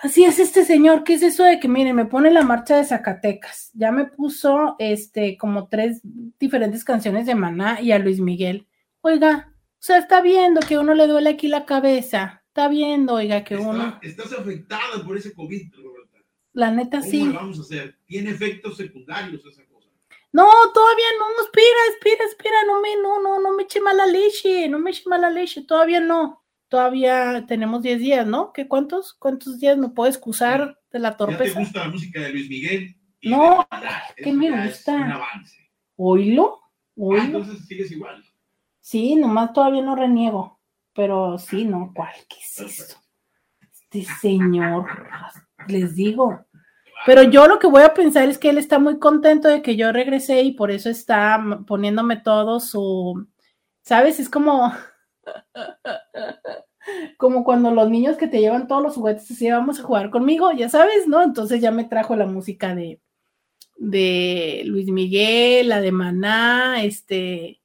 [0.00, 2.84] Así es este señor, ¿qué es eso de que, miren, me pone la marcha de
[2.84, 3.72] Zacatecas?
[3.74, 6.00] Ya me puso, este, como tres
[6.38, 8.68] diferentes canciones de Maná y a Luis Miguel.
[9.00, 12.44] Oiga, o sea, está viendo que uno le duele aquí la cabeza.
[12.46, 13.98] Está viendo, oiga, que uno...
[14.00, 16.07] Estás afectada por ese COVID, Roberta.
[16.58, 17.28] La neta, ¿Cómo sí.
[17.28, 17.98] vamos a hacer?
[18.06, 19.88] Tiene efectos secundarios esa cosa.
[20.32, 24.68] No, todavía no, espera, espera, espera, no me, no, no, no me eche mala leche,
[24.68, 28.52] no me eche mala leche, todavía no todavía tenemos 10 días, ¿no?
[28.52, 29.14] ¿Qué cuántos?
[29.14, 31.44] ¿Cuántos días me puedo excusar de la torpeza?
[31.44, 32.96] ¿Ya te gusta la música de Luis Miguel?
[33.22, 33.66] No,
[34.16, 34.94] ¿qué me gusta?
[34.94, 35.70] un avance.
[35.96, 36.60] ¿Oílo?
[36.96, 37.20] ¿Oílo?
[37.20, 38.24] Ah, entonces sigues igual.
[38.80, 40.60] Sí, nomás todavía no reniego,
[40.94, 41.92] pero sí, ¿no?
[41.94, 42.14] ¿Cuál?
[42.28, 42.96] ¿Qué es esto?
[43.60, 44.86] Este señor,
[45.66, 46.46] les digo.
[47.06, 49.76] Pero yo lo que voy a pensar es que él está muy contento de que
[49.76, 53.26] yo regresé y por eso está poniéndome todo su,
[53.82, 54.20] ¿sabes?
[54.20, 54.72] Es como,
[57.16, 60.52] como cuando los niños que te llevan todos los juguetes así vamos a jugar conmigo,
[60.52, 61.22] ya sabes, ¿no?
[61.22, 63.00] Entonces ya me trajo la música de,
[63.76, 67.62] de Luis Miguel, la de Maná, este,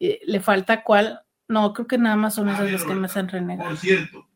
[0.00, 3.28] eh, le falta cuál, no, creo que nada más son esas las que me han
[3.28, 3.70] renegado.
[3.70, 4.28] Por cierto,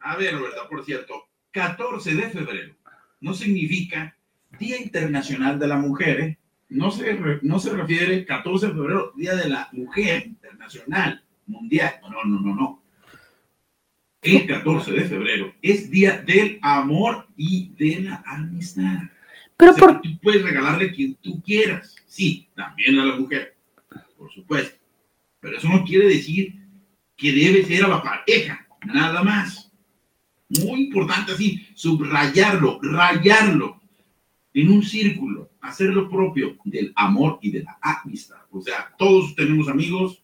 [0.00, 1.14] a ver, Roberta, por cierto,
[1.52, 2.79] 14 de febrero
[3.20, 4.16] no significa
[4.58, 6.38] Día Internacional de la Mujer, ¿eh?
[6.68, 11.94] No se, no se refiere 14 de febrero, Día de la Mujer Internacional mundial.
[12.02, 12.82] No, no, no, no.
[14.22, 19.00] El 14 de febrero es día del amor y de la amistad.
[19.56, 20.00] Pero por...
[20.00, 21.96] Tú puedes regalarle a quien tú quieras.
[22.06, 23.56] Sí, también a la mujer,
[24.16, 24.78] por supuesto.
[25.40, 26.54] Pero eso no quiere decir
[27.16, 29.69] que debe ser a la pareja, nada más.
[30.50, 33.80] Muy importante así, subrayarlo, rayarlo
[34.52, 38.40] en un círculo, hacer lo propio del amor y de la amistad.
[38.50, 40.22] O sea, todos tenemos amigos,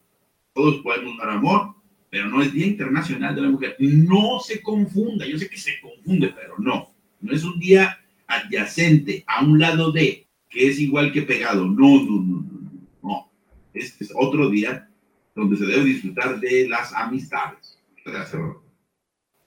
[0.53, 1.75] todos podemos dar amor,
[2.09, 3.75] pero no es Día Internacional de la Mujer.
[3.79, 6.91] No se confunda, yo sé que se confunde, pero no,
[7.21, 7.97] no es un día
[8.27, 11.65] adyacente a un lado de, que es igual que pegado.
[11.65, 12.71] No, no, no, no,
[13.01, 13.31] no.
[13.73, 14.89] Este es otro día
[15.35, 17.79] donde se debe disfrutar de las amistades.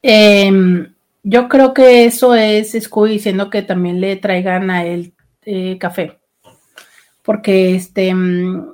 [0.03, 0.89] Eh,
[1.23, 5.13] yo creo que eso es Scooby diciendo que también le traigan a él
[5.43, 6.19] eh, café.
[7.23, 8.15] Porque este.
[8.15, 8.65] Muy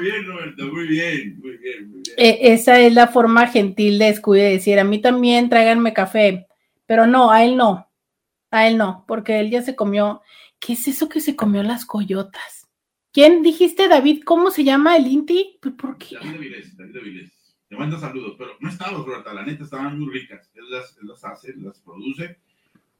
[0.00, 2.14] bien, Roberto, muy bien, muy bien, muy bien.
[2.16, 6.46] Eh, esa es la forma gentil de Scooby de decir, a mí también tráiganme café,
[6.86, 7.90] pero no, a él no,
[8.50, 10.22] a él no, porque él ya se comió,
[10.58, 12.68] ¿qué es eso que se comió las coyotas?
[13.12, 14.22] ¿Quién dijiste, David?
[14.24, 15.58] ¿Cómo se llama el Inti?
[15.60, 16.14] ¿Por qué?
[16.14, 17.33] David Avilés, David Avilés.
[17.74, 20.48] Te manda saludos, pero no estaban, Roberta, la neta, estaban muy ricas.
[20.54, 22.38] Él las, las hace, las produce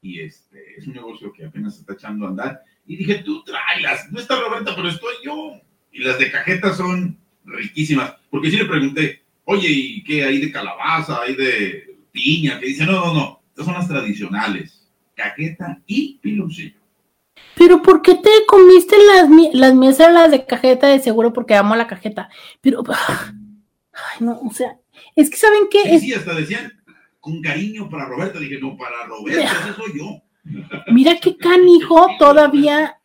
[0.02, 2.60] y este es un negocio que apenas está echando a andar.
[2.84, 5.52] Y dije, tú tráelas, no está Roberta, pero estoy yo.
[5.92, 10.50] Y las de cajeta son riquísimas, porque sí le pregunté, oye, ¿y qué hay de
[10.50, 12.58] calabaza, hay de piña?
[12.58, 16.80] Que dice, no, no, no, estas son las tradicionales, cajeta y piloncillo.
[17.56, 21.76] Pero ¿por qué te comiste las, las mías las de cajeta de seguro porque amo
[21.76, 22.28] la cajeta?
[22.60, 22.82] Pero,
[23.94, 24.78] ay, no, o sea,
[25.16, 25.82] es que ¿saben qué?
[25.82, 26.00] Sí, es...
[26.02, 26.72] sí, hasta decían,
[27.24, 30.22] con cariño para Roberta, dije, no, para Roberta, ese soy yo.
[30.92, 33.00] Mira qué canijo todavía,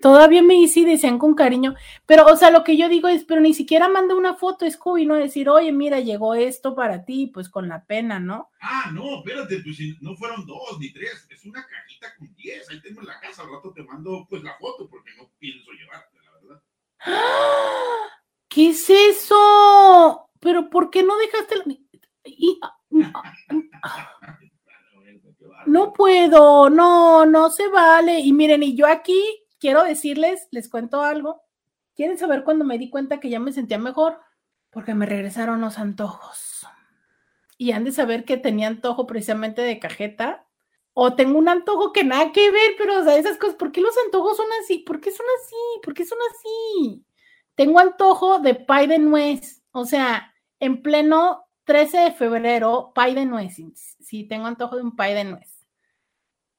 [0.00, 1.74] todavía me dice y decían con cariño,
[2.06, 5.04] pero o sea, lo que yo digo es, pero ni siquiera manda una foto, Scooby,
[5.04, 8.50] no decir, oye, mira, llegó esto para ti, pues con la pena, ¿no?
[8.60, 12.80] Ah, no, espérate, pues no fueron dos ni tres, es una cajita con diez, ahí
[12.80, 16.16] tengo en la casa, al rato te mando pues la foto porque no pienso llevarte,
[16.24, 16.62] la verdad.
[18.48, 20.27] ¿Qué es eso?
[20.40, 21.64] Pero ¿por qué no dejaste la...
[22.24, 22.60] Y...
[25.66, 28.20] No puedo, no, no se vale.
[28.20, 29.20] Y miren, y yo aquí
[29.58, 31.42] quiero decirles, les cuento algo.
[31.94, 34.18] ¿Quieren saber cuando me di cuenta que ya me sentía mejor?
[34.70, 36.66] Porque me regresaron los antojos.
[37.56, 40.46] Y han de saber que tenía antojo precisamente de cajeta.
[40.94, 43.80] O tengo un antojo que nada que ver, pero o sea, esas cosas, ¿por qué
[43.80, 44.78] los antojos son así?
[44.78, 45.56] ¿Por qué son así?
[45.82, 47.04] ¿Por qué son así?
[47.54, 49.57] Tengo antojo de pay de nuez.
[49.80, 53.56] O sea, en pleno 13 de febrero, pay de nuez.
[54.00, 55.66] Sí, tengo antojo de un pay de nuez.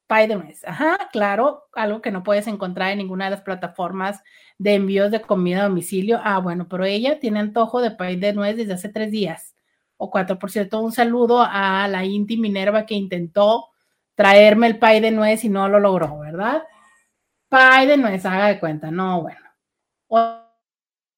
[0.08, 0.64] Pay de nuez.
[0.66, 4.22] Ajá, claro, algo que no puedes encontrar en ninguna de las plataformas
[4.58, 6.20] de envíos de comida a domicilio.
[6.24, 9.56] Ah, bueno, pero ella tiene antojo de pay de nuez desde hace tres días
[9.98, 10.40] o cuatro.
[10.40, 13.68] Por cierto, un saludo a la Inti Minerva que intentó
[14.16, 16.64] traerme el pay de nuez y no lo logró, ¿verdad?
[17.50, 18.92] Pay de nuez, haga de cuenta.
[18.92, 20.49] No, bueno.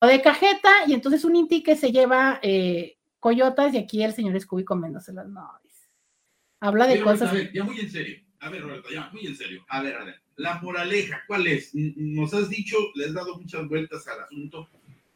[0.07, 4.40] De cajeta y entonces un Inti que se lleva eh, coyotas y aquí el señor
[4.40, 5.28] Scooby comiéndoselas.
[5.28, 5.48] No,
[6.60, 7.32] habla de cosas.
[7.53, 8.19] ya muy en serio.
[8.40, 9.64] A ver, Roberto, ya muy en serio.
[9.69, 10.15] A ver, a ver.
[10.38, 11.72] La moraleja, ¿cuál es?
[11.76, 14.68] Nos has dicho, le has dado muchas vueltas al asunto,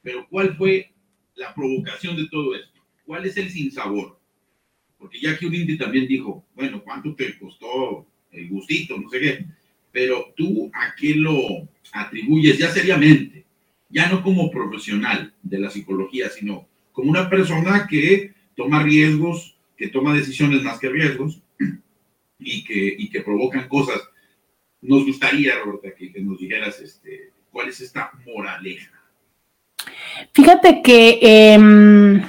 [0.04, 0.94] pero ¿cuál fue
[1.34, 2.80] la provocación de todo esto?
[3.06, 4.20] ¿Cuál es el sinsabor?
[5.00, 8.98] Porque ya que un Inti también dijo, bueno, ¿cuánto te costó el gustito?
[9.00, 9.46] No sé qué.
[9.92, 13.45] Pero tú, ¿a qué lo atribuyes ya seriamente?
[13.96, 19.88] Ya no como profesional de la psicología, sino como una persona que toma riesgos, que
[19.88, 21.42] toma decisiones más que riesgos
[22.38, 24.02] y que, y que provocan cosas.
[24.82, 28.92] Nos gustaría, Roberta, que, nos dijeras este, cuál es esta moraleja.
[30.34, 32.22] Fíjate que em,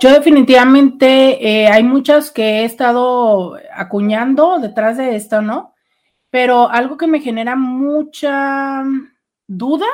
[0.00, 5.74] yo definitivamente eh, hay muchas que he estado acuñando detrás de esto, ¿no?
[6.30, 8.82] Pero algo que me genera mucha
[9.46, 9.86] duda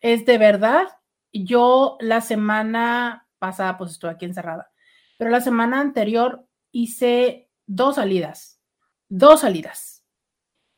[0.00, 0.86] es de verdad.
[1.32, 4.70] Yo la semana pasada, pues estuve aquí encerrada,
[5.18, 8.60] pero la semana anterior hice dos salidas,
[9.08, 10.04] dos salidas.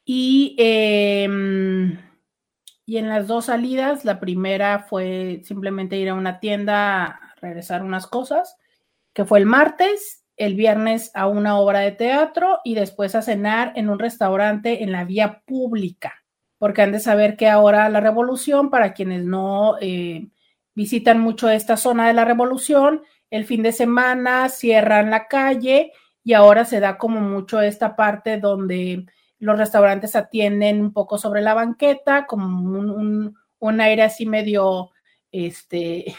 [0.05, 1.99] Y, em,
[2.85, 7.83] y en las dos salidas, la primera fue simplemente ir a una tienda a regresar
[7.85, 8.57] unas cosas,
[9.13, 13.73] que fue el martes, el viernes a una obra de teatro y después a cenar
[13.77, 16.20] en un restaurante en la vía pública
[16.61, 20.29] porque han de saber que ahora la revolución, para quienes no eh,
[20.75, 25.91] visitan mucho esta zona de la revolución, el fin de semana cierran la calle
[26.23, 29.07] y ahora se da como mucho esta parte donde
[29.39, 32.45] los restaurantes atienden un poco sobre la banqueta, como
[32.79, 34.91] un, un aire así medio,
[35.33, 36.15] este,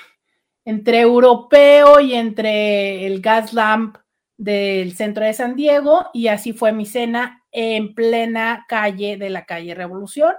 [0.66, 3.98] entre europeo y entre el gas lamp
[4.38, 9.46] del centro de San Diego y así fue mi cena en plena calle de la
[9.46, 10.34] calle Revolución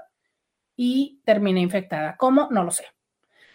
[0.76, 2.16] y terminé infectada.
[2.16, 2.48] ¿Cómo?
[2.50, 2.86] No lo sé.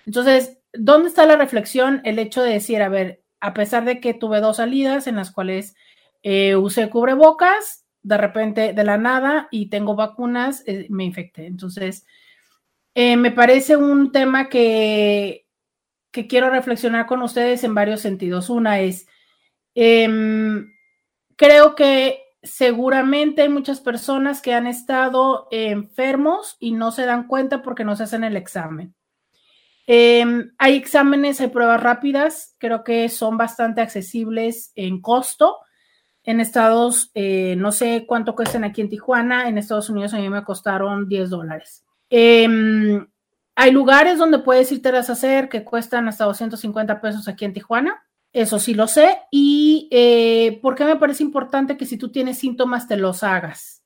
[0.06, 2.02] Entonces, ¿dónde está la reflexión?
[2.06, 5.32] El hecho de decir, a ver, a pesar de que tuve dos salidas en las
[5.32, 5.76] cuales
[6.24, 11.46] eh, usé cubrebocas, de repente de la nada y tengo vacunas, eh, me infecté.
[11.46, 12.06] Entonces,
[12.96, 15.46] eh, me parece un tema que,
[16.12, 18.50] que quiero reflexionar con ustedes en varios sentidos.
[18.50, 19.08] Una es,
[19.80, 20.74] Em,
[21.36, 27.62] creo que seguramente hay muchas personas que han estado enfermos y no se dan cuenta
[27.62, 28.96] porque no se hacen el examen.
[29.88, 35.58] Em, hay exámenes, hay pruebas rápidas, creo que son bastante accesibles en costo.
[36.24, 40.30] En Estados, eh, no sé cuánto cuestan aquí en Tijuana, en Estados Unidos a mí
[40.30, 41.86] me costaron 10 dólares.
[42.10, 43.08] Em,
[43.56, 48.04] hay lugares donde puedes irte a hacer que cuestan hasta 250 pesos aquí en Tijuana.
[48.38, 49.22] Eso sí lo sé.
[49.32, 53.84] ¿Y eh, por qué me parece importante que si tú tienes síntomas te los hagas?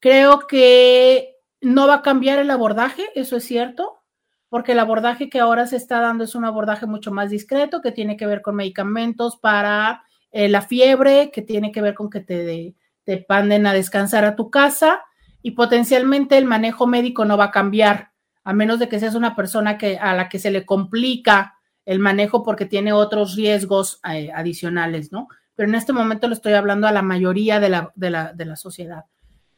[0.00, 4.02] Creo que no va a cambiar el abordaje, eso es cierto,
[4.48, 7.92] porque el abordaje que ahora se está dando es un abordaje mucho más discreto, que
[7.92, 10.02] tiene que ver con medicamentos para
[10.32, 12.74] eh, la fiebre, que tiene que ver con que te,
[13.04, 15.02] te panden a descansar a tu casa
[15.42, 18.12] y potencialmente el manejo médico no va a cambiar,
[18.44, 21.53] a menos de que seas una persona que, a la que se le complica
[21.86, 25.28] el manejo porque tiene otros riesgos eh, adicionales, ¿no?
[25.54, 29.04] Pero en este momento le estoy hablando a la mayoría de la, de la, sociedad.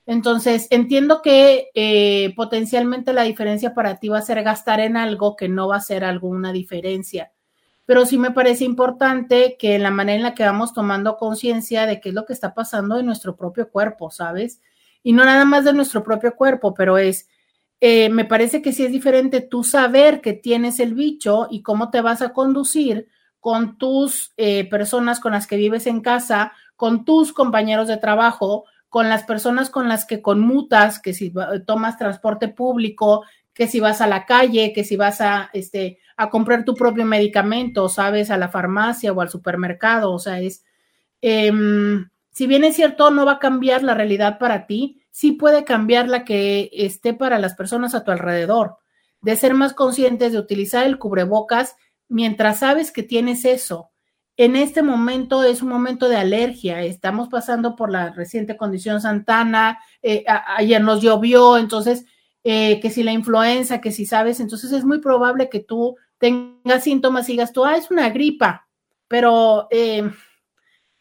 [0.04, 5.36] Entonces, entiendo que eh, potencialmente la diferencia para ti va a ser gastar en algo
[5.36, 7.32] que no va a ser alguna diferencia.
[7.86, 12.00] Pero sí me parece importante que la manera en la que vamos tomando conciencia de
[12.00, 14.60] qué es lo que está pasando en nuestro propio cuerpo, ¿sabes?
[15.02, 17.28] Y no nada más de nuestro propio cuerpo, pero es
[17.80, 21.90] eh, me parece que sí es diferente tú saber que tienes el bicho y cómo
[21.90, 23.08] te vas a conducir
[23.38, 28.64] con tus eh, personas con las que vives en casa, con tus compañeros de trabajo,
[28.88, 31.32] con las personas con las que conmutas, que si
[31.66, 36.30] tomas transporte público, que si vas a la calle, que si vas a, este, a
[36.30, 40.64] comprar tu propio medicamento, sabes, a la farmacia o al supermercado, o sea, es,
[41.20, 45.64] em, si bien es cierto, no va a cambiar la realidad para ti, sí puede
[45.64, 48.76] cambiar la que esté para las personas a tu alrededor,
[49.22, 51.74] de ser más conscientes de utilizar el cubrebocas
[52.06, 53.88] mientras sabes que tienes eso.
[54.36, 59.78] En este momento es un momento de alergia, estamos pasando por la reciente condición Santana,
[60.02, 60.22] eh,
[60.58, 62.04] ayer nos llovió, entonces,
[62.44, 66.84] eh, que si la influenza, que si sabes, entonces es muy probable que tú tengas
[66.84, 68.68] síntomas y digas tú, ah, es una gripa,
[69.08, 70.10] pero eh,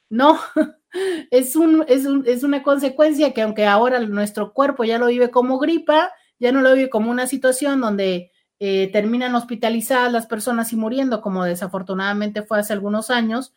[0.09, 0.39] no,
[1.31, 5.31] es, un, es, un, es una consecuencia que aunque ahora nuestro cuerpo ya lo vive
[5.31, 10.71] como gripa, ya no lo vive como una situación donde eh, terminan hospitalizadas las personas
[10.73, 13.53] y muriendo, como desafortunadamente fue hace algunos años,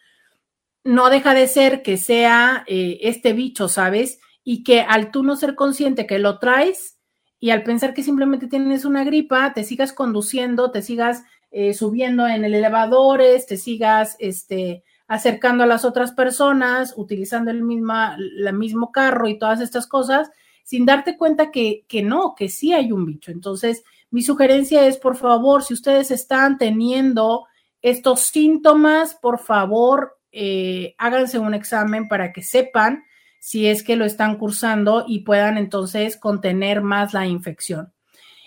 [0.84, 4.20] no deja de ser que sea eh, este bicho, ¿sabes?
[4.44, 6.98] Y que al tú no ser consciente que lo traes,
[7.40, 12.26] y al pensar que simplemente tienes una gripa, te sigas conduciendo, te sigas eh, subiendo
[12.26, 18.52] en el elevadores, te sigas este, acercando a las otras personas, utilizando el, misma, el
[18.52, 20.30] mismo carro y todas estas cosas,
[20.62, 23.32] sin darte cuenta que, que no, que sí hay un bicho.
[23.32, 27.46] Entonces, mi sugerencia es, por favor, si ustedes están teniendo
[27.80, 33.04] estos síntomas, por favor, eh, háganse un examen para que sepan
[33.38, 37.94] si es que lo están cursando y puedan entonces contener más la infección.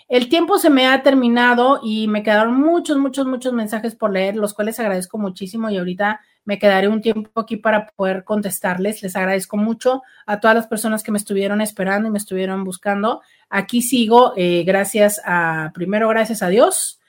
[0.08, 4.36] El tiempo se me ha terminado y me quedaron muchos, muchos, muchos mensajes por leer,
[4.36, 9.02] los cuales agradezco muchísimo y ahorita me quedaré un tiempo aquí para poder contestarles.
[9.02, 13.22] Les agradezco mucho a todas las personas que me estuvieron esperando y me estuvieron buscando.
[13.48, 17.00] Aquí sigo, eh, gracias a, primero, gracias a Dios,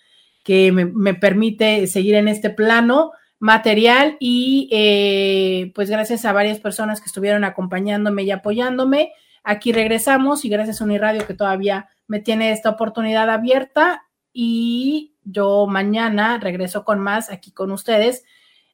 [0.44, 3.12] que me permite seguir en este plano
[3.44, 9.12] material y eh, pues gracias a varias personas que estuvieron acompañándome y apoyándome.
[9.44, 15.68] Aquí regresamos y gracias a Uniradio que todavía me tiene esta oportunidad abierta y yo
[15.68, 18.24] mañana regreso con más aquí con ustedes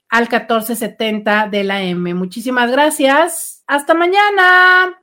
[0.09, 2.13] al 1470 de la M.
[2.13, 3.63] Muchísimas gracias.
[3.67, 4.97] Hasta mañana.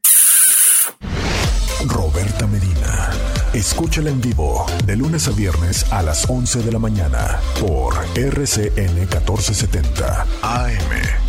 [1.87, 3.11] Roberta Medina.
[3.53, 8.95] Escúchala en vivo de lunes a viernes a las 11 de la mañana por RCN
[8.95, 11.26] 1470 AM.